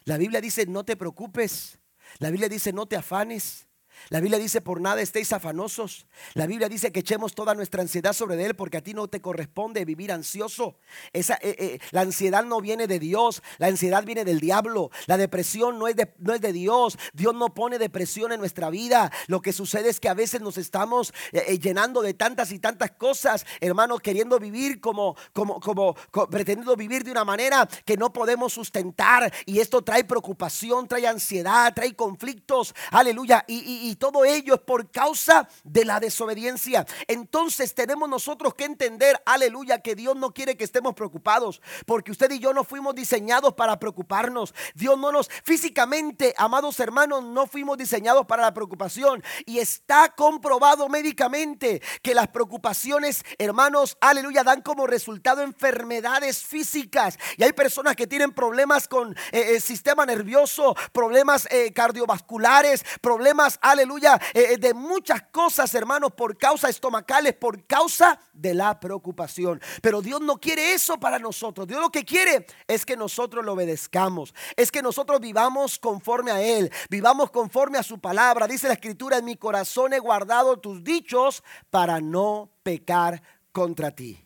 La 0.06 0.18
Biblia 0.18 0.40
dice 0.40 0.68
no 0.68 0.86
te 0.86 0.96
preocupes. 0.96 1.80
La 2.20 2.30
Biblia 2.30 2.48
dice 2.48 2.72
no 2.72 2.86
te 2.86 2.96
afanes. 2.96 3.68
La 4.10 4.20
Biblia 4.20 4.40
dice, 4.40 4.62
por 4.62 4.82
nada 4.82 5.02
estéis 5.02 5.32
afanosos. 5.34 6.06
La 6.34 6.46
Biblia 6.46 6.70
dice 6.70 6.92
que 6.92 7.00
echemos 7.00 7.34
toda 7.34 7.56
nuestra 7.56 7.82
ansiedad 7.82 8.14
sobre 8.14 8.44
Él 8.46 8.56
porque 8.56 8.78
a 8.78 8.82
ti 8.82 8.94
no 8.94 9.08
te 9.08 9.22
corresponde 9.22 9.86
vivir 9.86 10.12
ansioso. 10.12 10.78
Esa, 11.14 11.36
eh, 11.36 11.56
eh, 11.58 11.80
la 11.92 12.02
ansiedad 12.02 12.44
no 12.44 12.62
viene 12.62 12.88
de 12.88 13.00
Dios, 13.00 13.42
la 13.58 13.68
ansiedad 13.68 14.04
viene 14.04 14.26
del 14.26 14.40
diablo. 14.40 14.92
La 15.08 15.18
depresión 15.18 15.80
no 15.80 15.88
es, 15.88 15.96
de, 15.96 16.14
no 16.20 16.34
es 16.34 16.42
de 16.42 16.54
Dios. 16.54 16.98
Dios 17.14 17.34
no 17.34 17.54
pone 17.54 17.80
depresión 17.80 18.32
en 18.32 18.40
nuestra 18.40 18.70
vida. 18.70 19.12
Lo 19.28 19.42
que 19.42 19.54
sucede 19.54 19.90
es 19.90 20.00
que 20.00 20.10
a 20.10 20.14
veces 20.14 20.42
nos 20.42 20.58
estamos 20.58 21.14
eh, 21.32 21.58
llenando 21.60 22.02
de 22.02 22.14
tantas 22.14 22.52
y 22.52 22.60
tantas 22.60 22.92
cosas, 22.92 23.46
hermanos, 23.62 24.02
queriendo 24.02 24.40
vivir 24.40 24.82
como, 24.82 25.16
como, 25.32 25.60
como, 25.60 25.96
pretendiendo 26.30 26.76
vivir 26.76 27.04
de 27.04 27.12
una 27.12 27.24
manera 27.24 27.68
que 27.86 27.98
no 27.98 28.12
podemos 28.12 28.54
sustentar. 28.54 29.32
Y 29.46 29.60
esto 29.60 29.82
trae 29.82 30.04
preocupación, 30.04 30.88
trae 30.88 31.08
ansiedad, 31.08 31.74
trae 31.74 31.96
conflictos. 31.96 32.74
Aleluya. 32.92 33.46
y 33.48 33.64
y 33.93 33.93
todo 33.96 34.26
ello 34.26 34.56
es 34.56 34.62
por 34.62 34.92
causa 34.92 35.48
de 35.64 35.86
la 35.86 36.00
desobediencia. 36.00 36.86
Entonces 37.08 37.74
tenemos 37.76 38.10
nosotros 38.10 38.54
que 38.54 38.66
entender, 38.66 39.22
aleluya, 39.26 39.82
que 39.82 39.96
Dios 39.96 40.16
no 40.16 40.34
quiere 40.34 40.58
que 40.58 40.64
estemos 40.64 40.94
preocupados, 40.94 41.62
porque 41.86 42.12
usted 42.12 42.32
y 42.32 42.40
yo 42.40 42.54
no 42.54 42.64
fuimos 42.64 42.96
diseñados 42.96 43.54
para 43.54 43.80
preocuparnos. 43.80 44.54
Dios 44.76 44.98
no 44.98 45.12
nos, 45.12 45.30
físicamente, 45.44 46.34
amados 46.38 46.80
hermanos, 46.80 47.24
no 47.24 47.48
fuimos 47.48 47.78
diseñados 47.78 48.26
para 48.26 48.44
la 48.44 48.54
preocupación. 48.54 49.24
Y 49.46 49.60
está 49.60 50.14
comprobado 50.16 50.90
médicamente 50.90 51.82
que 52.02 52.14
las 52.14 52.28
preocupaciones, 52.28 53.24
hermanos, 53.38 53.98
aleluya, 54.02 54.44
dan 54.44 54.62
como 54.62 54.88
resultado 54.88 55.42
enfermedades 55.42 56.44
físicas. 56.44 57.18
Y 57.38 57.44
hay 57.44 57.54
personas 57.54 57.96
que 57.96 58.08
tienen 58.08 58.32
problemas 58.32 58.88
con 58.88 59.16
eh, 59.32 59.56
el 59.56 59.62
sistema 59.62 60.06
nervioso, 60.06 60.76
problemas 60.92 61.48
eh, 61.52 61.72
cardiovasculares, 61.74 62.84
problemas, 63.02 63.60
aleluya, 63.74 64.20
eh, 64.34 64.54
eh, 64.54 64.58
de 64.58 64.74
muchas 64.74 65.24
cosas, 65.24 65.74
hermanos, 65.76 66.14
por 66.14 66.38
causa 66.38 66.70
estomacales, 66.70 67.34
por 67.34 67.66
causa 67.66 68.20
de 68.32 68.54
la 68.54 68.80
preocupación. 68.80 69.62
Pero 69.82 70.02
Dios 70.02 70.22
no 70.22 70.38
quiere 70.40 70.74
eso 70.74 71.00
para 71.00 71.20
nosotros. 71.20 71.68
Dios 71.68 71.82
lo 71.82 71.92
que 71.92 72.06
quiere 72.06 72.46
es 72.68 72.86
que 72.86 72.96
nosotros 72.96 73.44
lo 73.44 73.54
obedezcamos, 73.54 74.34
es 74.56 74.72
que 74.72 74.82
nosotros 74.82 75.20
vivamos 75.20 75.78
conforme 75.78 76.32
a 76.32 76.42
Él, 76.42 76.72
vivamos 76.90 77.30
conforme 77.32 77.78
a 77.78 77.84
su 77.84 78.00
palabra. 78.00 78.48
Dice 78.48 78.68
la 78.68 78.74
escritura, 78.74 79.18
en 79.18 79.26
mi 79.26 79.36
corazón 79.36 79.94
he 79.94 80.00
guardado 80.00 80.58
tus 80.58 80.84
dichos 80.84 81.44
para 81.70 82.00
no 82.00 82.50
pecar 82.64 83.22
contra 83.52 83.92
ti. 83.92 84.23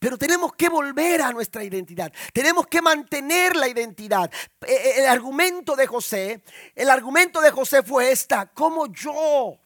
Pero 0.00 0.16
tenemos 0.16 0.54
que 0.54 0.70
volver 0.70 1.20
a 1.20 1.30
nuestra 1.30 1.62
identidad. 1.62 2.10
Tenemos 2.32 2.66
que 2.66 2.80
mantener 2.80 3.54
la 3.54 3.68
identidad. 3.68 4.32
E, 4.66 4.72
e, 4.72 5.00
el 5.00 5.06
argumento 5.06 5.76
de 5.76 5.86
José, 5.86 6.42
el 6.74 6.88
argumento 6.88 7.42
de 7.42 7.50
José 7.50 7.82
fue 7.82 8.10
esta, 8.10 8.46
como 8.46 8.86
yo. 8.86 9.60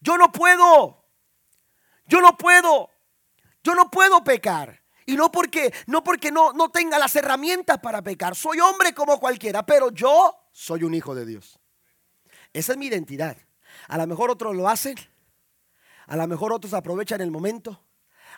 Yo 0.00 0.18
no 0.18 0.30
puedo. 0.30 1.06
Yo 2.06 2.20
no 2.20 2.36
puedo. 2.36 2.90
Yo 3.62 3.74
no 3.74 3.90
puedo 3.90 4.22
pecar. 4.22 4.82
Y 5.06 5.16
no 5.16 5.32
porque 5.32 5.72
no 5.86 6.04
porque 6.04 6.30
no, 6.30 6.52
no 6.52 6.70
tenga 6.70 6.98
las 6.98 7.16
herramientas 7.16 7.78
para 7.78 8.02
pecar. 8.02 8.36
Soy 8.36 8.60
hombre 8.60 8.94
como 8.94 9.18
cualquiera, 9.18 9.64
pero 9.64 9.90
yo 9.90 10.36
soy 10.52 10.82
un 10.82 10.92
hijo 10.92 11.14
de 11.14 11.24
Dios. 11.24 11.58
Esa 12.52 12.72
es 12.72 12.78
mi 12.78 12.86
identidad. 12.86 13.38
A 13.88 13.96
lo 13.96 14.06
mejor 14.06 14.30
otros 14.30 14.54
lo 14.54 14.68
hacen. 14.68 14.96
A 16.08 16.16
lo 16.16 16.26
mejor 16.26 16.52
otros 16.52 16.74
aprovechan 16.74 17.22
el 17.22 17.30
momento. 17.30 17.82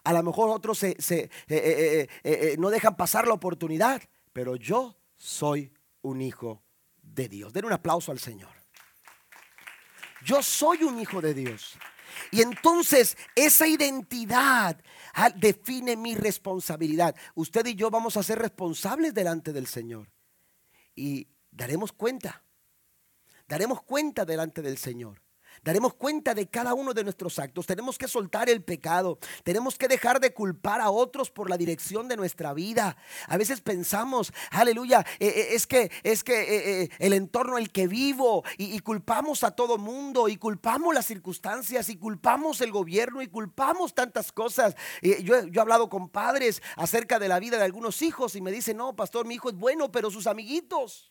A 0.04 0.12
lo 0.12 0.22
mejor 0.22 0.50
otros 0.50 0.78
se, 0.78 0.90
eh, 0.90 1.30
eh, 1.48 2.08
eh, 2.24 2.56
no 2.58 2.70
dejan 2.70 2.96
pasar 2.96 3.26
la 3.26 3.34
oportunidad, 3.34 4.02
pero 4.32 4.56
yo 4.56 4.96
soy 5.16 5.72
un 6.02 6.20
hijo 6.20 6.62
de 7.02 7.28
Dios. 7.28 7.52
Den 7.52 7.64
un 7.64 7.72
aplauso 7.72 8.12
al 8.12 8.18
Señor. 8.18 8.50
Yo 10.24 10.42
soy 10.42 10.82
un 10.82 10.98
hijo 10.98 11.20
de 11.20 11.34
Dios. 11.34 11.78
Y 12.30 12.42
entonces 12.42 13.16
esa 13.34 13.66
identidad 13.66 14.80
ah, 15.14 15.30
define 15.30 15.96
mi 15.96 16.14
responsabilidad. 16.14 17.14
Usted 17.34 17.66
y 17.66 17.74
yo 17.74 17.90
vamos 17.90 18.16
a 18.16 18.22
ser 18.22 18.38
responsables 18.38 19.14
delante 19.14 19.52
del 19.52 19.66
Señor. 19.66 20.10
Y 20.94 21.28
daremos 21.50 21.92
cuenta. 21.92 22.42
Daremos 23.46 23.82
cuenta 23.82 24.24
delante 24.24 24.62
del 24.62 24.78
Señor. 24.78 25.22
Daremos 25.66 25.94
cuenta 25.94 26.32
de 26.32 26.46
cada 26.46 26.74
uno 26.74 26.94
de 26.94 27.02
nuestros 27.02 27.40
actos. 27.40 27.66
Tenemos 27.66 27.98
que 27.98 28.06
soltar 28.06 28.48
el 28.48 28.62
pecado. 28.62 29.18
Tenemos 29.42 29.76
que 29.76 29.88
dejar 29.88 30.20
de 30.20 30.32
culpar 30.32 30.80
a 30.80 30.90
otros 30.90 31.28
por 31.28 31.50
la 31.50 31.56
dirección 31.56 32.06
de 32.06 32.16
nuestra 32.16 32.54
vida. 32.54 32.96
A 33.26 33.36
veces 33.36 33.60
pensamos, 33.62 34.32
aleluya, 34.52 35.04
eh, 35.18 35.26
eh, 35.26 35.48
es 35.54 35.66
que 35.66 35.90
es 36.04 36.22
que 36.22 36.82
eh, 36.84 36.90
el 37.00 37.12
entorno 37.14 37.58
el 37.58 37.72
que 37.72 37.88
vivo 37.88 38.44
y, 38.56 38.78
culpamos 38.78 39.42
a 39.42 39.50
todo 39.50 39.76
mundo 39.76 40.28
y 40.28 40.36
culpamos 40.36 40.94
las 40.94 41.06
circunstancias 41.06 41.88
y 41.88 41.96
culpamos 41.96 42.60
el 42.60 42.70
gobierno 42.70 43.20
y 43.20 43.26
culpamos 43.26 43.92
tantas 43.92 44.30
cosas. 44.30 44.76
yo, 45.02 45.46
yo 45.48 45.52
he 45.52 45.60
hablado 45.60 45.88
con 45.88 46.08
padres 46.08 46.62
acerca 46.76 47.18
de 47.18 47.26
la 47.26 47.40
vida 47.40 47.56
de 47.56 47.64
algunos 47.64 48.02
hijos 48.02 48.36
y 48.36 48.40
me 48.40 48.52
dicen, 48.52 48.76
no, 48.76 48.94
pastor, 48.94 49.26
mi 49.26 49.34
hijo 49.34 49.48
es 49.48 49.56
bueno, 49.56 49.90
pero 49.90 50.12
sus 50.12 50.28
amiguitos. 50.28 51.10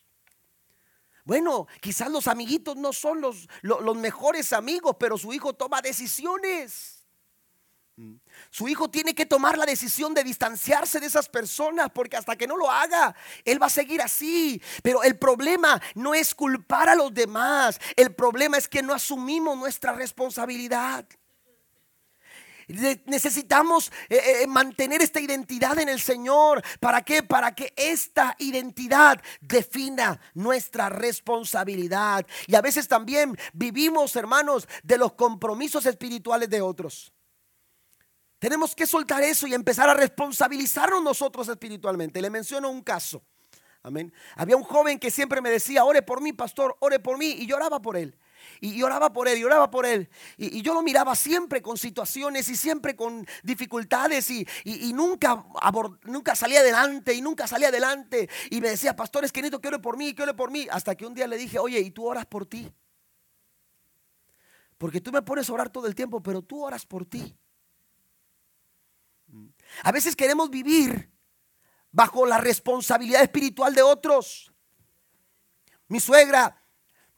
Bueno, 1.25 1.67
quizás 1.81 2.09
los 2.11 2.27
amiguitos 2.27 2.77
no 2.77 2.93
son 2.93 3.19
los, 3.19 3.49
los, 3.63 3.97
mejores 3.97 4.53
amigos, 4.53 4.95
pero 4.99 5.17
su 5.17 5.33
hijo 5.33 5.53
toma 5.53 5.81
decisiones. 5.81 7.03
Mm. 7.95 8.17
Su 8.51 8.67
hijo 8.67 8.91
tiene 8.91 9.15
que 9.15 9.25
tomar 9.25 9.57
la 9.57 9.65
decisión 9.65 10.13
de 10.13 10.23
distanciarse 10.23 10.99
de 10.99 11.07
esas 11.07 11.27
personas 11.27 11.89
porque 11.91 12.15
hasta 12.15 12.35
que 12.35 12.45
no 12.45 12.55
lo 12.55 12.69
haga, 12.69 13.15
él 13.43 13.59
va 13.59 13.65
a 13.65 13.71
seguir 13.71 14.03
así. 14.03 14.61
Pero 14.83 15.01
el 15.01 15.17
problema 15.17 15.81
no 15.95 16.13
es 16.13 16.35
culpar 16.35 16.89
a 16.89 16.95
los 16.95 17.11
demás, 17.11 17.79
el 17.95 18.13
problema 18.13 18.57
es 18.57 18.67
que 18.67 18.83
no 18.83 18.93
asumimos 18.93 19.57
nuestra 19.57 19.93
responsabilidad. 19.93 21.07
Necesitamos 22.67 23.91
eh, 24.09 24.43
eh, 24.43 24.47
mantener 24.47 25.01
esta 25.01 25.19
identidad 25.19 25.77
en 25.79 25.89
el 25.89 25.99
Señor. 25.99 26.63
¿Para 26.79 27.01
qué? 27.03 27.23
Para 27.23 27.53
que 27.53 27.73
esta 27.75 28.35
identidad 28.39 29.21
defina 29.41 30.19
nuestra 30.33 30.89
responsabilidad. 30.89 32.25
Y 32.47 32.55
a 32.55 32.61
veces 32.61 32.87
también 32.87 33.37
vivimos, 33.53 34.15
hermanos, 34.15 34.67
de 34.83 34.97
los 34.97 35.13
compromisos 35.13 35.85
espirituales 35.85 36.49
de 36.49 36.61
otros. 36.61 37.13
Tenemos 38.39 38.75
que 38.75 38.85
soltar 38.85 39.23
eso 39.23 39.47
y 39.47 39.53
empezar 39.53 39.89
a 39.89 39.93
responsabilizarnos 39.93 41.01
nosotros 41.01 41.47
espiritualmente. 41.47 42.21
Le 42.21 42.29
menciono 42.29 42.69
un 42.69 42.81
caso. 42.81 43.23
Amén. 43.81 44.11
Había 44.35 44.57
un 44.57 44.63
joven 44.63 44.99
que 44.99 45.11
siempre 45.11 45.41
me 45.41 45.49
decía, 45.49 45.85
ore 45.85 46.01
por 46.01 46.21
mí, 46.21 46.33
pastor, 46.33 46.75
ore 46.79 46.99
por 46.99 47.17
mí. 47.17 47.27
Y 47.27 47.45
lloraba 47.45 47.81
por 47.81 47.95
él. 47.97 48.17
Y, 48.59 48.81
oraba 48.83 49.11
por 49.11 49.27
él, 49.27 49.37
y 49.37 49.43
oraba 49.43 49.69
por 49.69 49.85
él. 49.85 50.09
Y, 50.37 50.61
yo 50.61 50.73
lo 50.73 50.81
miraba 50.81 51.15
siempre 51.15 51.61
con 51.61 51.77
situaciones 51.77 52.49
y 52.49 52.55
siempre 52.55 52.95
con 52.95 53.27
dificultades 53.43 54.29
y, 54.29 54.45
nunca, 54.93 55.45
nunca 56.03 56.35
salía 56.35 56.59
adelante 56.59 57.13
y 57.13 57.21
nunca 57.21 57.47
salía 57.47 57.69
adelante. 57.69 58.29
Y 58.49 58.61
me 58.61 58.69
decía, 58.69 58.95
pastores, 58.95 59.31
que 59.31 59.41
necesito 59.41 59.61
que 59.61 59.67
ore 59.67 59.79
por 59.79 59.97
mí, 59.97 60.13
que 60.13 60.23
ore 60.23 60.33
por 60.33 60.51
mí. 60.51 60.67
Hasta 60.71 60.95
que 60.95 61.05
un 61.05 61.13
día 61.13 61.27
le 61.27 61.37
dije, 61.37 61.59
oye, 61.59 61.79
¿y 61.79 61.91
tú 61.91 62.05
oras 62.07 62.25
por 62.25 62.45
ti? 62.45 62.71
Porque 64.77 65.01
tú 65.01 65.11
me 65.11 65.21
pones 65.21 65.49
a 65.49 65.53
orar 65.53 65.69
todo 65.69 65.87
el 65.87 65.95
tiempo, 65.95 66.21
pero 66.21 66.41
tú 66.41 66.63
oras 66.63 66.85
por 66.85 67.05
ti. 67.05 67.35
A 69.83 69.91
veces 69.91 70.15
queremos 70.15 70.49
vivir 70.49 71.11
bajo 71.91 72.25
la 72.25 72.37
responsabilidad 72.37 73.21
espiritual 73.21 73.73
de 73.73 73.81
otros. 73.81 74.51
Mi 75.87 75.99
suegra 75.99 76.61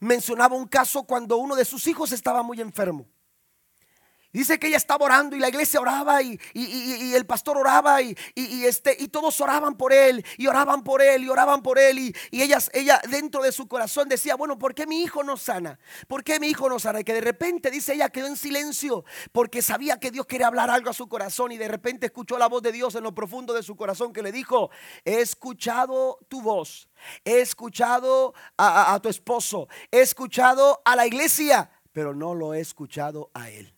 mencionaba 0.00 0.56
un 0.56 0.66
caso 0.66 1.04
cuando 1.04 1.36
uno 1.36 1.56
de 1.56 1.64
sus 1.64 1.86
hijos 1.86 2.12
estaba 2.12 2.42
muy 2.42 2.60
enfermo. 2.60 3.06
Dice 4.38 4.60
que 4.60 4.68
ella 4.68 4.76
estaba 4.76 5.04
orando 5.04 5.34
y 5.34 5.40
la 5.40 5.48
iglesia 5.48 5.80
oraba 5.80 6.22
y, 6.22 6.38
el 6.54 7.26
pastor 7.26 7.58
oraba 7.58 8.00
y, 8.02 8.14
este, 8.36 8.96
y 8.96 9.08
todos 9.08 9.40
oraban 9.40 9.76
por 9.76 9.92
él 9.92 10.24
y 10.36 10.46
oraban 10.46 10.84
por 10.84 11.02
él 11.02 11.24
y 11.24 11.28
oraban 11.28 11.60
por 11.60 11.76
él 11.76 11.98
y, 11.98 12.14
ellas, 12.30 12.70
ella 12.72 13.00
dentro 13.10 13.42
de 13.42 13.50
su 13.50 13.66
corazón 13.66 14.08
decía, 14.08 14.36
bueno, 14.36 14.56
¿por 14.56 14.76
qué 14.76 14.86
mi 14.86 15.02
hijo 15.02 15.24
no 15.24 15.36
sana? 15.36 15.80
¿Por 16.06 16.22
qué 16.22 16.38
mi 16.38 16.46
hijo 16.46 16.68
no 16.68 16.78
sana? 16.78 17.00
Y 17.00 17.04
que 17.04 17.14
de 17.14 17.20
repente, 17.20 17.68
dice 17.68 17.94
ella, 17.94 18.10
quedó 18.10 18.28
en 18.28 18.36
silencio 18.36 19.04
porque 19.32 19.60
sabía 19.60 19.98
que 19.98 20.12
Dios 20.12 20.24
quería 20.26 20.46
hablar 20.46 20.70
algo 20.70 20.90
a 20.90 20.94
su 20.94 21.08
corazón 21.08 21.50
y 21.50 21.56
de 21.56 21.66
repente 21.66 22.06
escuchó 22.06 22.38
la 22.38 22.46
voz 22.46 22.62
de 22.62 22.70
Dios 22.70 22.94
en 22.94 23.02
lo 23.02 23.12
profundo 23.12 23.54
de 23.54 23.64
su 23.64 23.74
corazón 23.74 24.12
que 24.12 24.22
le 24.22 24.30
dijo, 24.30 24.70
he 25.04 25.20
escuchado 25.20 26.20
tu 26.28 26.42
voz, 26.42 26.88
he 27.24 27.40
escuchado 27.40 28.34
a 28.56 29.00
tu 29.02 29.08
esposo, 29.08 29.66
he 29.90 30.00
escuchado 30.00 30.80
a 30.84 30.94
la 30.94 31.08
iglesia, 31.08 31.72
pero 31.90 32.14
no 32.14 32.36
lo 32.36 32.54
he 32.54 32.60
escuchado 32.60 33.32
a 33.34 33.50
él. 33.50 33.74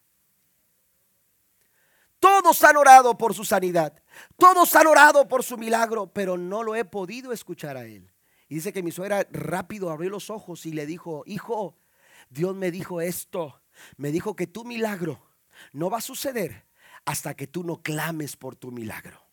Todos 2.21 2.62
han 2.64 2.77
orado 2.77 3.16
por 3.16 3.35
su 3.35 3.45
sanidad. 3.45 3.95
Todos 4.37 4.77
han 4.77 4.87
orado 4.87 5.27
por 5.27 5.43
su 5.43 5.57
milagro, 5.57 6.12
pero 6.12 6.37
no 6.37 6.62
lo 6.62 6.77
he 6.77 6.85
podido 6.85 7.33
escuchar 7.33 7.79
a 7.79 7.87
él. 7.87 8.12
Y 8.49 8.57
dice 8.57 8.73
que 8.73 8.83
mi 8.83 8.93
suegra 8.93 9.27
rápido 9.33 9.91
abrió 9.91 10.11
los 10.11 10.29
ojos 10.29 10.66
y 10.66 10.73
le 10.73 10.85
dijo, 10.85 11.23
hijo, 11.27 11.79
Dios 12.29 12.55
me 12.55 12.71
dijo 12.71 13.01
esto. 13.01 13.62
Me 13.97 14.12
dijo 14.12 14.37
que 14.37 14.47
tu 14.47 14.64
milagro 14.64 15.23
no 15.73 15.89
va 15.89 15.99
a 15.99 16.03
suceder 16.03 16.66
hasta 17.07 17.35
que 17.35 17.47
tú 17.47 17.64
no 17.64 17.83
clames 17.83 18.37
por 18.37 18.55
tu 18.55 18.71
milagro. 18.71 19.25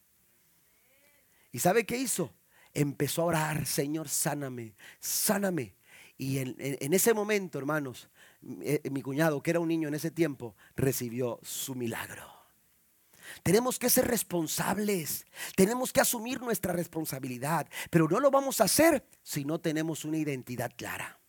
¿Y 1.52 1.60
sabe 1.60 1.86
qué 1.86 1.98
hizo? 1.98 2.34
Empezó 2.74 3.24
a 3.24 3.26
orar, 3.26 3.66
Señor, 3.66 4.08
sáname, 4.08 4.76
sáname. 5.00 5.76
Y 6.18 6.38
en, 6.38 6.94
ese 6.94 7.14
momento, 7.14 7.60
hermanos, 7.60 8.10
mi, 8.42 8.80
mi 8.92 9.02
cuñado, 9.02 9.42
que 9.44 9.52
era 9.52 9.60
un 9.60 9.68
niño 9.68 9.88
en 9.90 9.96
ese 9.96 10.12
tiempo, 10.12 10.56
recibió 10.76 11.40
su 11.44 11.76
milagro. 11.76 12.37
Tenemos 13.44 13.80
que 13.80 13.90
ser 13.90 14.08
responsables. 14.08 15.26
Tenemos 15.56 15.94
que 15.94 16.02
asumir 16.02 16.42
nuestra 16.42 16.74
responsabilidad. 16.74 17.68
Pero 17.90 18.08
no 18.08 18.20
lo 18.20 18.32
vamos 18.32 18.62
a 18.62 18.66
hacer 18.66 19.08
si 19.22 19.46
no 19.46 19.60
tenemos 19.60 20.06
una 20.06 20.18
identidad 20.18 20.72
clara. 20.76 21.20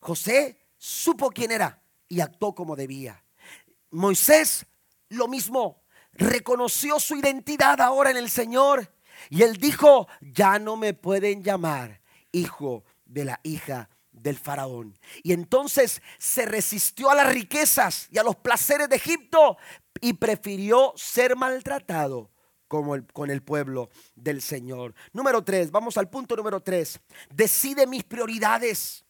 José 0.00 0.58
supo 0.76 1.30
quién 1.30 1.52
era 1.52 1.82
y 2.08 2.20
actuó 2.20 2.54
como 2.54 2.76
debía. 2.76 3.24
Moisés 3.90 4.66
lo 5.08 5.28
mismo. 5.28 5.82
Reconoció 6.12 7.00
su 7.00 7.16
identidad 7.16 7.80
ahora 7.80 8.10
en 8.10 8.16
el 8.16 8.30
Señor. 8.30 8.92
Y 9.30 9.42
él 9.42 9.56
dijo, 9.56 10.08
ya 10.20 10.58
no 10.58 10.76
me 10.76 10.94
pueden 10.94 11.42
llamar 11.42 12.00
hijo 12.32 12.84
de 13.04 13.24
la 13.24 13.40
hija 13.42 13.88
del 14.12 14.38
faraón. 14.38 14.98
Y 15.22 15.32
entonces 15.32 16.02
se 16.18 16.46
resistió 16.46 17.10
a 17.10 17.14
las 17.14 17.32
riquezas 17.32 18.08
y 18.10 18.18
a 18.18 18.22
los 18.22 18.36
placeres 18.36 18.88
de 18.88 18.96
Egipto 18.96 19.56
y 20.00 20.14
prefirió 20.14 20.92
ser 20.96 21.36
maltratado 21.36 22.30
como 22.68 22.94
el, 22.94 23.06
con 23.12 23.30
el 23.30 23.42
pueblo 23.42 23.90
del 24.14 24.40
Señor. 24.40 24.94
Número 25.12 25.42
tres, 25.44 25.70
vamos 25.70 25.96
al 25.96 26.08
punto 26.08 26.36
número 26.36 26.60
tres. 26.60 27.00
Decide 27.30 27.86
mis 27.86 28.04
prioridades. 28.04 29.04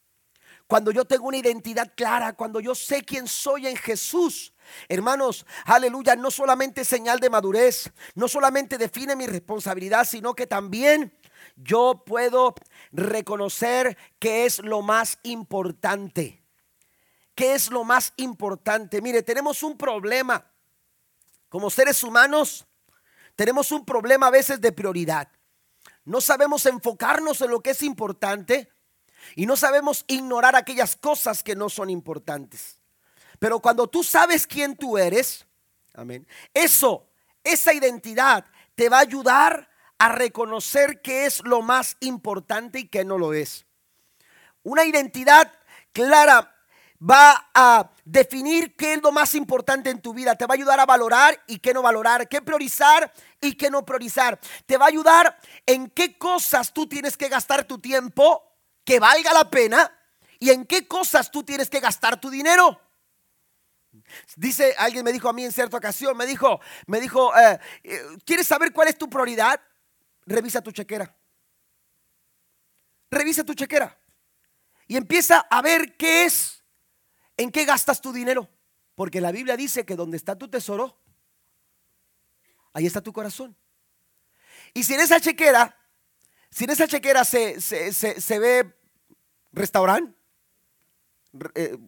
Cuando 0.67 0.91
yo 0.91 1.05
tengo 1.05 1.29
una 1.29 1.37
identidad 1.37 1.93
clara, 1.95 2.33
cuando 2.33 2.59
yo 2.59 2.75
sé 2.75 3.03
quién 3.03 3.29
soy 3.29 3.67
en 3.67 3.77
Jesús, 3.77 4.55
hermanos, 4.89 5.45
aleluya, 5.67 6.17
no 6.17 6.31
solamente 6.31 6.85
señal 6.85 7.21
de 7.21 7.29
madurez, 7.29 7.93
no 8.15 8.27
solamente 8.27 8.79
define 8.79 9.15
mi 9.15 9.27
responsabilidad, 9.27 10.07
sino 10.07 10.35
que 10.35 10.47
también 10.47 11.13
yo 11.57 12.03
puedo 12.05 12.55
reconocer 12.93 13.97
que 14.19 14.45
es 14.45 14.59
lo 14.59 14.83
más 14.83 15.19
importante. 15.23 16.43
¿Qué 17.35 17.55
es 17.55 17.71
lo 17.71 17.85
más 17.85 18.13
importante? 18.17 19.01
Mire, 19.01 19.23
tenemos 19.23 19.63
un 19.63 19.77
problema. 19.77 20.51
Como 21.49 21.71
seres 21.71 22.03
humanos, 22.03 22.67
tenemos 23.35 23.73
un 23.73 23.85
problema 23.85 24.27
a 24.27 24.31
veces 24.31 24.61
de 24.61 24.73
prioridad. 24.73 25.29
No 26.05 26.21
sabemos 26.21 26.67
enfocarnos 26.67 27.41
en 27.41 27.51
lo 27.51 27.61
que 27.61 27.71
es 27.71 27.83
importante 27.83 28.73
y 29.37 29.47
no 29.47 29.57
sabemos 29.57 30.05
ignorar 30.09 30.57
aquellas 30.57 30.97
cosas 30.97 31.43
que 31.43 31.55
no 31.55 31.69
son 31.69 31.91
importantes. 31.91 32.79
Pero 33.39 33.61
cuando 33.61 33.87
tú 33.87 34.03
sabes 34.03 34.47
quién 34.47 34.77
tú 34.77 34.99
eres, 34.99 35.47
amén, 35.95 36.27
eso, 36.55 37.09
esa 37.43 37.73
identidad 37.73 38.45
te 38.75 38.89
va 38.89 38.99
a 38.99 39.03
ayudar 39.03 39.69
a 40.03 40.09
reconocer 40.09 41.01
qué 41.01 41.27
es 41.27 41.45
lo 41.45 41.63
más 41.63 41.97
importante 42.01 42.81
y 42.81 42.89
qué 42.89 43.05
no 43.05 43.19
lo 43.19 43.35
es. 43.35 43.67
Una 44.65 44.85
identidad 44.85 45.53
clara 45.93 46.57
va 47.01 47.49
a 47.55 47.89
definir 48.05 48.75
qué 48.75 48.95
es 48.95 49.03
lo 49.03 49.13
más 49.13 49.37
importante 49.37 49.91
en 49.91 50.03
tu 50.03 50.13
vida. 50.13 50.35
Te 50.35 50.45
va 50.45 50.55
a 50.55 50.57
ayudar 50.57 50.81
a 50.81 50.87
valorar 50.87 51.41
y 51.47 51.61
qué 51.61 51.73
no 51.73 51.83
valorar, 51.83 52.29
qué 52.29 52.43
priorizar 52.43 53.13
y 53.41 53.55
qué 53.55 53.71
no 53.71 53.85
priorizar. 53.85 54.41
Te 54.67 54.77
va 54.77 54.87
a 54.87 54.89
ayudar 54.89 55.39
en 55.67 55.89
qué 55.89 56.19
cosas 56.19 56.73
tú 56.73 56.89
tienes 56.89 57.17
que 57.17 57.29
gastar 57.29 57.63
tu 57.63 57.79
tiempo 57.79 58.43
que 58.85 58.99
valga 58.99 59.33
la 59.33 59.49
pena 59.49 59.97
y 60.41 60.51
en 60.51 60.67
qué 60.67 60.89
cosas 60.89 61.31
tú 61.31 61.45
tienes 61.45 61.71
que 61.71 61.79
gastar 61.79 62.21
tu 62.21 62.29
dinero. 62.29 62.81
Dice, 64.35 64.75
alguien 64.79 65.05
me 65.05 65.13
dijo 65.13 65.29
a 65.29 65.33
mí 65.33 65.45
en 65.45 65.53
cierta 65.53 65.77
ocasión, 65.77 66.17
me 66.17 66.27
dijo, 66.27 66.61
me 66.89 67.01
dijo, 67.01 67.33
eh, 67.39 67.61
eh, 67.85 68.03
¿quieres 68.25 68.49
saber 68.49 68.73
cuál 68.73 68.89
es 68.89 68.99
tu 68.99 69.09
prioridad? 69.09 69.61
Revisa 70.27 70.63
tu 70.63 70.73
chequera. 70.73 71.17
Revisa 73.11 73.45
tu 73.45 73.55
chequera. 73.55 73.99
Y 74.87 74.97
empieza 74.97 75.41
a 75.51 75.63
ver 75.63 75.97
qué 75.97 76.25
es, 76.25 76.65
en 77.37 77.51
qué 77.51 77.65
gastas 77.65 78.01
tu 78.01 78.13
dinero. 78.13 78.49
Porque 78.95 79.21
la 79.21 79.33
Biblia 79.33 79.57
dice 79.57 79.85
que 79.85 79.97
donde 79.97 80.17
está 80.17 80.37
tu 80.37 80.49
tesoro, 80.49 80.99
ahí 82.73 82.87
está 82.87 83.01
tu 83.01 83.13
corazón. 83.13 83.57
Y 84.75 84.85
si 84.85 84.95
en 84.95 85.01
esa 85.01 85.21
chequera, 85.21 85.79
si 86.51 86.65
en 86.65 86.71
esa 86.71 86.87
chequera 86.87 87.25
se, 87.25 87.61
se, 87.61 88.39
ve 88.39 88.75
restaurante, 89.53 90.17
eh, 91.55 91.79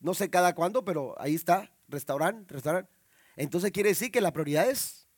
no 0.00 0.14
sé 0.14 0.30
cada 0.30 0.54
cuándo, 0.54 0.84
pero 0.84 1.14
ahí 1.20 1.34
está, 1.34 1.70
restaurante, 1.88 2.52
restaurante. 2.52 2.90
Entonces 3.36 3.72
quiere 3.72 3.90
decir 3.90 4.10
que 4.10 4.20
la 4.20 4.32
prioridad 4.32 4.68
es 4.68 5.08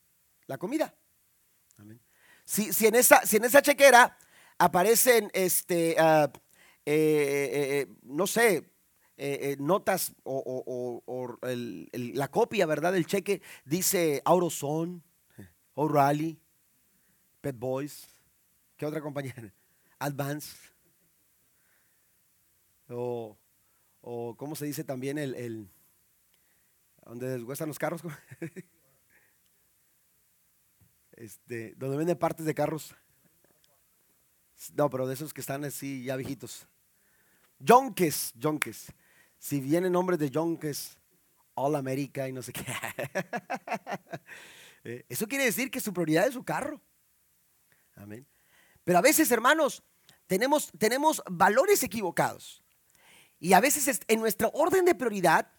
la 0.46 0.58
comida. 0.58 0.94
Si, 2.46 2.86
en 2.86 2.94
esa, 2.94 3.26
si 3.26 3.38
en 3.38 3.44
esa 3.44 3.60
chequera 3.60 4.16
aparecen, 4.56 5.30
este, 5.34 5.96
ah, 5.98 6.30
eh, 6.86 7.50
eh, 7.84 7.86
no 8.04 8.28
sé, 8.28 8.70
notas 9.58 10.14
o, 10.22 11.38
la 11.42 12.28
copia, 12.28 12.66
¿verdad? 12.66 12.92
Del 12.92 13.06
cheque 13.06 13.42
dice 13.64 14.22
Auroson, 14.24 15.02
O'Reilly, 15.74 16.40
Pet 17.40 17.58
Boys, 17.58 18.06
¿qué 18.76 18.86
otra 18.86 19.00
compañía? 19.00 19.34
Advance. 19.98 20.56
O, 22.88 23.36
¿cómo 24.36 24.54
se 24.54 24.66
dice 24.66 24.84
también 24.84 25.18
el, 25.18 25.34
el 25.34 25.68
donde 27.04 27.28
deshuesan 27.28 27.66
los 27.66 27.78
carros? 27.80 28.02
Este, 31.16 31.74
donde 31.76 31.96
venden 31.96 32.18
partes 32.18 32.46
de 32.46 32.54
carros. 32.54 32.94
No, 34.74 34.88
pero 34.88 35.06
de 35.06 35.14
esos 35.14 35.32
que 35.32 35.40
están 35.40 35.64
así 35.64 36.04
ya 36.04 36.16
viejitos. 36.16 36.66
Jonques, 37.58 38.32
Jonques. 38.40 38.92
Si 39.38 39.60
vienen 39.60 39.92
nombres 39.92 40.18
de 40.18 40.30
Jonques, 40.30 40.98
All 41.54 41.74
America 41.74 42.28
y 42.28 42.32
no 42.32 42.42
sé 42.42 42.52
qué. 42.52 42.64
Eh, 44.88 45.04
eso 45.08 45.26
quiere 45.26 45.42
decir 45.42 45.68
que 45.68 45.80
su 45.80 45.92
prioridad 45.92 46.28
es 46.28 46.34
su 46.34 46.44
carro. 46.44 46.80
Amén. 47.96 48.24
Pero 48.84 49.00
a 49.00 49.02
veces, 49.02 49.28
hermanos, 49.32 49.82
tenemos, 50.28 50.70
tenemos 50.78 51.24
valores 51.28 51.82
equivocados. 51.82 52.62
Y 53.40 53.54
a 53.54 53.60
veces 53.60 54.00
en 54.06 54.20
nuestro 54.20 54.52
orden 54.54 54.84
de 54.84 54.94
prioridad 54.94 55.50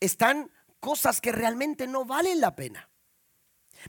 están 0.00 0.50
cosas 0.80 1.20
que 1.20 1.30
realmente 1.30 1.86
no 1.86 2.06
valen 2.06 2.40
la 2.40 2.56
pena. 2.56 2.89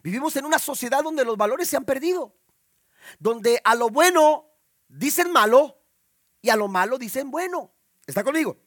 Vivimos 0.03 0.35
en 0.35 0.45
una 0.45 0.59
sociedad 0.59 1.03
donde 1.03 1.25
los 1.25 1.37
valores 1.37 1.67
se 1.67 1.77
han 1.77 1.85
perdido. 1.85 2.35
Donde 3.19 3.61
a 3.63 3.75
lo 3.75 3.89
bueno 3.89 4.45
dicen 4.87 5.31
malo 5.31 5.77
y 6.41 6.49
a 6.49 6.55
lo 6.55 6.67
malo 6.67 6.97
dicen 6.97 7.31
bueno. 7.31 7.71
¿Está 8.05 8.23
conmigo? 8.23 8.57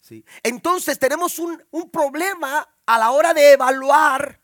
Sí. 0.00 0.24
Entonces 0.42 0.98
tenemos 0.98 1.38
un, 1.38 1.62
un 1.70 1.90
problema 1.90 2.68
a 2.86 2.98
la 2.98 3.10
hora 3.10 3.34
de 3.34 3.52
evaluar 3.52 4.40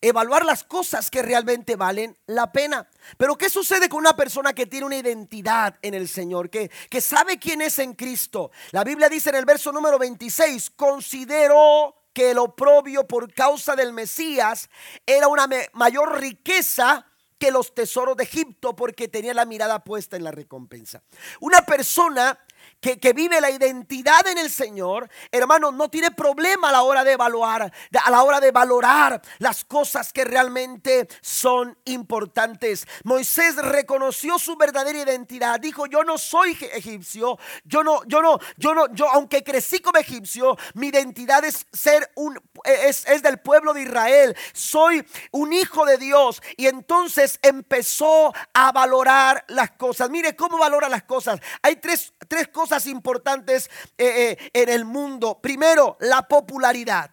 evaluar 0.00 0.44
las 0.44 0.64
cosas 0.64 1.10
que 1.10 1.22
realmente 1.22 1.76
valen 1.76 2.16
la 2.26 2.52
pena. 2.52 2.88
Pero 3.16 3.36
¿qué 3.36 3.50
sucede 3.50 3.88
con 3.88 3.98
una 4.00 4.16
persona 4.16 4.52
que 4.52 4.66
tiene 4.66 4.86
una 4.86 4.96
identidad 4.96 5.78
en 5.82 5.94
el 5.94 6.08
Señor, 6.08 6.50
que, 6.50 6.70
que 6.88 7.00
sabe 7.00 7.38
quién 7.38 7.60
es 7.60 7.78
en 7.78 7.94
Cristo? 7.94 8.50
La 8.70 8.84
Biblia 8.84 9.08
dice 9.08 9.30
en 9.30 9.36
el 9.36 9.44
verso 9.44 9.72
número 9.72 9.98
26, 9.98 10.70
considero 10.70 11.94
que 12.12 12.30
el 12.30 12.38
oprobio 12.38 13.06
por 13.06 13.32
causa 13.32 13.76
del 13.76 13.92
Mesías 13.92 14.68
era 15.06 15.28
una 15.28 15.48
mayor 15.72 16.20
riqueza 16.20 17.06
que 17.38 17.50
los 17.50 17.74
tesoros 17.74 18.16
de 18.16 18.24
Egipto 18.24 18.76
porque 18.76 19.08
tenía 19.08 19.32
la 19.32 19.46
mirada 19.46 19.82
puesta 19.82 20.16
en 20.16 20.24
la 20.24 20.30
recompensa. 20.30 21.02
Una 21.40 21.62
persona 21.62 22.38
que, 22.80 23.12
vive 23.12 23.40
la 23.40 23.50
identidad 23.50 24.26
en 24.26 24.38
el 24.38 24.50
Señor, 24.50 25.08
hermano, 25.30 25.70
no 25.70 25.90
tiene 25.90 26.10
problema 26.10 26.70
a 26.70 26.72
la 26.72 26.82
hora 26.82 27.04
de 27.04 27.12
evaluar, 27.12 27.70
a 28.02 28.10
la 28.10 28.22
hora 28.22 28.40
de 28.40 28.50
valorar 28.50 29.20
las 29.38 29.64
cosas 29.64 30.12
que 30.12 30.24
realmente 30.24 31.06
son 31.20 31.76
importantes. 31.84 32.86
Moisés 33.04 33.56
reconoció 33.56 34.38
su 34.38 34.56
verdadera 34.56 35.02
identidad. 35.02 35.60
Dijo, 35.60 35.86
yo 35.86 36.04
no 36.04 36.16
soy 36.16 36.56
egipcio, 36.72 37.38
yo 37.64 37.84
no, 37.84 38.02
yo 38.06 38.22
no, 38.22 38.38
yo 38.56 38.74
no, 38.74 38.92
yo 38.94 39.10
aunque 39.10 39.44
crecí 39.44 39.80
como 39.80 39.98
egipcio, 39.98 40.56
mi 40.74 40.88
identidad 40.88 41.44
es 41.44 41.66
ser 41.72 42.10
un, 42.14 42.40
es, 42.64 43.06
es 43.06 43.22
del 43.22 43.40
pueblo 43.40 43.74
de 43.74 43.82
Israel. 43.82 44.36
Soy 44.52 45.04
un 45.32 45.52
hijo 45.52 45.84
de 45.84 45.98
Dios. 45.98 46.42
Y 46.56 46.66
entonces 46.66 47.38
empezó 47.42 48.32
a 48.54 48.72
valorar 48.72 49.44
las 49.48 49.72
cosas. 49.72 50.08
Mire 50.08 50.34
cómo 50.34 50.58
valora 50.58 50.88
las 50.88 51.02
cosas. 51.02 51.40
Hay 51.62 51.76
tres, 51.76 52.12
tres 52.28 52.48
cosas 52.48 52.69
importantes 52.86 53.70
eh, 53.98 54.36
eh, 54.38 54.50
en 54.52 54.68
el 54.68 54.84
mundo. 54.84 55.40
Primero, 55.40 55.96
la 56.00 56.22
popularidad. 56.22 57.10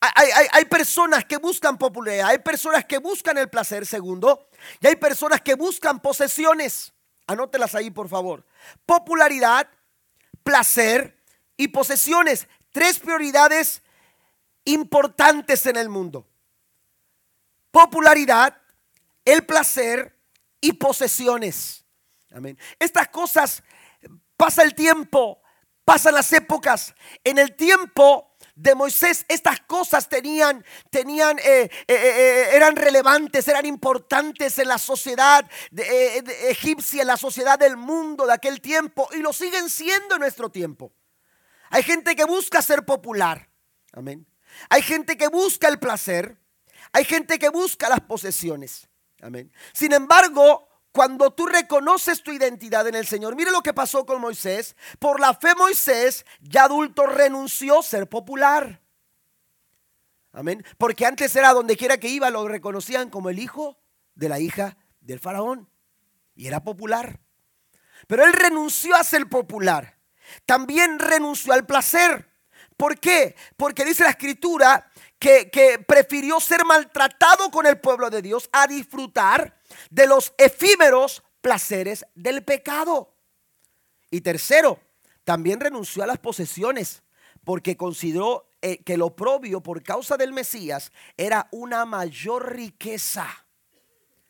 Hay, 0.00 0.64
personas 0.64 1.24
que 1.24 1.36
buscan 1.36 1.78
popularidad, 1.78 2.30
hay 2.30 2.38
personas 2.38 2.84
que 2.84 2.98
buscan 2.98 3.38
el 3.38 3.48
placer, 3.48 3.86
segundo, 3.86 4.48
y 4.80 4.88
hay 4.88 4.96
personas 4.96 5.40
que 5.40 5.54
buscan 5.54 6.00
posesiones. 6.00 6.92
Anótelas 7.28 7.76
ahí, 7.76 7.88
por 7.88 8.08
favor. 8.08 8.44
Popularidad, 8.84 9.68
placer 10.42 11.16
y 11.56 11.68
posesiones. 11.68 12.48
Tres 12.72 12.98
prioridades 12.98 13.82
importantes 14.64 15.66
en 15.66 15.76
el 15.76 15.88
mundo. 15.88 16.26
Popularidad, 17.70 18.60
el 19.24 19.46
placer 19.46 20.18
y 20.60 20.72
posesiones. 20.72 21.84
Amén. 22.34 22.58
Estas 22.78 23.08
cosas 23.08 23.62
Pasa 24.42 24.64
el 24.64 24.74
tiempo, 24.74 25.40
pasan 25.84 26.14
las 26.14 26.32
épocas. 26.32 26.96
En 27.22 27.38
el 27.38 27.54
tiempo 27.54 28.34
de 28.56 28.74
Moisés 28.74 29.24
estas 29.28 29.60
cosas 29.60 30.08
tenían, 30.08 30.64
tenían, 30.90 31.38
eh, 31.38 31.70
eh, 31.86 31.94
eh, 31.94 32.48
eran 32.52 32.74
relevantes, 32.74 33.46
eran 33.46 33.66
importantes 33.66 34.58
en 34.58 34.66
la 34.66 34.78
sociedad 34.78 35.48
egipcia, 36.48 37.02
en 37.02 37.06
la 37.06 37.16
sociedad 37.16 37.56
del 37.56 37.76
mundo 37.76 38.26
de 38.26 38.32
aquel 38.32 38.60
tiempo 38.60 39.08
y 39.12 39.18
lo 39.18 39.32
siguen 39.32 39.70
siendo 39.70 40.16
en 40.16 40.22
nuestro 40.22 40.50
tiempo. 40.50 40.92
Hay 41.70 41.84
gente 41.84 42.16
que 42.16 42.24
busca 42.24 42.62
ser 42.62 42.84
popular, 42.84 43.48
amén. 43.92 44.26
Hay 44.70 44.82
gente 44.82 45.16
que 45.16 45.28
busca 45.28 45.68
el 45.68 45.78
placer, 45.78 46.36
hay 46.90 47.04
gente 47.04 47.38
que 47.38 47.48
busca 47.48 47.88
las 47.88 48.00
posesiones, 48.00 48.88
amén. 49.20 49.52
Sin 49.72 49.92
embargo, 49.92 50.68
cuando 50.92 51.30
tú 51.30 51.46
reconoces 51.46 52.22
tu 52.22 52.32
identidad 52.32 52.86
en 52.86 52.94
el 52.94 53.06
Señor, 53.06 53.34
mire 53.34 53.50
lo 53.50 53.62
que 53.62 53.72
pasó 53.72 54.04
con 54.04 54.20
Moisés. 54.20 54.76
Por 54.98 55.20
la 55.20 55.32
fe 55.32 55.54
Moisés, 55.54 56.26
ya 56.42 56.64
adulto, 56.64 57.06
renunció 57.06 57.80
a 57.80 57.82
ser 57.82 58.08
popular. 58.08 58.82
Amén. 60.32 60.64
Porque 60.76 61.06
antes 61.06 61.34
era 61.34 61.54
donde 61.54 61.78
quiera 61.78 61.98
que 61.98 62.08
iba, 62.08 62.30
lo 62.30 62.46
reconocían 62.46 63.08
como 63.08 63.30
el 63.30 63.38
hijo 63.38 63.78
de 64.14 64.28
la 64.28 64.38
hija 64.38 64.76
del 65.00 65.18
faraón. 65.18 65.68
Y 66.34 66.46
era 66.46 66.62
popular. 66.62 67.20
Pero 68.06 68.24
él 68.24 68.32
renunció 68.34 68.94
a 68.94 69.04
ser 69.04 69.28
popular. 69.28 69.98
También 70.44 70.98
renunció 70.98 71.54
al 71.54 71.64
placer. 71.64 72.30
¿Por 72.76 72.98
qué? 72.98 73.34
Porque 73.56 73.84
dice 73.84 74.04
la 74.04 74.10
escritura 74.10 74.90
que, 75.18 75.50
que 75.50 75.78
prefirió 75.78 76.38
ser 76.40 76.64
maltratado 76.64 77.50
con 77.50 77.64
el 77.64 77.78
pueblo 77.78 78.10
de 78.10 78.22
Dios 78.22 78.48
a 78.52 78.66
disfrutar 78.66 79.61
de 79.90 80.06
los 80.06 80.32
efímeros 80.38 81.22
placeres 81.40 82.06
del 82.14 82.42
pecado. 82.44 83.14
Y 84.10 84.20
tercero, 84.20 84.80
también 85.24 85.60
renunció 85.60 86.02
a 86.02 86.06
las 86.06 86.18
posesiones 86.18 87.02
porque 87.44 87.76
consideró 87.76 88.48
eh, 88.60 88.78
que 88.84 88.96
lo 88.96 89.16
propio 89.16 89.62
por 89.62 89.82
causa 89.82 90.16
del 90.16 90.32
Mesías 90.32 90.92
era 91.16 91.48
una 91.50 91.84
mayor 91.84 92.54
riqueza. 92.54 93.26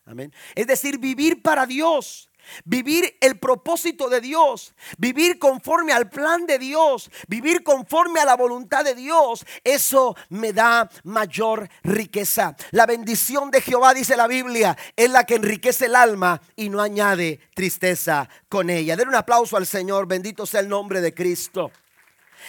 Amén. 0.05 0.33
Es 0.55 0.67
decir, 0.67 0.97
vivir 0.97 1.41
para 1.41 1.65
Dios 1.65 2.29
Vivir 2.65 3.17
el 3.21 3.39
propósito 3.39 4.09
de 4.09 4.21
Dios, 4.21 4.73
vivir 4.97 5.39
conforme 5.39 5.93
al 5.93 6.09
plan 6.09 6.45
de 6.45 6.59
Dios, 6.59 7.09
vivir 7.27 7.63
conforme 7.63 8.19
a 8.19 8.25
la 8.25 8.35
voluntad 8.35 8.83
de 8.83 8.95
Dios, 8.95 9.45
eso 9.63 10.15
me 10.29 10.53
da 10.53 10.89
mayor 11.03 11.69
riqueza. 11.83 12.55
La 12.71 12.85
bendición 12.85 13.51
de 13.51 13.61
Jehová, 13.61 13.93
dice 13.93 14.17
la 14.17 14.27
Biblia, 14.27 14.77
es 14.95 15.09
la 15.09 15.25
que 15.25 15.35
enriquece 15.35 15.85
el 15.85 15.95
alma 15.95 16.41
y 16.55 16.69
no 16.69 16.81
añade 16.81 17.39
tristeza 17.53 18.29
con 18.49 18.69
ella. 18.69 18.95
Den 18.95 19.07
un 19.07 19.15
aplauso 19.15 19.57
al 19.57 19.65
Señor, 19.65 20.07
bendito 20.07 20.45
sea 20.45 20.59
el 20.59 20.69
nombre 20.69 21.01
de 21.01 21.13
Cristo. 21.13 21.71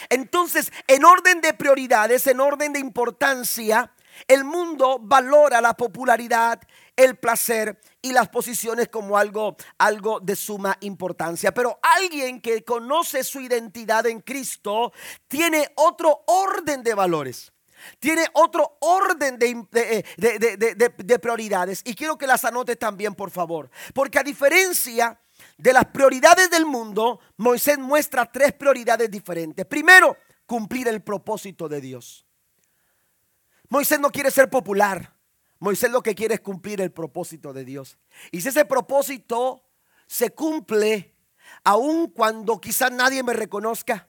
Entonces, 0.09 0.71
en 0.87 1.05
orden 1.05 1.41
de 1.41 1.53
prioridades, 1.53 2.27
en 2.27 2.39
orden 2.39 2.73
de 2.73 2.79
importancia, 2.79 3.91
el 4.27 4.43
mundo 4.43 4.97
valora 5.01 5.61
la 5.61 5.73
popularidad, 5.73 6.61
el 6.95 7.17
placer 7.17 7.79
y 8.01 8.11
las 8.11 8.29
posiciones 8.29 8.89
como 8.89 9.17
algo, 9.17 9.57
algo 9.77 10.19
de 10.19 10.35
suma 10.35 10.77
importancia. 10.81 11.53
Pero 11.53 11.79
alguien 11.81 12.41
que 12.41 12.63
conoce 12.63 13.23
su 13.23 13.41
identidad 13.41 14.05
en 14.05 14.21
Cristo 14.21 14.93
tiene 15.27 15.71
otro 15.75 16.23
orden 16.27 16.83
de 16.83 16.93
valores. 16.93 17.51
Tiene 17.99 18.25
otro 18.33 18.77
orden 18.79 19.37
de, 19.37 20.05
de, 20.17 21.19
prioridades. 21.19 21.81
Y 21.85 21.93
quiero 21.93 22.17
que 22.17 22.25
las 22.25 22.45
anote 22.45 22.75
también, 22.75 23.13
por 23.13 23.29
favor. 23.29 23.69
Porque 23.93 24.17
a 24.17 24.23
diferencia 24.23 25.19
de 25.57 25.73
las 25.73 25.85
prioridades 25.85 26.49
del 26.49 26.65
mundo, 26.65 27.19
Moisés 27.37 27.77
muestra 27.77 28.31
tres 28.31 28.53
prioridades 28.53 29.11
diferentes. 29.11 29.65
Primero, 29.65 30.17
cumplir 30.45 30.87
el 30.87 31.01
propósito 31.01 31.67
de 31.67 31.81
Dios. 31.81 32.25
Moisés 33.69 33.99
no 33.99 34.09
quiere 34.09 34.31
ser 34.31 34.49
popular. 34.49 35.14
Moisés 35.65 35.89
lo 35.89 36.03
que 36.03 36.13
quiere 36.13 36.35
es 36.35 36.41
cumplir 36.41 36.79
el 36.79 36.91
propósito 36.91 37.51
de 37.51 37.65
Dios. 37.65 37.97
Y 38.31 38.41
si 38.41 38.49
ese 38.49 38.65
propósito 38.65 39.63
se 40.05 40.29
cumple, 40.29 41.15
aun 41.63 42.11
cuando 42.11 42.61
quizás 42.61 42.91
nadie 42.91 43.23
me 43.23 43.33
reconozca, 43.33 44.07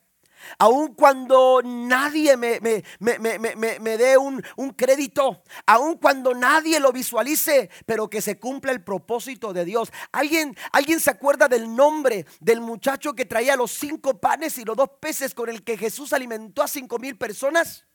aun 0.58 0.94
cuando 0.94 1.62
nadie 1.64 2.36
me, 2.36 2.60
me, 2.60 3.96
dé 3.96 4.18
un, 4.18 4.44
un, 4.56 4.70
crédito, 4.72 5.42
aun 5.64 5.96
cuando 5.96 6.34
nadie 6.34 6.78
lo 6.78 6.92
visualice, 6.92 7.70
pero 7.86 8.10
que 8.10 8.20
se 8.20 8.38
cumpla 8.38 8.72
el 8.72 8.84
propósito 8.84 9.54
de 9.54 9.64
Dios. 9.64 9.90
¿Alguien, 10.12 10.54
¿Alguien 10.72 11.00
se 11.00 11.10
acuerda 11.10 11.48
del 11.48 11.74
nombre 11.74 12.26
del 12.38 12.60
muchacho 12.60 13.14
que 13.14 13.24
traía 13.24 13.56
los 13.56 13.70
cinco 13.70 14.20
panes 14.20 14.58
y 14.58 14.64
los 14.66 14.76
dos 14.76 14.90
peces 15.00 15.34
con 15.34 15.48
el 15.48 15.64
que 15.64 15.78
Jesús 15.78 16.12
alimentó 16.12 16.62
a 16.62 16.68
cinco 16.68 16.98
mil 16.98 17.16
personas? 17.16 17.86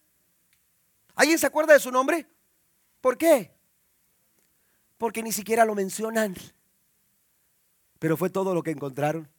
¿Alguien 1.13 1.37
se 1.37 1.45
acuerda 1.45 1.73
de 1.73 1.79
su 1.79 1.91
nombre? 1.91 2.27
¿Por 3.01 3.17
qué? 3.17 3.51
Porque 4.97 5.23
ni 5.23 5.31
siquiera 5.31 5.65
lo 5.65 5.75
mencionan. 5.75 6.35
Pero 7.99 8.15
fue 8.15 8.29
todo 8.29 8.53
lo 8.55 8.63
que 8.63 8.71
encontraron 8.71 9.29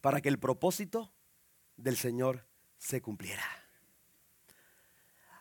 para 0.00 0.20
que 0.20 0.28
el 0.28 0.38
propósito 0.38 1.12
del 1.76 1.96
Señor 1.96 2.46
se 2.78 3.00
cumpliera. 3.00 3.44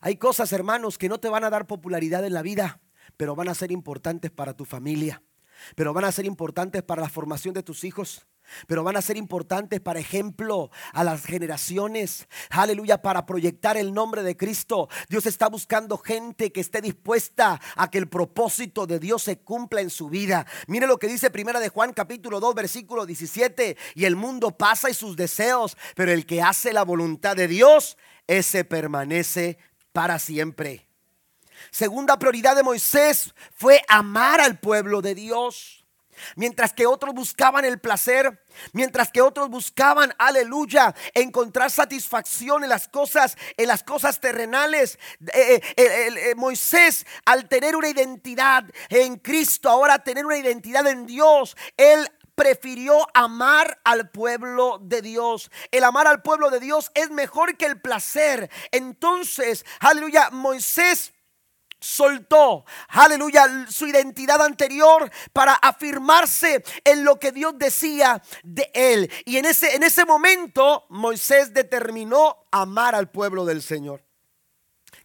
Hay 0.01 0.17
cosas, 0.17 0.53
hermanos, 0.53 0.97
que 0.97 1.09
no 1.09 1.19
te 1.19 1.29
van 1.29 1.43
a 1.43 1.49
dar 1.49 1.67
popularidad 1.67 2.25
en 2.25 2.33
la 2.33 2.41
vida, 2.41 2.79
pero 3.17 3.35
van 3.35 3.49
a 3.49 3.55
ser 3.55 3.71
importantes 3.71 4.31
para 4.31 4.53
tu 4.53 4.65
familia, 4.65 5.21
pero 5.75 5.93
van 5.93 6.05
a 6.05 6.11
ser 6.11 6.25
importantes 6.25 6.83
para 6.83 7.01
la 7.01 7.09
formación 7.09 7.53
de 7.53 7.63
tus 7.63 7.83
hijos, 7.83 8.27
pero 8.67 8.83
van 8.83 8.97
a 8.97 9.01
ser 9.01 9.17
importantes 9.17 9.79
para 9.79 9.99
ejemplo 9.99 10.71
a 10.93 11.03
las 11.03 11.25
generaciones. 11.25 12.27
Aleluya, 12.49 13.01
para 13.01 13.25
proyectar 13.25 13.77
el 13.77 13.93
nombre 13.93 14.23
de 14.23 14.37
Cristo. 14.37 14.89
Dios 15.09 15.25
está 15.25 15.47
buscando 15.49 15.97
gente 15.97 16.51
que 16.51 16.61
esté 16.61 16.81
dispuesta 16.81 17.59
a 17.75 17.89
que 17.89 17.97
el 17.97 18.09
propósito 18.09 18.87
de 18.87 18.99
Dios 18.99 19.23
se 19.23 19.39
cumpla 19.39 19.81
en 19.81 19.89
su 19.89 20.09
vida. 20.09 20.45
Mire 20.67 20.87
lo 20.87 20.97
que 20.97 21.07
dice 21.07 21.29
Primera 21.29 21.59
de 21.59 21.69
Juan 21.69 21.93
capítulo 21.93 22.39
2 22.39 22.55
versículo 22.55 23.05
17, 23.05 23.77
y 23.95 24.05
el 24.05 24.15
mundo 24.15 24.57
pasa 24.57 24.89
y 24.89 24.93
sus 24.93 25.15
deseos, 25.15 25.77
pero 25.95 26.11
el 26.11 26.25
que 26.25 26.41
hace 26.41 26.73
la 26.73 26.83
voluntad 26.83 27.35
de 27.35 27.47
Dios, 27.47 27.97
ese 28.27 28.63
permanece 28.63 29.57
para 29.91 30.19
siempre. 30.19 30.87
Segunda 31.71 32.17
prioridad 32.17 32.55
de 32.55 32.63
Moisés 32.63 33.33
fue 33.53 33.81
amar 33.87 34.41
al 34.41 34.59
pueblo 34.59 35.01
de 35.01 35.15
Dios. 35.15 35.78
Mientras 36.35 36.73
que 36.73 36.85
otros 36.85 37.13
buscaban 37.13 37.65
el 37.65 37.79
placer, 37.79 38.43
mientras 38.73 39.11
que 39.11 39.21
otros 39.21 39.49
buscaban, 39.49 40.13
aleluya, 40.17 40.95
encontrar 41.13 41.71
satisfacción 41.71 42.63
en 42.63 42.69
las 42.69 42.87
cosas, 42.87 43.37
en 43.57 43.67
las 43.67 43.83
cosas 43.83 44.19
terrenales. 44.19 44.99
Eh, 45.33 45.61
eh, 45.75 46.09
eh, 46.31 46.35
Moisés, 46.35 47.05
al 47.25 47.47
tener 47.47 47.75
una 47.75 47.89
identidad 47.89 48.63
en 48.89 49.17
Cristo, 49.17 49.69
ahora 49.69 49.99
tener 49.99 50.25
una 50.25 50.37
identidad 50.37 50.85
en 50.87 51.05
Dios, 51.05 51.55
él 51.77 52.07
prefirió 52.39 53.05
amar 53.13 53.81
al 53.83 54.09
pueblo 54.11 54.79
de 54.81 55.01
Dios. 55.01 55.51
El 55.71 55.83
amar 55.83 56.07
al 56.07 56.21
pueblo 56.21 56.49
de 56.49 56.61
Dios 56.61 56.89
es 56.93 57.09
mejor 57.11 57.57
que 57.57 57.65
el 57.65 57.81
placer. 57.81 58.49
Entonces, 58.71 59.65
aleluya, 59.81 60.29
Moisés 60.31 61.13
soltó, 61.79 62.65
aleluya, 62.89 63.67
su 63.69 63.87
identidad 63.87 64.41
anterior 64.41 65.09
para 65.33 65.53
afirmarse 65.53 66.63
en 66.83 67.03
lo 67.03 67.19
que 67.19 67.31
Dios 67.31 67.53
decía 67.57 68.21
de 68.43 68.69
él. 68.73 69.11
Y 69.25 69.37
en 69.37 69.45
ese, 69.45 69.75
en 69.75 69.83
ese 69.83 70.05
momento 70.05 70.85
Moisés 70.89 71.53
determinó 71.53 72.47
amar 72.51 72.95
al 72.95 73.09
pueblo 73.09 73.45
del 73.45 73.61
Señor. 73.61 74.03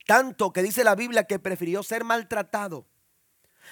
Tanto 0.07 0.53
que 0.53 0.63
dice 0.63 0.85
la 0.85 0.95
Biblia 0.95 1.25
que 1.25 1.39
prefirió 1.39 1.83
ser 1.83 2.05
maltratado, 2.05 2.87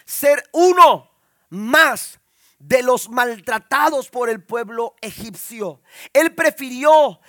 ser 0.05 0.49
uno 0.53 1.11
más 1.51 2.21
de 2.59 2.83
los 2.83 3.11
maltratados 3.11 4.09
por 4.09 4.31
el 4.31 4.43
pueblo 4.43 4.95
egipcio. 5.01 5.83
Él 6.13 6.35
prefirió 6.35 7.21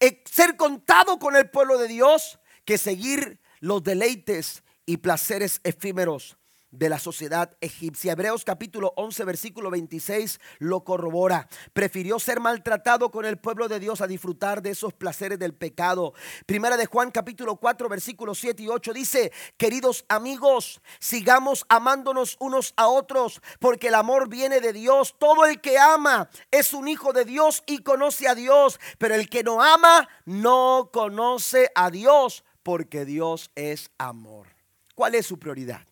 eh, 0.00 0.24
ser 0.24 0.56
contado 0.56 1.18
con 1.18 1.36
el 1.36 1.50
pueblo 1.50 1.78
de 1.78 1.88
Dios 1.88 2.38
que 2.64 2.78
seguir 2.78 3.40
los 3.60 3.82
deleites 3.84 4.62
y 4.88 4.96
placeres 4.96 5.60
efímeros 5.64 6.38
de 6.70 6.88
la 6.88 6.98
sociedad 6.98 7.54
egipcia. 7.60 8.12
Hebreos 8.12 8.42
capítulo 8.42 8.94
11 8.96 9.24
versículo 9.24 9.70
26 9.70 10.40
lo 10.60 10.82
corrobora. 10.82 11.46
Prefirió 11.74 12.18
ser 12.18 12.40
maltratado 12.40 13.10
con 13.10 13.26
el 13.26 13.36
pueblo 13.36 13.68
de 13.68 13.80
Dios 13.80 14.00
a 14.00 14.06
disfrutar 14.06 14.62
de 14.62 14.70
esos 14.70 14.94
placeres 14.94 15.38
del 15.38 15.54
pecado. 15.54 16.14
Primera 16.46 16.78
de 16.78 16.86
Juan 16.86 17.10
capítulo 17.10 17.56
4 17.56 17.86
versículos 17.90 18.38
7 18.38 18.62
y 18.62 18.68
8 18.68 18.94
dice, 18.94 19.30
queridos 19.58 20.06
amigos, 20.08 20.80
sigamos 21.00 21.66
amándonos 21.68 22.38
unos 22.40 22.72
a 22.78 22.88
otros 22.88 23.42
porque 23.60 23.88
el 23.88 23.94
amor 23.94 24.30
viene 24.30 24.62
de 24.62 24.72
Dios. 24.72 25.16
Todo 25.18 25.44
el 25.44 25.60
que 25.60 25.78
ama 25.78 26.30
es 26.50 26.72
un 26.72 26.88
hijo 26.88 27.12
de 27.12 27.26
Dios 27.26 27.62
y 27.66 27.82
conoce 27.82 28.26
a 28.26 28.34
Dios, 28.34 28.80
pero 28.96 29.14
el 29.14 29.28
que 29.28 29.44
no 29.44 29.62
ama 29.62 30.08
no 30.24 30.88
conoce 30.90 31.70
a 31.74 31.90
Dios 31.90 32.42
porque 32.62 33.04
Dios 33.04 33.50
es 33.54 33.90
amor. 33.98 34.57
¿Cuál 34.98 35.14
es 35.14 35.26
su 35.26 35.38
prioridad? 35.38 35.86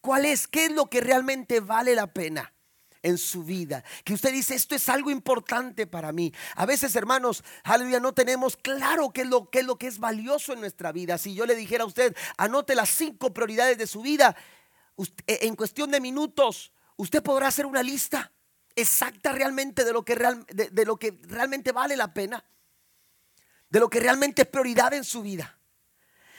¿Cuál 0.00 0.24
es? 0.24 0.46
¿Qué 0.46 0.66
es 0.66 0.70
lo 0.70 0.88
que 0.88 1.00
realmente 1.00 1.58
vale 1.58 1.96
la 1.96 2.06
pena? 2.06 2.54
en 3.02 3.18
su 3.18 3.42
vida. 3.42 3.82
Que 4.04 4.14
usted 4.14 4.32
dice, 4.32 4.54
esto 4.54 4.74
es 4.74 4.88
algo 4.88 5.10
importante 5.10 5.86
para 5.86 6.12
mí. 6.12 6.32
A 6.56 6.66
veces, 6.66 6.94
hermanos, 6.94 7.42
aleluya, 7.64 8.00
no 8.00 8.12
tenemos 8.12 8.56
claro 8.56 9.12
qué 9.12 9.22
es, 9.22 9.28
lo, 9.28 9.48
es 9.50 9.64
lo 9.64 9.78
que 9.78 9.86
es 9.86 9.98
valioso 9.98 10.52
en 10.52 10.60
nuestra 10.60 10.92
vida. 10.92 11.16
Si 11.16 11.34
yo 11.34 11.46
le 11.46 11.56
dijera 11.56 11.84
a 11.84 11.86
usted, 11.86 12.16
anote 12.36 12.74
las 12.74 12.90
cinco 12.90 13.32
prioridades 13.32 13.78
de 13.78 13.86
su 13.86 14.02
vida, 14.02 14.36
e, 15.26 15.38
en 15.42 15.56
cuestión 15.56 15.90
de 15.90 16.00
minutos, 16.00 16.72
usted 16.96 17.22
podrá 17.22 17.48
hacer 17.48 17.66
una 17.66 17.82
lista 17.82 18.32
exacta 18.76 19.32
realmente 19.32 19.84
de 19.84 19.92
lo 19.92 20.04
que, 20.04 20.14
de 20.16 20.84
lo 20.84 20.96
que 20.98 21.18
realmente 21.22 21.72
vale 21.72 21.96
la 21.96 22.14
pena. 22.14 22.44
De 23.68 23.80
lo 23.80 23.88
que 23.88 24.00
realmente 24.00 24.42
es 24.42 24.48
prioridad 24.48 24.92
en 24.92 25.04
su 25.04 25.22
vida. 25.22 25.57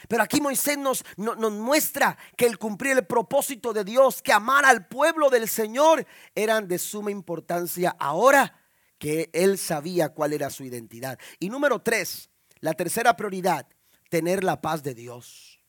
Pero 0.10 0.24
aquí 0.24 0.42
Moisés 0.42 0.76
nos, 0.76 1.06
nos, 1.18 1.52
muestra 1.52 2.18
que 2.36 2.48
el 2.48 2.58
cumplir 2.58 2.98
el 2.98 3.06
propósito 3.06 3.74
de 3.74 3.84
Dios, 3.84 4.24
que 4.24 4.34
amar 4.34 4.66
al 4.66 4.88
pueblo 4.88 5.30
del 5.30 5.48
Señor, 5.48 6.04
eran 6.34 6.68
de 6.68 6.80
suma 6.80 7.12
importancia 7.12 7.96
ahora 8.00 8.60
que 8.98 9.30
él 9.34 9.60
sabía 9.60 10.10
cuál 10.10 10.34
era 10.34 10.50
su 10.50 10.64
identidad. 10.64 11.20
Y 11.40 11.50
número 11.50 11.84
tres, 11.84 12.32
la 12.60 12.74
tercera 12.74 13.16
prioridad, 13.16 13.68
tener 14.10 14.44
la 14.44 14.62
paz 14.62 14.82
de 14.82 14.96
Dios. 14.96 15.64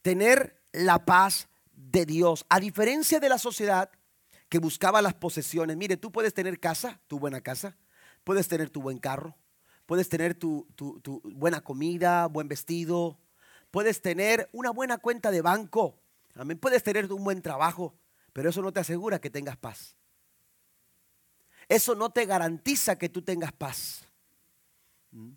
Tener 0.00 0.62
la 0.72 1.04
paz 1.04 1.48
de 1.72 2.06
Dios. 2.06 2.46
A 2.48 2.60
diferencia 2.60 3.20
de 3.20 3.28
la 3.28 3.36
sociedad 3.36 3.90
que 4.48 4.58
buscaba 4.58 5.02
las 5.02 5.12
posesiones, 5.12 5.76
mire, 5.76 5.98
tú 5.98 6.10
puedes 6.10 6.32
tener 6.32 6.58
casa, 6.58 6.98
tu 7.08 7.18
buena 7.18 7.42
casa, 7.42 7.76
puedes 8.24 8.48
tener 8.48 8.70
tu 8.70 8.80
buen 8.80 8.96
carro, 8.96 9.36
puedes 9.86 10.08
tener 10.08 10.34
tu, 10.34 10.66
buena 11.24 11.60
comida, 11.62 12.26
buen 12.26 12.48
vestido, 12.48 13.18
puedes 13.70 14.02
tener 14.02 14.48
una 14.52 14.70
buena 14.70 14.98
cuenta 14.98 15.30
de 15.30 15.40
banco, 15.40 15.98
también 16.34 16.58
puedes 16.58 16.82
tener 16.82 17.10
un 17.12 17.24
buen 17.24 17.40
trabajo, 17.40 17.94
pero 18.32 18.50
eso 18.50 18.60
no 18.60 18.72
te 18.72 18.80
asegura 18.80 19.20
que 19.20 19.30
tengas 19.30 19.56
paz. 19.56 19.96
Eso 21.68 21.94
no 21.94 22.10
te 22.10 22.26
garantiza 22.26 22.96
que 22.98 23.08
tú 23.08 23.22
tengas 23.22 23.52
paz. 23.52 24.04
¿Mm? 25.10 25.32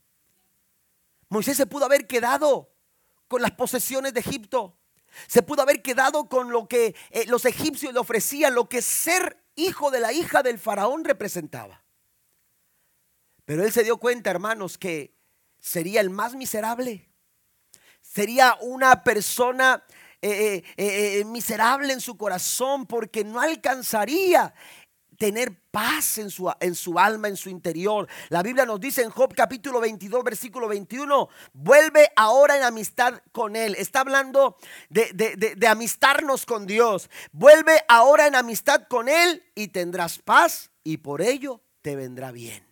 Moisés 1.30 1.58
se 1.58 1.66
pudo 1.66 1.86
haber 1.86 2.06
quedado 2.08 2.72
con 3.28 3.42
las 3.42 3.52
posesiones 3.52 4.14
de 4.14 4.20
Egipto. 4.20 4.78
Se 5.28 5.42
pudo 5.42 5.62
haber 5.62 5.82
quedado 5.82 6.28
con 6.28 6.52
lo 6.52 6.68
que 6.68 6.96
eh, 7.10 7.26
los 7.28 7.46
egipcios 7.46 7.94
le 7.94 8.00
ofrecían, 8.00 8.54
lo 8.54 8.70
que 8.70 8.82
ser 8.82 9.44
hijo 9.56 9.90
de 9.90 10.00
la 10.00 10.14
hija 10.14 10.44
del 10.44 10.60
faraón 10.60 11.04
representaba. 11.04 11.84
Pero 13.50 13.64
él 13.64 13.72
se 13.72 13.84
dio 13.84 13.98
cuenta, 13.98 14.30
hermanos, 14.30 14.78
que 14.78 15.12
sería 15.60 16.02
el 16.02 16.12
más 16.12 16.36
miserable. 16.36 17.10
Sería 18.00 18.56
una 18.62 19.04
persona 19.04 19.84
eh, 20.22 20.62
eh, 20.78 21.20
eh, 21.20 21.26
miserable 21.26 21.92
en 21.92 22.00
su 22.00 22.16
corazón 22.16 22.86
porque 22.86 23.24
no 23.24 23.42
alcanzaría 23.42 24.54
tener 25.18 25.60
paz 25.72 26.20
en 26.20 26.30
su, 26.30 26.54
en 26.60 26.76
su, 26.76 27.00
alma, 27.00 27.28
en 27.28 27.36
su 27.36 27.50
interior. 27.50 28.08
La 28.30 28.44
Biblia 28.44 28.68
nos 28.68 28.80
dice 28.80 29.02
en 29.02 29.10
Job 29.10 29.34
capítulo 29.34 29.80
22, 29.80 30.24
versículo 30.24 30.68
21, 30.68 31.28
vuelve 31.52 32.08
ahora 32.16 32.56
en 32.56 32.62
amistad 32.62 33.20
con 33.32 33.56
Él. 33.56 33.74
Está 33.80 34.02
hablando 34.02 34.58
de, 34.90 35.12
de 35.58 35.68
amistarnos 35.68 36.46
con 36.46 36.68
Dios. 36.68 37.10
Vuelve 37.32 37.82
ahora 37.88 38.28
en 38.28 38.36
amistad 38.36 38.84
con 38.88 39.10
Él 39.10 39.44
y 39.56 39.70
tendrás 39.70 40.20
paz 40.20 40.70
y 40.84 40.98
por 40.98 41.24
ello 41.24 41.64
te 41.82 41.96
vendrá 41.96 42.32
bien. 42.32 42.69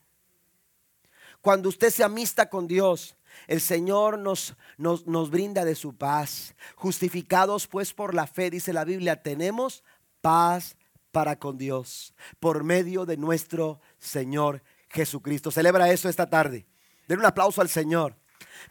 Cuando 1.41 1.69
usted 1.69 1.89
se 1.89 2.03
amista 2.03 2.49
con 2.49 2.67
Dios, 2.67 3.15
el 3.47 3.61
Señor 3.61 4.17
nos, 4.17 4.55
nos, 4.77 5.05
nos, 5.05 5.29
brinda 5.29 5.63
de 5.63 5.75
su 5.75 5.95
paz. 5.95 6.55
Justificados 6.75 7.67
pues 7.67 7.93
por 7.93 8.13
la 8.13 8.27
fe, 8.27 8.49
dice 8.49 8.73
la 8.73 8.83
Biblia, 8.83 9.21
tenemos 9.21 9.83
paz 10.21 10.75
para 11.11 11.37
con 11.39 11.57
Dios 11.57 12.13
por 12.39 12.63
medio 12.63 13.05
de 13.05 13.17
nuestro 13.17 13.79
Señor 13.99 14.61
Jesucristo. 14.89 15.51
Celebra 15.51 15.89
eso 15.89 16.09
esta 16.09 16.29
tarde. 16.29 16.65
Den 17.07 17.19
un 17.19 17.25
aplauso 17.25 17.61
al 17.61 17.69
Señor. 17.69 18.15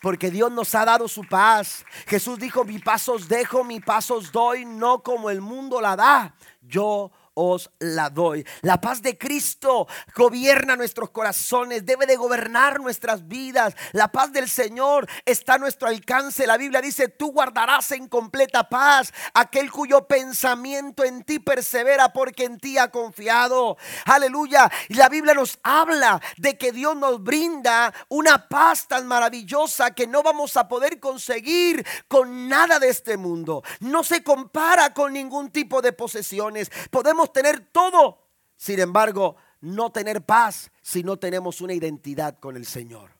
Porque 0.02 0.30
Dios 0.30 0.52
nos 0.52 0.74
ha 0.74 0.84
dado 0.84 1.08
su 1.08 1.22
paz. 1.22 1.84
Jesús 2.06 2.38
dijo, 2.38 2.64
mi 2.64 2.78
paz 2.78 3.08
os 3.08 3.28
dejo, 3.28 3.64
mi 3.64 3.80
paz 3.80 4.10
os 4.10 4.30
doy, 4.32 4.64
no 4.64 5.02
como 5.02 5.30
el 5.30 5.40
mundo 5.40 5.80
la 5.80 5.96
da. 5.96 6.34
Yo 6.60 7.10
os 7.36 7.70
la 7.78 8.08
doy. 8.08 8.44
La 8.62 8.80
paz 8.80 9.02
de 9.02 9.16
Cristo 9.16 9.86
gobierna 10.14 10.74
nuestros 10.74 11.10
corazones, 11.10 11.84
debe 11.84 12.06
de 12.06 12.16
gobernar 12.16 12.80
nuestras 12.80 13.28
vidas. 13.28 13.74
La 13.92 14.10
paz 14.10 14.32
del 14.32 14.48
Señor 14.48 15.06
está 15.24 15.54
a 15.54 15.58
nuestro 15.58 15.88
alcance. 15.88 16.46
La 16.46 16.56
Biblia 16.56 16.80
dice, 16.80 17.08
tú 17.08 17.32
guardarás 17.32 17.92
en 17.92 18.08
completa 18.08 18.68
paz 18.68 19.12
aquel 19.34 19.70
cuyo 19.70 20.06
pensamiento 20.06 21.04
en 21.04 21.22
ti 21.24 21.38
persevera 21.38 22.12
porque 22.12 22.44
en 22.44 22.58
ti 22.58 22.78
ha 22.78 22.90
confiado. 22.90 23.76
Aleluya. 24.06 24.70
Y 24.88 24.94
la 24.94 25.10
Biblia 25.10 25.34
nos 25.34 25.58
habla 25.62 26.20
de 26.38 26.56
que 26.56 26.72
Dios 26.72 26.96
nos 26.96 27.22
brinda 27.22 27.92
una 28.08 28.48
paz 28.48 28.88
tan 28.88 29.06
maravillosa 29.06 29.90
que 29.90 30.06
no 30.06 30.22
vamos 30.22 30.56
a 30.56 30.68
poder 30.68 30.98
conseguir 31.00 31.86
con 32.08 32.48
nada 32.48 32.78
de 32.78 32.88
este 32.88 33.18
mundo. 33.18 33.62
No 33.80 34.02
se 34.04 34.22
compara 34.22 34.94
con 34.94 35.12
ningún 35.12 35.50
tipo 35.50 35.82
de 35.82 35.92
posesiones. 35.92 36.70
Podemos 36.90 37.25
tener 37.32 37.60
todo, 37.60 38.26
sin 38.56 38.80
embargo, 38.80 39.36
no 39.60 39.90
tener 39.90 40.24
paz 40.24 40.70
si 40.82 41.02
no 41.02 41.18
tenemos 41.18 41.60
una 41.60 41.74
identidad 41.74 42.38
con 42.38 42.56
el 42.56 42.66
Señor. 42.66 43.12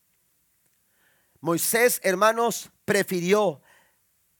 Moisés, 1.40 2.00
hermanos, 2.02 2.70
prefirió 2.84 3.61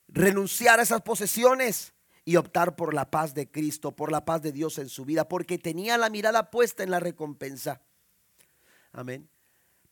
renunciar 0.09 0.81
a 0.81 0.83
esas 0.83 1.03
posesiones 1.03 1.93
y 2.25 2.37
optar 2.37 2.75
por 2.75 2.95
la 2.95 3.11
paz 3.11 3.35
de 3.35 3.51
Cristo, 3.51 3.95
por 3.95 4.11
la 4.11 4.25
paz 4.25 4.43
de 4.43 4.53
Dios 4.53 4.79
en 4.79 4.89
su 4.89 5.05
vida, 5.05 5.29
porque 5.29 5.59
tenía 5.59 5.97
la 5.97 6.11
mirada 6.11 6.51
puesta 6.51 6.83
en 6.83 6.91
la 6.91 7.01
recompensa. 7.01 7.83
Amén. 8.93 9.29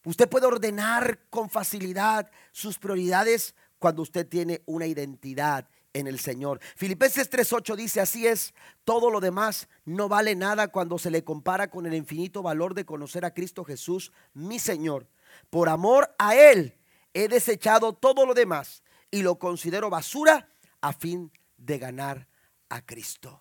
Usted 0.04 0.28
puede 0.28 0.46
ordenar 0.46 1.20
con 1.30 1.48
facilidad 1.48 2.30
sus 2.52 2.78
prioridades 2.78 3.54
cuando 3.78 4.02
usted 4.02 4.26
tiene 4.26 4.62
una 4.66 4.86
identidad 4.86 5.68
en 5.94 6.08
el 6.08 6.18
Señor. 6.18 6.60
Filipenses 6.76 7.30
3:8 7.30 7.76
dice, 7.76 8.00
así 8.00 8.26
es, 8.26 8.52
todo 8.84 9.10
lo 9.10 9.20
demás 9.20 9.68
no 9.86 10.08
vale 10.08 10.34
nada 10.34 10.68
cuando 10.68 10.98
se 10.98 11.10
le 11.10 11.24
compara 11.24 11.70
con 11.70 11.86
el 11.86 11.94
infinito 11.94 12.42
valor 12.42 12.74
de 12.74 12.84
conocer 12.84 13.24
a 13.24 13.32
Cristo 13.32 13.64
Jesús, 13.64 14.12
mi 14.34 14.58
Señor. 14.58 15.08
Por 15.48 15.68
amor 15.68 16.14
a 16.18 16.34
Él 16.34 16.76
he 17.14 17.28
desechado 17.28 17.94
todo 17.94 18.26
lo 18.26 18.34
demás 18.34 18.82
y 19.10 19.22
lo 19.22 19.38
considero 19.38 19.88
basura 19.88 20.50
a 20.80 20.92
fin 20.92 21.32
de 21.56 21.78
ganar 21.78 22.28
a 22.68 22.84
Cristo. 22.84 23.40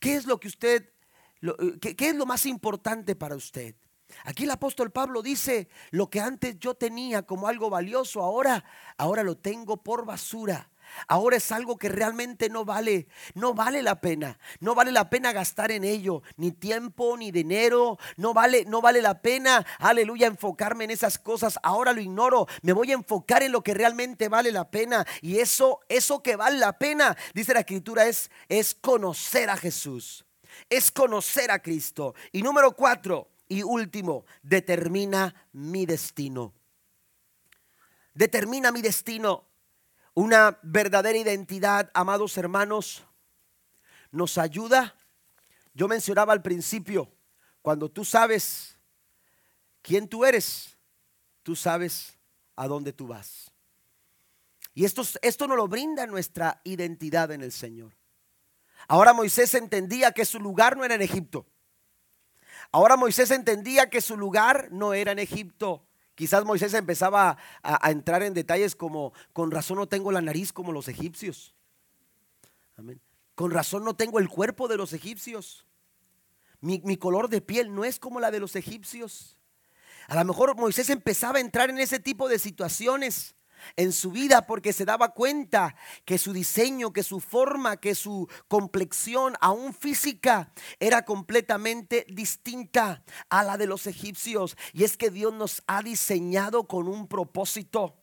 ¿Qué 0.00 0.16
es 0.16 0.26
lo 0.26 0.40
que 0.40 0.48
usted, 0.48 0.92
eh, 1.42 1.78
qué, 1.80 1.94
qué 1.94 2.08
es 2.08 2.16
lo 2.16 2.26
más 2.26 2.46
importante 2.46 3.14
para 3.14 3.36
usted? 3.36 3.76
Aquí 4.24 4.42
el 4.42 4.50
apóstol 4.50 4.90
Pablo 4.90 5.22
dice, 5.22 5.68
lo 5.92 6.10
que 6.10 6.20
antes 6.20 6.58
yo 6.58 6.74
tenía 6.74 7.22
como 7.22 7.46
algo 7.46 7.70
valioso, 7.70 8.22
ahora, 8.22 8.64
ahora 8.96 9.22
lo 9.22 9.36
tengo 9.36 9.76
por 9.76 10.04
basura 10.04 10.68
Ahora 11.08 11.36
es 11.36 11.52
algo 11.52 11.76
que 11.76 11.88
realmente 11.88 12.48
no 12.48 12.64
vale, 12.64 13.08
no 13.34 13.54
vale 13.54 13.82
la 13.82 14.00
pena. 14.00 14.38
No 14.60 14.74
vale 14.74 14.92
la 14.92 15.10
pena 15.10 15.32
gastar 15.32 15.70
en 15.70 15.84
ello, 15.84 16.22
ni 16.36 16.52
tiempo, 16.52 17.16
ni 17.16 17.30
dinero. 17.30 17.98
No 18.16 18.34
vale, 18.34 18.64
no 18.64 18.80
vale 18.80 19.02
la 19.02 19.22
pena, 19.22 19.66
aleluya, 19.78 20.26
enfocarme 20.26 20.84
en 20.84 20.90
esas 20.90 21.18
cosas. 21.18 21.58
Ahora 21.62 21.92
lo 21.92 22.00
ignoro. 22.00 22.46
Me 22.62 22.72
voy 22.72 22.90
a 22.90 22.94
enfocar 22.94 23.42
en 23.42 23.52
lo 23.52 23.62
que 23.62 23.74
realmente 23.74 24.28
vale 24.28 24.52
la 24.52 24.70
pena. 24.70 25.06
Y 25.20 25.38
eso, 25.38 25.80
eso 25.88 26.22
que 26.22 26.36
vale 26.36 26.58
la 26.58 26.78
pena, 26.78 27.16
dice 27.34 27.54
la 27.54 27.60
escritura, 27.60 28.06
es, 28.06 28.30
es 28.48 28.74
conocer 28.74 29.50
a 29.50 29.56
Jesús. 29.56 30.24
Es 30.68 30.90
conocer 30.90 31.50
a 31.50 31.60
Cristo. 31.60 32.14
Y 32.32 32.42
número 32.42 32.72
cuatro 32.72 33.28
y 33.48 33.62
último, 33.62 34.24
determina 34.42 35.34
mi 35.52 35.86
destino. 35.86 36.54
Determina 38.14 38.70
mi 38.70 38.82
destino. 38.82 39.49
Una 40.14 40.58
verdadera 40.62 41.18
identidad, 41.18 41.90
amados 41.94 42.36
hermanos, 42.36 43.04
nos 44.10 44.38
ayuda. 44.38 44.94
Yo 45.74 45.88
mencionaba 45.88 46.32
al 46.32 46.42
principio, 46.42 47.10
cuando 47.62 47.88
tú 47.90 48.04
sabes 48.04 48.76
quién 49.82 50.08
tú 50.08 50.24
eres, 50.24 50.76
tú 51.42 51.54
sabes 51.54 52.18
a 52.56 52.66
dónde 52.66 52.92
tú 52.92 53.06
vas. 53.06 53.52
Y 54.74 54.84
esto, 54.84 55.02
esto 55.22 55.46
nos 55.46 55.56
lo 55.56 55.68
brinda 55.68 56.06
nuestra 56.06 56.60
identidad 56.64 57.30
en 57.30 57.42
el 57.42 57.52
Señor. 57.52 57.92
Ahora 58.88 59.12
Moisés 59.12 59.54
entendía 59.54 60.12
que 60.12 60.24
su 60.24 60.40
lugar 60.40 60.76
no 60.76 60.84
era 60.84 60.94
en 60.94 61.02
Egipto. 61.02 61.46
Ahora 62.72 62.96
Moisés 62.96 63.30
entendía 63.30 63.90
que 63.90 64.00
su 64.00 64.16
lugar 64.16 64.68
no 64.70 64.94
era 64.94 65.12
en 65.12 65.18
Egipto. 65.18 65.86
Quizás 66.20 66.44
Moisés 66.44 66.74
empezaba 66.74 67.38
a, 67.62 67.90
entrar 67.90 68.22
en 68.22 68.34
detalles 68.34 68.76
como, 68.76 69.14
con 69.32 69.50
razón 69.50 69.78
no 69.78 69.88
tengo 69.88 70.12
la 70.12 70.20
nariz 70.20 70.52
como 70.52 70.70
los 70.70 70.86
egipcios. 70.86 71.54
Amén. 72.76 73.00
Con 73.34 73.50
razón 73.50 73.86
no 73.86 73.96
tengo 73.96 74.18
el 74.18 74.28
cuerpo 74.28 74.68
de 74.68 74.76
los 74.76 74.92
egipcios. 74.92 75.64
Mi, 76.60 76.78
mi 76.84 76.98
color 76.98 77.30
de 77.30 77.40
piel 77.40 77.74
no 77.74 77.86
es 77.86 77.98
como 77.98 78.20
la 78.20 78.30
de 78.30 78.38
los 78.38 78.54
egipcios. 78.54 79.38
A 80.08 80.14
lo 80.14 80.26
mejor 80.26 80.54
Moisés 80.56 80.90
empezaba 80.90 81.38
a 81.38 81.40
entrar 81.40 81.70
en 81.70 81.78
ese 81.78 81.98
tipo 81.98 82.28
de 82.28 82.38
situaciones 82.38 83.34
en 83.76 83.92
su 83.92 84.10
vida 84.10 84.46
porque 84.46 84.72
se 84.72 84.84
daba 84.84 85.14
cuenta 85.14 85.74
que 86.04 86.18
su 86.18 86.32
diseño, 86.32 86.92
que 86.92 87.02
su 87.02 87.20
forma, 87.20 87.76
que 87.76 87.94
su 87.94 88.28
complexión, 88.48 89.34
aún 89.40 89.74
física, 89.74 90.52
era 90.78 91.04
completamente 91.04 92.06
distinta 92.08 93.02
a 93.28 93.42
la 93.42 93.56
de 93.56 93.66
los 93.66 93.86
egipcios. 93.86 94.56
Y 94.72 94.84
es 94.84 94.96
que 94.96 95.10
Dios 95.10 95.32
nos 95.32 95.62
ha 95.66 95.82
diseñado 95.82 96.64
con 96.64 96.88
un 96.88 97.06
propósito. 97.06 97.96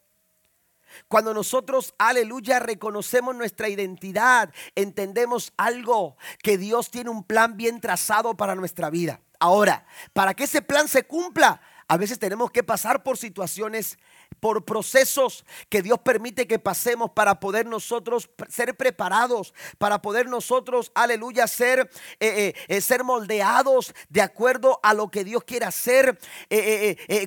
Cuando 1.08 1.34
nosotros, 1.34 1.93
aleluya, 1.97 2.60
reconocemos 2.60 3.36
nuestra 3.36 3.70
identidad, 3.70 4.53
entendemos 4.76 5.53
algo, 5.58 6.18
que 6.41 6.58
Dios 6.58 6.91
tiene 6.91 7.10
un 7.10 7.24
plan 7.24 7.58
bien 7.58 7.82
trazado 7.82 8.36
para 8.36 8.55
nuestra 8.55 8.89
vida. 8.89 9.22
Ahora, 9.39 9.86
para 10.14 10.34
que 10.34 10.45
ese 10.45 10.62
plan 10.62 10.88
se 10.88 11.03
cumpla, 11.03 11.62
a 11.88 11.97
veces 11.97 12.20
tenemos 12.20 12.51
que 12.51 12.64
pasar 12.64 13.03
por 13.03 13.18
situaciones 13.18 13.97
por 14.40 14.66
procesos 14.66 15.46
que 15.70 15.82
Dios 15.82 16.00
permite 16.00 16.48
que 16.48 16.60
pasemos 16.60 17.12
para 17.12 17.40
poder 17.40 17.66
nosotros 17.66 18.30
ser 18.50 18.76
preparados, 18.76 19.54
para 19.78 20.02
poder 20.02 20.28
nosotros, 20.28 20.92
aleluya, 20.94 21.48
ser, 21.48 21.90
eh, 22.20 22.28
eh, 22.28 22.56
eh, 22.68 22.82
ser 22.82 23.04
moldeados 23.04 23.94
de 24.10 24.22
acuerdo 24.22 24.80
a 24.84 24.94
lo 24.94 25.10
que 25.10 25.24
Dios 25.24 25.44
quiere 25.44 25.66
hacer 25.66 26.18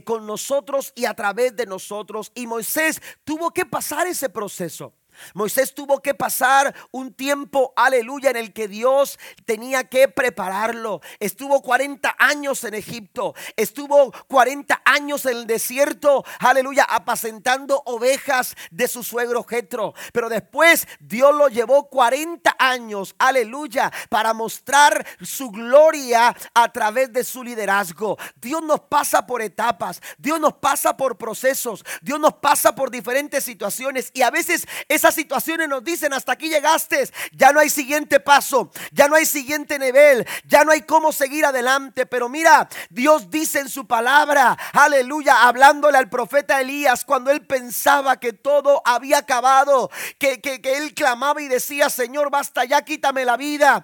con 0.05 0.27
nosotros 0.27 0.93
y 0.95 1.05
a 1.05 1.15
través 1.15 1.57
de 1.57 1.67
nosotros. 1.67 2.33
Y 2.35 2.47
Moisés 2.47 3.01
tuvo 3.25 3.51
que 3.51 3.67
pasar 3.67 4.07
ese 4.07 4.29
proceso. 4.29 4.93
Moisés 5.35 5.75
tuvo 5.75 6.01
que 6.01 6.15
pasar 6.15 6.75
un 6.91 7.13
tiempo, 7.13 7.73
aleluya, 7.77 8.31
en 8.31 8.37
el 8.37 8.53
que 8.53 8.69
Dios 8.69 9.19
tenía 9.45 9.85
que 9.85 10.09
prepararlo. 10.09 11.01
Estuvo 11.19 11.63
40 11.63 12.17
años 12.19 12.65
en 12.65 12.75
Egipto, 12.75 13.35
estuvo 13.57 14.13
40 14.29 14.83
años 14.85 15.27
en 15.27 15.37
el 15.37 15.47
desierto, 15.47 16.25
aleluya, 16.39 16.85
apacentando 16.85 17.83
ovejas 17.87 18.55
de 18.71 18.89
su 18.89 19.03
suegro 19.03 19.45
Jetro. 19.45 19.95
Pero 20.13 20.29
después 20.29 20.87
Dios 21.01 21.35
lo 21.35 21.49
llevó 21.49 21.89
40 21.89 22.57
años, 22.59 23.15
aleluya, 23.19 23.93
para 24.09 24.33
mostrar 24.35 25.07
su 25.21 25.51
gloria 25.51 26.35
a 26.55 26.73
través 26.73 27.13
de 27.13 27.25
su 27.25 27.43
liderazgo. 27.43 28.19
Dios 28.37 28.63
nos 28.63 28.81
pasa 28.81 29.27
por 29.27 29.43
etapas, 29.43 30.01
Dios 30.19 30.41
nos 30.41 30.55
pasa 30.55 30.97
por 30.97 31.17
procesos, 31.17 31.85
Dios 32.03 32.21
nos 32.21 32.35
pasa 32.35 32.75
por 32.75 32.91
diferentes 32.91 33.45
situaciones 33.45 34.11
y 34.15 34.23
a 34.23 34.31
veces 34.31 34.67
esas 35.01 35.15
situaciones 35.15 35.67
nos 35.67 35.83
dicen, 35.83 36.13
hasta 36.13 36.33
aquí 36.33 36.51
llegaste, 36.51 37.11
ya 37.33 37.53
no 37.53 37.61
hay 37.61 37.71
siguiente 37.71 38.21
paso, 38.21 38.71
ya 38.93 39.09
no 39.09 39.17
hay 39.17 39.25
siguiente 39.25 39.79
nivel, 39.79 40.27
ya 40.45 40.63
no 40.63 40.73
hay 40.73 40.83
cómo 40.83 41.11
seguir 41.11 41.47
adelante. 41.47 42.05
Pero 42.05 42.29
mira, 42.29 42.69
Dios 42.91 43.31
dice 43.31 43.61
en 43.61 43.71
su 43.71 43.87
palabra, 43.87 44.59
aleluya, 44.75 45.49
hablándole 45.49 45.97
al 45.97 46.11
profeta 46.11 46.61
Elías 46.61 47.05
cuando 47.07 47.31
él 47.31 47.47
pensaba 47.47 48.21
que 48.21 48.35
todo 48.35 48.83
había 48.85 49.19
acabado, 49.19 49.91
que, 50.19 50.41
que, 50.43 50.61
que 50.61 50.77
él 50.77 50.93
clamaba 50.93 51.41
y 51.41 51.49
decía, 51.49 51.89
Señor, 51.89 52.31
basta 52.31 52.65
ya, 52.67 52.83
quítame 52.83 53.25
la 53.25 53.39
vida. 53.39 53.83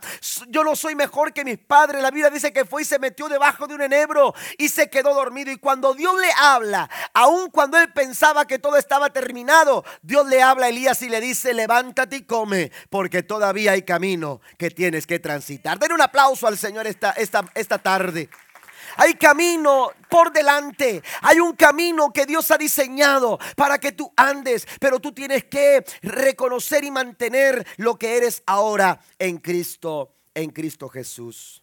Yo 0.49 0.64
no 0.64 0.77
soy 0.77 0.95
mejor 0.95 1.33
que 1.33 1.45
mis 1.45 1.59
padres. 1.59 2.03
La 2.03 2.11
Biblia 2.11 2.29
dice 2.29 2.53
que 2.53 2.67
fue 2.67 2.83
y 2.83 2.85
se 2.85 2.99
metió 2.99 3.29
debajo 3.29 3.67
de 3.67 3.75
un 3.75 3.81
enebro 3.81 4.35
y 4.59 4.69
se 4.69 4.91
quedó 4.91 5.14
dormido. 5.14 5.51
Y 5.51 5.57
cuando 5.57 5.95
Dios 5.95 6.14
le 6.21 6.31
habla, 6.39 6.91
aun 7.14 7.51
cuando 7.51 7.79
él 7.79 7.91
pensaba 7.93 8.47
que 8.47 8.59
todo 8.59 8.77
estaba 8.77 9.11
terminado, 9.11 9.83
Dios 10.03 10.27
le 10.27 10.43
habla 10.43 10.67
a 10.67 10.69
Elías 10.69 11.01
y 11.01 11.05
le 11.09 11.20
dice, 11.20 11.54
levántate 11.54 12.16
y 12.16 12.22
come, 12.22 12.70
porque 12.90 13.22
todavía 13.22 13.72
hay 13.72 13.82
camino 13.82 14.40
que 14.59 14.70
tienes 14.70 15.07
que 15.07 15.18
transitar. 15.18 15.78
Den 15.78 15.92
un 15.92 16.02
aplauso 16.02 16.46
al 16.46 16.59
Señor 16.59 16.86
esta, 16.86 17.12
esta, 17.12 17.44
esta 17.54 17.78
tarde. 17.78 18.28
Hay 18.96 19.14
camino 19.14 19.90
por 20.09 20.32
delante. 20.32 21.02
Hay 21.22 21.40
un 21.40 21.54
camino 21.54 22.12
que 22.12 22.26
Dios 22.26 22.50
ha 22.50 22.59
diseñado 22.59 23.38
para 23.57 23.78
que 23.78 23.92
tú 23.92 24.12
andes. 24.16 24.66
Pero 24.80 25.00
tú 25.00 25.12
tienes 25.12 25.44
que 25.44 25.84
reconocer 26.02 26.84
y 26.84 26.90
mantener 26.90 27.66
lo 27.76 27.96
que 27.96 28.16
eres 28.16 28.42
ahora 28.46 29.00
en 29.18 29.38
Cristo, 29.38 30.14
en 30.34 30.50
Cristo 30.50 30.88
Jesús. 30.88 31.62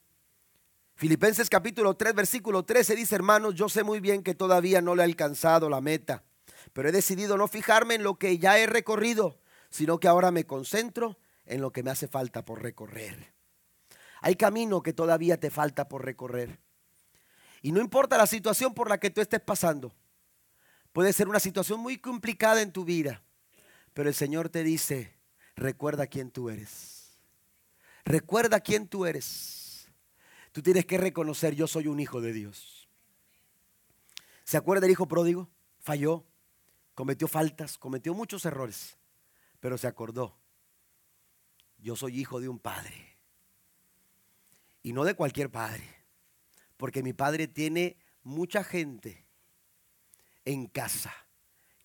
Filipenses 0.95 1.49
capítulo 1.49 1.95
3, 1.95 2.13
versículo 2.13 2.63
13 2.63 2.95
dice, 2.95 3.15
hermanos, 3.15 3.55
yo 3.55 3.67
sé 3.67 3.83
muy 3.83 3.99
bien 3.99 4.23
que 4.23 4.35
todavía 4.35 4.79
no 4.79 4.95
le 4.95 5.01
he 5.01 5.05
alcanzado 5.05 5.67
la 5.67 5.81
meta, 5.81 6.23
pero 6.73 6.89
he 6.89 6.91
decidido 6.91 7.37
no 7.37 7.47
fijarme 7.47 7.95
en 7.95 8.03
lo 8.03 8.17
que 8.17 8.37
ya 8.39 8.57
he 8.57 8.65
recorrido, 8.65 9.39
sino 9.69 9.99
que 9.99 10.07
ahora 10.07 10.31
me 10.31 10.45
concentro 10.45 11.17
en 11.45 11.61
lo 11.61 11.71
que 11.71 11.83
me 11.83 11.91
hace 11.91 12.07
falta 12.07 12.43
por 12.43 12.61
recorrer. 12.61 13.33
Hay 14.21 14.35
camino 14.35 14.81
que 14.81 14.93
todavía 14.93 15.39
te 15.39 15.49
falta 15.49 15.87
por 15.87 16.03
recorrer. 16.03 16.59
Y 17.61 17.71
no 17.71 17.79
importa 17.79 18.17
la 18.17 18.27
situación 18.27 18.73
por 18.73 18.89
la 18.89 18.99
que 18.99 19.09
tú 19.09 19.21
estés 19.21 19.41
pasando. 19.41 19.93
Puede 20.91 21.13
ser 21.13 21.27
una 21.27 21.39
situación 21.39 21.79
muy 21.79 21.97
complicada 21.97 22.61
en 22.61 22.71
tu 22.71 22.85
vida, 22.85 23.23
pero 23.93 24.09
el 24.09 24.15
Señor 24.15 24.49
te 24.49 24.63
dice, 24.63 25.15
recuerda 25.55 26.07
quién 26.07 26.31
tú 26.31 26.49
eres. 26.49 27.19
Recuerda 28.05 28.59
quién 28.59 28.87
tú 28.87 29.05
eres. 29.05 29.87
Tú 30.51 30.61
tienes 30.61 30.85
que 30.85 30.97
reconocer, 30.97 31.55
yo 31.55 31.67
soy 31.67 31.87
un 31.87 31.99
hijo 31.99 32.21
de 32.21 32.33
Dios. 32.33 32.87
¿Se 34.43 34.57
acuerda 34.57 34.85
el 34.85 34.91
hijo 34.91 35.07
pródigo? 35.07 35.49
Falló, 35.79 36.25
cometió 36.93 37.27
faltas, 37.27 37.77
cometió 37.77 38.13
muchos 38.13 38.45
errores, 38.45 38.97
pero 39.59 39.77
se 39.77 39.87
acordó, 39.87 40.37
yo 41.77 41.95
soy 41.95 42.19
hijo 42.19 42.39
de 42.39 42.49
un 42.49 42.59
padre. 42.59 43.17
Y 44.81 44.93
no 44.93 45.05
de 45.05 45.15
cualquier 45.15 45.49
padre, 45.49 45.87
porque 46.77 47.03
mi 47.03 47.13
padre 47.13 47.47
tiene 47.47 47.97
mucha 48.23 48.63
gente 48.63 49.25
en 50.45 50.67
casa, 50.67 51.13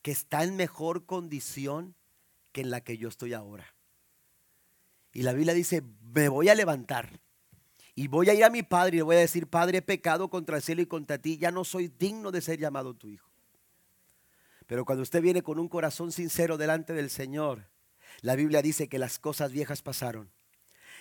que 0.02 0.11
está 0.11 0.42
en 0.42 0.56
mejor 0.56 1.06
condición 1.06 1.94
que 2.52 2.62
en 2.62 2.70
la 2.70 2.80
que 2.80 2.96
yo 2.98 3.09
estoy 3.09 3.34
ahora. 3.34 3.74
Y 5.12 5.22
la 5.22 5.32
Biblia 5.32 5.54
dice, 5.54 5.82
me 6.02 6.28
voy 6.28 6.48
a 6.48 6.54
levantar 6.54 7.20
y 7.98 8.06
voy 8.06 8.30
a 8.30 8.34
ir 8.34 8.44
a 8.44 8.50
mi 8.50 8.62
padre 8.62 8.94
y 8.94 8.98
le 8.98 9.02
voy 9.02 9.16
a 9.16 9.18
decir, 9.18 9.48
Padre, 9.48 9.78
he 9.78 9.82
pecado 9.82 10.30
contra 10.30 10.54
el 10.54 10.62
cielo 10.62 10.80
y 10.82 10.86
contra 10.86 11.18
ti, 11.18 11.36
ya 11.36 11.50
no 11.50 11.64
soy 11.64 11.88
digno 11.88 12.30
de 12.30 12.40
ser 12.40 12.56
llamado 12.56 12.94
tu 12.94 13.09
hijo. 13.09 13.28
Pero 14.69 14.85
cuando 14.85 15.03
usted 15.03 15.23
viene 15.23 15.43
con 15.43 15.59
un 15.59 15.66
corazón 15.66 16.12
sincero 16.12 16.59
delante 16.59 16.93
del 16.93 17.09
Señor, 17.09 17.71
la 18.21 18.37
Biblia 18.37 18.61
dice 18.61 18.87
que 18.87 18.99
las 18.99 19.19
cosas 19.19 19.51
viejas 19.51 19.81
pasaron. 19.81 20.31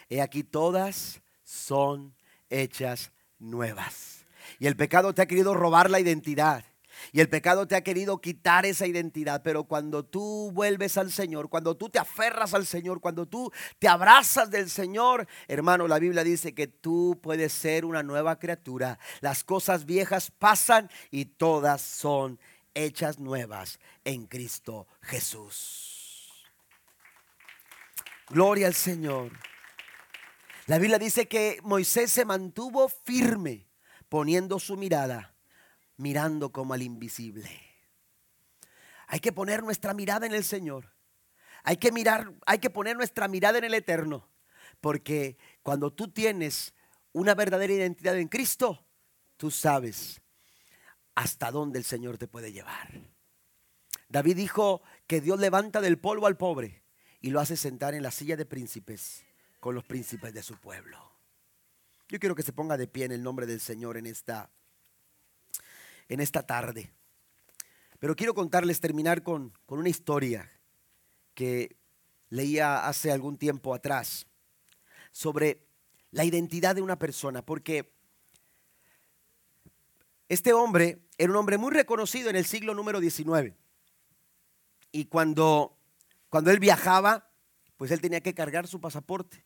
He 0.10 0.22
aquí 0.22 0.44
todas 0.44 1.22
son 1.44 2.16
hechas 2.50 3.12
nuevas. 3.40 4.26
Y 4.58 4.68
el 4.68 4.78
pecado 4.78 5.14
te 5.14 5.22
ha 5.22 5.28
querido 5.28 5.54
robar 5.54 5.90
la 5.90 6.00
identidad. 6.00 6.64
Y 7.12 7.20
el 7.20 7.28
pecado 7.28 7.68
te 7.68 7.76
ha 7.76 7.84
querido 7.84 8.22
quitar 8.22 8.66
esa 8.66 8.88
identidad, 8.88 9.42
pero 9.44 9.66
cuando 9.66 10.04
tú 10.04 10.50
vuelves 10.54 10.98
al 10.98 11.12
Señor, 11.12 11.50
cuando 11.50 11.76
tú 11.76 11.90
te 11.90 12.00
aferras 12.00 12.54
al 12.54 12.66
Señor, 12.66 13.02
cuando 13.02 13.28
tú 13.28 13.52
te 13.80 13.88
abrazas 13.88 14.50
del 14.50 14.70
Señor, 14.70 15.28
hermano, 15.48 15.88
la 15.88 16.00
Biblia 16.00 16.24
dice 16.24 16.56
que 16.56 16.68
tú 16.68 17.20
puedes 17.22 17.54
ser 17.54 17.86
una 17.86 18.02
nueva 18.02 18.40
criatura. 18.40 18.98
Las 19.20 19.44
cosas 19.44 19.86
viejas 19.86 20.32
pasan 20.32 20.90
y 21.12 21.26
todas 21.26 21.82
son 21.82 22.40
hechas 22.78 23.20
nuevas 23.20 23.80
en 24.04 24.28
Cristo 24.28 24.88
Jesús. 25.02 26.32
Gloria 28.30 28.68
al 28.68 28.76
Señor. 28.76 29.32
La 30.68 30.78
Biblia 30.78 31.00
dice 31.00 31.28
que 31.28 31.60
Moisés 31.64 32.12
se 32.12 32.26
mantuvo 32.26 32.90
firme 32.90 33.68
poniendo 34.10 34.60
su 34.60 34.78
mirada 34.78 35.34
mirando 35.98 36.52
como 36.52 36.74
al 36.74 36.84
invisible. 36.84 37.50
Hay 39.08 39.20
que 39.20 39.32
poner 39.32 39.64
nuestra 39.64 39.94
mirada 39.94 40.26
en 40.26 40.34
el 40.34 40.44
Señor. 40.44 40.94
Hay 41.64 41.78
que 41.78 41.92
mirar, 41.92 42.34
hay 42.46 42.60
que 42.60 42.70
poner 42.70 42.96
nuestra 42.96 43.28
mirada 43.28 43.58
en 43.58 43.64
el 43.64 43.74
eterno, 43.74 44.30
porque 44.80 45.38
cuando 45.64 45.92
tú 45.92 46.10
tienes 46.10 46.74
una 47.12 47.34
verdadera 47.34 47.74
identidad 47.74 48.18
en 48.18 48.28
Cristo, 48.28 48.86
tú 49.38 49.50
sabes 49.50 50.22
hasta 51.18 51.50
dónde 51.50 51.80
el 51.80 51.84
Señor 51.84 52.20
te 52.20 52.28
puede 52.28 52.52
llevar. 52.52 52.92
David 54.08 54.36
dijo 54.36 54.84
que 55.08 55.20
Dios 55.20 55.40
levanta 55.40 55.82
del 55.82 55.98
polvo 55.98 56.28
al 56.28 56.38
pobre 56.38 56.84
y 57.22 57.32
lo 57.32 57.40
hace 57.40 57.58
sentar 57.58 57.96
en 57.96 58.04
la 58.04 58.12
silla 58.12 58.38
de 58.38 58.46
príncipes 58.46 59.26
con 59.60 59.74
los 59.74 59.84
príncipes 59.84 60.32
de 60.32 60.44
su 60.44 60.56
pueblo. 60.58 61.12
Yo 62.08 62.20
quiero 62.20 62.36
que 62.36 62.44
se 62.44 62.54
ponga 62.54 62.78
de 62.78 62.88
pie 62.88 63.06
en 63.06 63.14
el 63.14 63.24
nombre 63.24 63.48
del 63.48 63.60
Señor 63.60 63.98
en 63.98 64.06
esta 64.06 64.52
en 66.08 66.20
esta 66.20 66.44
tarde. 66.44 66.94
Pero 67.98 68.16
quiero 68.16 68.36
contarles, 68.36 68.80
terminar 68.80 69.24
con, 69.24 69.58
con 69.66 69.80
una 69.80 69.90
historia 69.90 70.52
que 71.34 71.78
leía 72.30 72.88
hace 72.88 73.12
algún 73.12 73.40
tiempo 73.40 73.74
atrás 73.74 74.28
sobre 75.12 75.66
la 76.12 76.26
identidad 76.26 76.76
de 76.76 76.84
una 76.84 77.00
persona, 77.00 77.44
porque 77.44 77.97
este 80.30 80.54
hombre 80.54 81.00
era 81.18 81.32
un 81.32 81.38
hombre 81.38 81.58
muy 81.58 81.72
reconocido 81.72 82.30
en 82.30 82.36
el 82.36 82.46
siglo 82.46 82.74
número 82.74 83.00
19. 83.00 83.56
Y 84.92 85.06
cuando, 85.06 85.78
cuando 86.30 86.52
él 86.52 86.60
viajaba, 86.60 87.30
pues 87.76 87.92
él 87.92 88.02
tenía 88.02 88.22
que 88.22 88.34
cargar 88.34 88.68
su 88.68 88.82
pasaporte. 88.82 89.46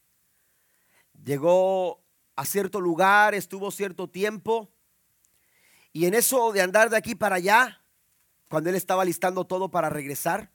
Llegó 1.24 2.04
a 2.36 2.46
cierto 2.46 2.82
lugar, 2.82 3.36
estuvo 3.36 3.72
cierto 3.72 4.10
tiempo 4.10 4.72
y 5.94 6.06
en 6.06 6.14
eso 6.14 6.52
de 6.52 6.62
andar 6.62 6.90
de 6.90 6.98
aquí 6.98 7.16
para 7.16 7.36
allá, 7.36 7.84
cuando 8.48 8.70
él 8.70 8.76
estaba 8.76 9.06
listando 9.06 9.46
todo 9.46 9.72
para 9.72 9.90
regresar, 9.90 10.52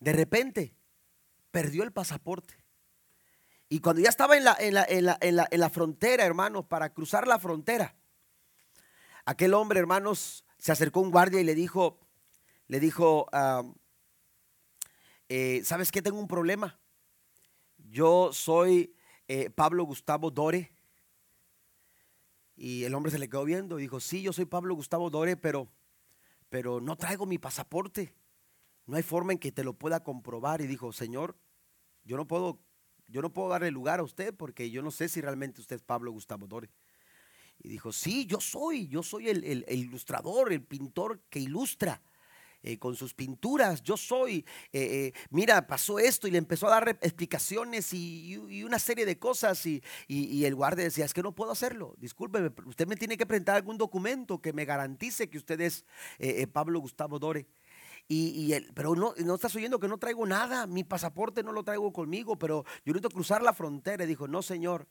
de 0.00 0.12
repente 0.12 0.74
perdió 1.50 1.82
el 1.82 1.92
pasaporte. 1.92 2.54
Y 3.68 3.80
cuando 3.80 4.02
ya 4.02 4.08
estaba 4.08 4.36
en 4.36 4.44
la, 4.44 4.56
en 4.58 5.60
la, 5.60 5.70
frontera, 5.70 6.24
hermanos, 6.24 6.66
para 6.66 6.92
cruzar 6.92 7.26
la 7.26 7.38
frontera, 7.38 7.94
aquel 9.24 9.54
hombre, 9.54 9.80
hermanos, 9.80 10.44
se 10.58 10.72
acercó 10.72 11.00
un 11.00 11.10
guardia 11.10 11.40
y 11.40 11.44
le 11.44 11.54
dijo, 11.54 11.98
le 12.66 12.80
dijo, 12.80 13.26
eh, 15.28 15.62
¿sabes 15.64 15.90
qué? 15.90 16.02
Tengo 16.02 16.18
un 16.18 16.28
problema. 16.28 16.78
Yo 17.76 18.32
soy 18.32 18.94
eh, 19.28 19.50
Pablo 19.50 19.84
Gustavo 19.84 20.30
Dore 20.30 20.72
y 22.56 22.84
el 22.84 22.94
hombre 22.94 23.10
se 23.10 23.18
le 23.18 23.28
quedó 23.28 23.44
viendo 23.44 23.78
y 23.78 23.82
dijo, 23.82 24.00
sí, 24.00 24.22
yo 24.22 24.32
soy 24.32 24.44
Pablo 24.44 24.74
Gustavo 24.74 25.10
Dore, 25.10 25.36
pero, 25.36 25.68
pero 26.48 26.80
no 26.80 26.96
traigo 26.96 27.26
mi 27.26 27.38
pasaporte. 27.38 28.14
No 28.86 28.96
hay 28.96 29.02
forma 29.02 29.32
en 29.32 29.38
que 29.38 29.50
te 29.50 29.64
lo 29.64 29.74
pueda 29.74 30.02
comprobar. 30.02 30.60
Y 30.60 30.66
dijo, 30.66 30.92
Señor, 30.92 31.36
yo 32.04 32.16
no 32.16 32.26
puedo, 32.26 32.60
yo 33.08 33.22
no 33.22 33.32
puedo 33.32 33.48
darle 33.48 33.70
lugar 33.70 34.00
a 34.00 34.02
usted 34.02 34.34
porque 34.34 34.70
yo 34.70 34.82
no 34.82 34.90
sé 34.90 35.08
si 35.08 35.20
realmente 35.20 35.60
usted 35.60 35.76
es 35.76 35.82
Pablo 35.82 36.12
Gustavo 36.12 36.46
Dore. 36.46 36.70
Y 37.62 37.68
dijo, 37.68 37.92
sí, 37.92 38.26
yo 38.26 38.40
soy, 38.40 38.88
yo 38.88 39.02
soy 39.02 39.28
el 39.28 39.64
ilustrador, 39.68 40.52
el 40.52 40.62
pintor 40.62 41.20
que 41.30 41.40
ilustra. 41.40 42.02
Eh, 42.66 42.78
con 42.78 42.96
sus 42.96 43.12
pinturas. 43.12 43.82
Yo 43.82 43.98
soy, 43.98 44.38
eh, 44.72 45.12
eh, 45.12 45.12
mira, 45.28 45.66
pasó 45.66 45.98
esto 45.98 46.26
y 46.26 46.30
le 46.30 46.38
empezó 46.38 46.66
a 46.66 46.70
dar 46.70 46.88
explicaciones 47.02 47.92
y, 47.92 48.38
una 48.64 48.78
serie 48.78 49.04
de 49.04 49.18
cosas. 49.18 49.66
Y, 49.66 49.82
el 50.08 50.54
guardia 50.54 50.84
decía, 50.84 51.04
es 51.04 51.12
que 51.12 51.22
no 51.22 51.34
puedo 51.34 51.52
hacerlo. 51.52 51.94
Discúlpeme, 51.98 52.50
usted 52.64 52.86
me 52.86 52.96
tiene 52.96 53.18
que 53.18 53.26
presentar 53.26 53.56
algún 53.56 53.76
documento 53.76 54.40
que 54.40 54.54
me 54.54 54.64
garantice 54.64 55.28
que 55.28 55.36
usted 55.36 55.60
es 55.60 55.84
Pablo 56.54 56.80
Gustavo 56.80 57.18
Dore. 57.18 57.46
Y, 58.08 58.54
pero 58.72 58.94
no, 58.94 59.12
no 59.18 59.34
estás 59.34 59.54
oyendo 59.56 59.78
que 59.78 59.88
no 59.88 59.98
traigo 59.98 60.24
nada, 60.24 60.66
mi 60.66 60.84
pasaporte 60.84 61.42
no 61.42 61.52
lo 61.52 61.64
traigo 61.64 61.92
conmigo, 61.92 62.38
pero 62.38 62.64
yo 62.86 62.94
necesito 62.94 63.10
cruzar 63.10 63.42
la 63.42 63.52
frontera. 63.52 64.04
Y 64.04 64.06
dijo, 64.06 64.26
no, 64.26 64.40
señor, 64.40 64.88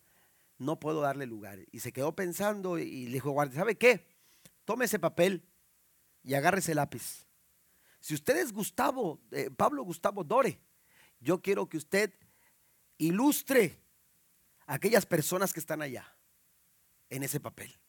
no 0.57 0.79
puedo 0.79 1.01
darle 1.01 1.25
lugar. 1.25 1.59
Y 1.71 1.79
se 1.79 1.91
quedó 1.91 2.15
pensando 2.15 2.77
y 2.77 3.05
le 3.07 3.13
dijo, 3.13 3.31
guardia, 3.31 3.59
¿sabe 3.59 3.77
qué? 3.77 4.07
Tome 4.65 4.85
ese 4.85 4.99
papel 4.99 5.47
y 6.23 6.33
agarre 6.33 6.59
ese 6.59 6.75
lápiz. 6.75 7.27
Si 7.99 8.13
usted 8.13 8.37
es 8.37 8.51
Gustavo, 8.51 9.21
eh, 9.31 9.49
Pablo 9.49 9.83
Gustavo 9.83 10.23
Dore, 10.23 10.59
yo 11.19 11.41
quiero 11.41 11.69
que 11.69 11.77
usted 11.77 12.13
ilustre 12.97 13.81
a 14.65 14.75
aquellas 14.75 15.05
personas 15.05 15.53
que 15.53 15.59
están 15.59 15.81
allá 15.81 16.17
en 17.09 17.23
ese 17.23 17.39
papel. 17.39 17.79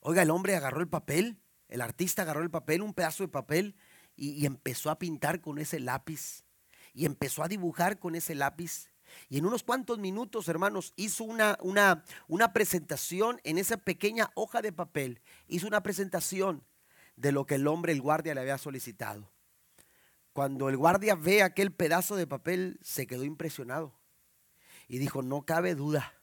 Oiga, 0.00 0.22
el 0.22 0.30
hombre 0.30 0.56
agarró 0.56 0.80
el 0.80 0.88
papel, 0.88 1.42
el 1.68 1.80
artista 1.80 2.22
agarró 2.22 2.42
el 2.42 2.50
papel, 2.50 2.82
un 2.82 2.94
pedazo 2.94 3.24
de 3.24 3.28
papel, 3.28 3.76
y, 4.14 4.46
empezó 4.46 4.90
a 4.90 4.98
pintar 4.98 5.40
con 5.40 5.58
ese 5.58 5.78
lápiz. 5.78 6.44
Y 6.94 7.04
empezó 7.04 7.42
a 7.42 7.48
dibujar 7.48 7.98
con 7.98 8.14
ese 8.14 8.34
lápiz. 8.34 8.88
Y 9.28 9.38
en 9.38 9.46
unos 9.46 9.62
cuantos 9.62 9.98
minutos, 9.98 10.48
hermanos, 10.48 10.92
hizo 10.96 11.24
una, 11.24 11.58
una, 11.60 12.04
una 12.28 12.52
presentación 12.52 13.40
en 13.44 13.58
esa 13.58 13.76
pequeña 13.76 14.30
hoja 14.34 14.62
de 14.62 14.72
papel. 14.72 15.20
Hizo 15.48 15.66
una 15.66 15.82
presentación 15.82 16.62
de 17.16 17.32
lo 17.32 17.46
que 17.46 17.56
el 17.56 17.66
hombre, 17.66 17.92
el 17.92 18.00
guardia, 18.00 18.34
le 18.34 18.40
había 18.40 18.58
solicitado. 18.58 19.30
Cuando 20.32 20.68
el 20.68 20.76
guardia 20.76 21.14
ve 21.14 21.42
aquel 21.42 21.72
pedazo 21.72 22.16
de 22.16 22.26
papel, 22.26 22.78
se 22.82 23.06
quedó 23.06 23.24
impresionado 23.24 23.94
y 24.88 24.98
dijo, 24.98 25.22
no 25.22 25.46
cabe 25.46 25.74
duda, 25.74 26.14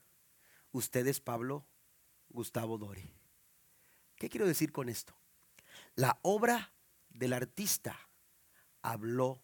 usted 0.72 1.08
es 1.08 1.20
Pablo 1.20 1.66
Gustavo 2.30 2.78
Dori. 2.78 3.12
¿Qué 4.16 4.30
quiero 4.30 4.46
decir 4.46 4.72
con 4.72 4.90
esto? 4.90 5.16
La 5.96 6.20
obra 6.22 6.74
del 7.10 7.34
artista 7.34 8.00
habló 8.82 9.42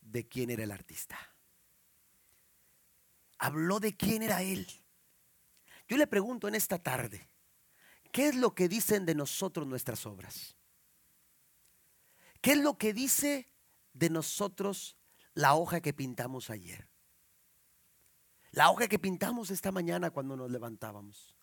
de 0.00 0.26
quién 0.26 0.50
era 0.50 0.64
el 0.64 0.70
artista. 0.70 1.18
Habló 3.42 3.80
de 3.80 3.96
quién 3.96 4.22
era 4.22 4.40
él. 4.40 4.68
Yo 5.88 5.96
le 5.96 6.06
pregunto 6.06 6.46
en 6.46 6.54
esta 6.54 6.78
tarde, 6.78 7.28
¿qué 8.12 8.28
es 8.28 8.36
lo 8.36 8.54
que 8.54 8.68
dicen 8.68 9.04
de 9.04 9.16
nosotros 9.16 9.66
nuestras 9.66 10.06
obras? 10.06 10.56
¿Qué 12.40 12.52
es 12.52 12.58
lo 12.58 12.78
que 12.78 12.92
dice 12.92 13.50
de 13.94 14.10
nosotros 14.10 14.96
la 15.34 15.56
hoja 15.56 15.80
que 15.80 15.92
pintamos 15.92 16.50
ayer? 16.50 16.88
La 18.52 18.70
hoja 18.70 18.86
que 18.86 19.00
pintamos 19.00 19.50
esta 19.50 19.72
mañana 19.72 20.12
cuando 20.12 20.36
nos 20.36 20.48
levantábamos. 20.48 21.34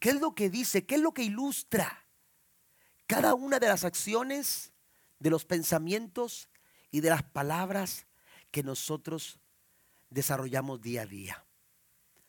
¿Qué 0.00 0.08
es 0.08 0.18
lo 0.18 0.34
que 0.34 0.48
dice? 0.48 0.86
¿Qué 0.86 0.94
es 0.94 1.02
lo 1.02 1.12
que 1.12 1.24
ilustra 1.24 2.06
cada 3.06 3.34
una 3.34 3.58
de 3.58 3.68
las 3.68 3.84
acciones, 3.84 4.72
de 5.18 5.28
los 5.28 5.44
pensamientos 5.44 6.48
y 6.90 7.00
de 7.00 7.10
las 7.10 7.22
palabras 7.22 8.06
que 8.50 8.62
nosotros 8.62 9.41
desarrollamos 10.12 10.80
día 10.80 11.02
a 11.02 11.06
día? 11.06 11.44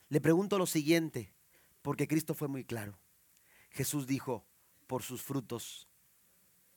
Le 0.10 0.22
pregunto 0.22 0.58
lo 0.58 0.66
siguiente, 0.66 1.34
porque 1.82 2.08
Cristo 2.08 2.34
fue 2.34 2.48
muy 2.48 2.64
claro. 2.64 3.00
Jesús 3.72 4.08
dijo, 4.08 4.46
por 4.88 5.04
sus 5.04 5.22
frutos 5.22 5.88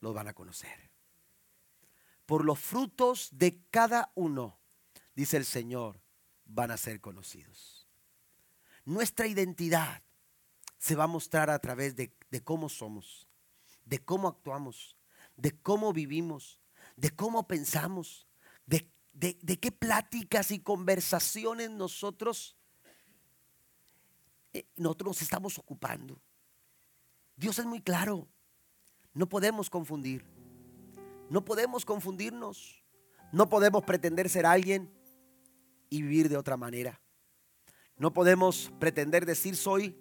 los 0.00 0.14
van 0.14 0.28
a 0.28 0.34
conocer. 0.34 0.90
Por 2.24 2.44
los 2.44 2.59
frutos 2.59 3.28
de 3.32 3.62
cada 3.70 4.11
uno, 4.14 4.59
dice 5.14 5.36
el 5.36 5.44
Señor, 5.44 6.00
van 6.44 6.70
a 6.70 6.76
ser 6.76 7.00
conocidos. 7.00 7.86
Nuestra 8.84 9.26
identidad 9.26 10.02
se 10.78 10.94
va 10.94 11.04
a 11.04 11.09
mostrar 11.09 11.50
a 11.50 11.59
través 11.59 11.96
de, 11.96 12.12
cómo 12.44 12.68
somos, 12.68 13.28
de 13.84 14.04
cómo 14.04 14.28
actuamos, 14.28 14.96
de 15.36 15.59
cómo 15.61 15.92
vivimos, 15.92 16.61
de 16.96 17.11
cómo 17.11 17.46
pensamos, 17.46 18.26
de, 18.66 18.90
de 19.18 19.58
qué 19.58 19.72
pláticas 19.72 20.50
y 20.50 20.60
conversaciones 20.60 21.70
nosotros 21.70 22.56
eh, 24.56 24.64
nosotros 24.76 25.08
nos 25.08 25.22
estamos 25.22 25.58
ocupando. 25.58 26.18
Dios 27.36 27.58
es 27.58 27.66
muy 27.66 27.82
claro. 27.82 28.26
No 29.12 29.28
podemos 29.28 29.68
confundir. 29.68 30.24
No 31.28 31.44
podemos 31.44 31.84
confundirnos. 31.84 32.82
No 33.32 33.50
podemos 33.50 33.84
pretender 33.84 34.30
ser 34.30 34.46
alguien 34.46 34.90
y 35.90 36.00
vivir 36.00 36.30
de 36.30 36.38
otra 36.38 36.56
manera. 36.56 37.02
No 37.98 38.14
podemos 38.14 38.72
pretender 38.78 39.26
decir 39.26 39.56
soy 39.56 39.94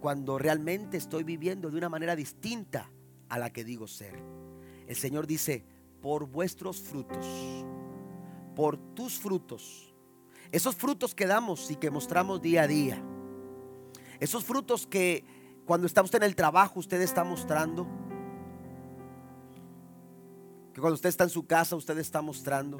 cuando 0.00 0.38
realmente 0.38 0.96
estoy 0.96 1.24
viviendo 1.24 1.68
de 1.68 1.78
una 1.78 1.88
manera 1.88 2.14
distinta 2.14 2.92
a 3.28 3.40
la 3.40 3.52
que 3.52 3.64
digo 3.64 3.88
ser. 3.88 4.22
El 4.86 4.94
Señor 4.94 5.26
dice, 5.26 5.64
por 6.00 6.28
vuestros 6.28 6.80
frutos, 6.80 7.26
por 8.58 8.76
tus 8.76 9.20
frutos, 9.20 9.94
esos 10.50 10.74
frutos 10.74 11.14
que 11.14 11.28
damos 11.28 11.70
y 11.70 11.76
que 11.76 11.92
mostramos 11.92 12.42
día 12.42 12.62
a 12.62 12.66
día, 12.66 13.00
esos 14.18 14.44
frutos 14.44 14.84
que 14.84 15.24
cuando 15.64 15.86
está 15.86 16.02
usted 16.02 16.18
en 16.18 16.24
el 16.24 16.34
trabajo 16.34 16.80
usted 16.80 17.00
está 17.00 17.22
mostrando. 17.22 17.86
Que 20.74 20.80
cuando 20.80 20.96
usted 20.96 21.08
está 21.08 21.22
en 21.22 21.30
su 21.30 21.46
casa 21.46 21.76
usted 21.76 21.98
está 21.98 22.20
mostrando. 22.20 22.78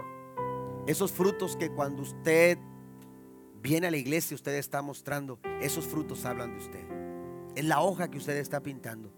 Esos 0.89 1.13
frutos 1.13 1.57
que 1.57 1.71
cuando 1.71 2.03
usted 2.03 2.59
viene 3.63 3.87
a 3.87 3.93
la 3.93 3.99
iglesia 3.99 4.35
usted 4.35 4.55
está 4.55 4.83
mostrando. 4.83 5.39
Esos 5.61 5.87
frutos 5.87 6.25
hablan 6.25 6.55
de 6.55 6.59
usted. 6.59 6.87
Es 7.55 7.65
la 7.65 7.83
hoja 7.83 8.11
que 8.11 8.19
usted 8.19 8.37
está 8.39 8.65
pintando. 8.65 9.13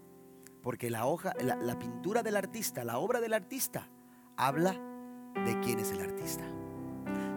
Porque 0.61 0.91
la 0.91 1.07
hoja, 1.07 1.33
la, 1.41 1.55
la 1.55 1.79
pintura 1.79 2.21
del 2.21 2.35
artista, 2.35 2.83
la 2.83 2.99
obra 2.99 3.19
del 3.19 3.33
artista, 3.33 3.89
habla 4.37 4.79
de 5.33 5.59
quién 5.61 5.79
es 5.79 5.91
el 5.91 6.01
artista. 6.01 6.43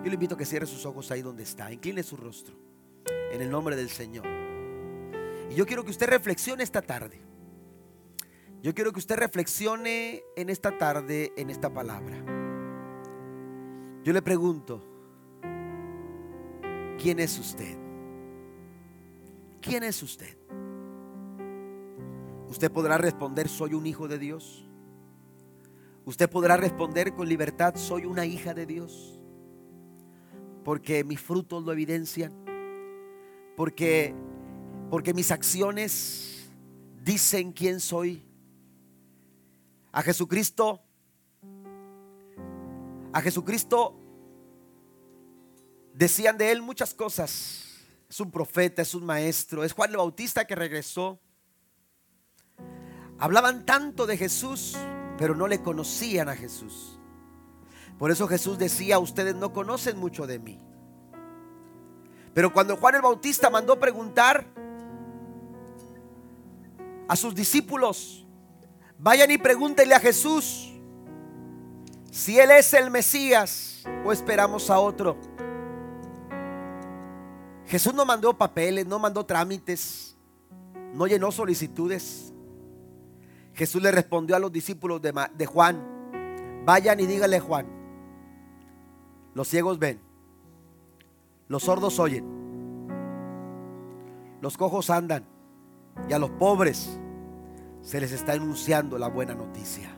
Yo 0.03 0.11
le 0.11 0.15
invito 0.15 0.35
a 0.35 0.39
que 0.39 0.45
cierre 0.45 0.67
sus 0.67 0.85
ojos 0.85 1.11
ahí 1.11 1.23
donde 1.23 1.43
está. 1.43 1.73
Incline 1.73 2.03
su 2.03 2.17
rostro. 2.17 2.55
En 3.33 3.41
el 3.41 3.51
nombre 3.51 3.75
del 3.75 3.89
Señor. 3.89 4.27
Y 5.51 5.55
yo 5.55 5.67
quiero 5.67 5.85
que 5.85 5.91
usted 5.91 6.09
reflexione 6.09 6.63
esta 6.63 6.83
tarde. 6.83 7.21
Yo 8.63 8.75
quiero 8.75 8.93
que 8.93 8.99
usted 8.99 9.17
reflexione 9.17 10.23
en 10.37 10.51
esta 10.51 10.77
tarde, 10.77 11.33
en 11.37 11.51
esta 11.51 11.73
palabra. 11.73 12.17
Yo 14.03 14.13
le 14.13 14.23
pregunto, 14.23 14.83
¿quién 16.99 17.21
es 17.21 17.39
usted? 17.39 17.77
¿Quién 19.61 19.83
es 19.83 20.03
usted? 20.03 20.37
Usted 22.49 22.71
podrá 22.71 22.99
responder, 22.99 23.49
soy 23.49 23.75
un 23.75 23.87
hijo 23.87 24.09
de 24.09 24.19
Dios. 24.19 24.67
Usted 26.05 26.29
podrá 26.29 26.57
responder 26.57 27.15
con 27.15 27.29
libertad, 27.29 27.75
soy 27.77 28.05
una 28.05 28.27
hija 28.27 28.55
de 28.55 28.67
Dios. 28.67 29.21
Porque 30.65 31.05
mis 31.05 31.21
frutos 31.21 31.65
lo 31.65 31.73
evidencian. 31.73 32.33
Porque 33.57 34.15
porque 34.91 35.13
mis 35.15 35.31
acciones 35.31 36.51
dicen 37.03 37.53
quién 37.53 37.81
soy. 37.81 38.23
A 39.91 40.03
Jesucristo, 40.03 40.83
a 43.13 43.21
Jesucristo 43.21 44.01
decían 45.95 46.39
de 46.39 46.53
él 46.53 46.63
muchas 46.63 46.95
cosas. 46.95 47.87
Es 48.09 48.21
un 48.21 48.31
profeta, 48.31 48.83
es 48.83 48.95
un 48.95 49.05
maestro, 49.05 49.65
es 49.65 49.73
Juan 49.73 49.91
el 49.91 49.97
Bautista 49.97 50.45
que 50.45 50.55
regresó. 50.55 51.21
Hablaban 53.19 53.67
tanto 53.67 54.07
de 54.07 54.17
Jesús, 54.17 54.77
pero 55.19 55.35
no 55.35 55.47
le 55.47 55.63
conocían 55.63 56.29
a 56.29 56.37
Jesús. 56.37 56.99
Por 57.99 58.11
eso 58.11 58.27
Jesús 58.27 58.59
decía, 58.59 58.99
ustedes 58.99 59.35
no 59.35 59.53
conocen 59.53 59.99
mucho 59.99 60.27
de 60.27 60.39
mí. 60.39 60.61
Pero 62.33 62.53
cuando 62.53 62.77
Juan 62.77 62.97
el 62.97 63.03
Bautista 63.03 63.49
mandó 63.49 63.79
preguntar, 63.79 64.47
a 67.09 67.17
sus 67.17 67.35
discípulos, 67.35 68.27
vayan 68.99 69.31
y 69.31 69.39
pregúntenle 69.39 69.95
a 69.95 70.01
Jesús 70.01 70.73
si 72.11 72.39
Él 72.39 72.51
es 72.51 72.73
el 72.75 72.91
Mesías 72.91 73.85
o 74.05 74.13
esperamos 74.13 74.71
a 74.71 74.79
otro. 74.79 75.17
Jesús 77.67 77.95
no 77.95 78.05
mandó 78.05 78.37
papeles, 78.37 78.87
no 78.87 78.99
mandó 78.99 79.25
trámites, 79.25 80.17
no 80.93 81.07
llenó 81.07 81.33
solicitudes. 81.33 82.34
Jesús 83.55 83.81
le 83.81 83.93
respondió 83.93 84.35
a 84.35 84.39
los 84.39 84.51
discípulos 84.51 85.01
de, 85.01 85.47
Juan, 85.47 86.63
vayan 86.65 86.99
y 86.99 87.07
díganle 87.07 87.39
Juan, 87.39 87.67
los 89.35 89.49
ciegos 89.49 89.79
ven, 89.79 90.01
los 91.49 91.63
sordos 91.63 91.99
oyen, 92.01 92.89
los 94.41 94.57
cojos 94.57 94.91
andan, 94.91 95.25
y 96.09 96.13
a 96.13 96.19
los 96.19 96.31
pobres 96.31 96.99
se 97.83 98.01
les 98.01 98.11
está 98.11 98.33
anunciando 98.33 98.99
la 98.99 99.09
buena 99.09 99.35
noticia. 99.35 99.89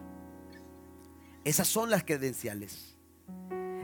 Esas 1.45 1.69
son 1.69 1.91
las 1.91 2.05
credenciales. 2.05 2.97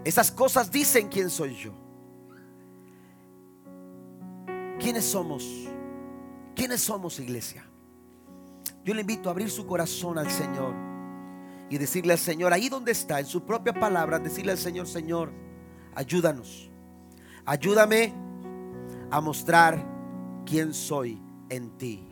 Esas 0.05 0.31
cosas 0.33 0.70
dicen 0.70 1.09
quién 1.09 1.31
soy 1.31 1.55
yo. 1.55 1.73
¿Quiénes 4.79 5.05
somos? 5.05 5.68
¿Quiénes 6.57 6.81
somos, 6.81 7.20
iglesia? 7.20 7.64
Yo 8.85 8.95
le 8.95 9.03
invito 9.03 9.28
a 9.28 9.33
abrir 9.33 9.51
su 9.51 9.66
corazón 9.66 10.18
al 10.18 10.30
Señor 10.30 10.74
y 11.70 11.78
decirle 11.78 12.12
al 12.12 12.18
Señor, 12.18 12.53
ahí 12.53 12.68
donde 12.68 12.93
está, 12.93 13.20
en 13.20 13.26
su 13.26 13.45
propia 13.45 13.72
palabra, 13.72 14.18
decirle 14.18 14.53
al 14.53 14.59
Señor, 14.59 14.87
Señor, 14.87 15.33
ayúdanos. 15.95 16.70
Ayúdame 17.45 18.12
a 19.11 19.20
mostrar 19.20 19.83
quién 20.45 20.74
soy 20.74 21.20
en 21.49 21.70
ti. 21.78 22.09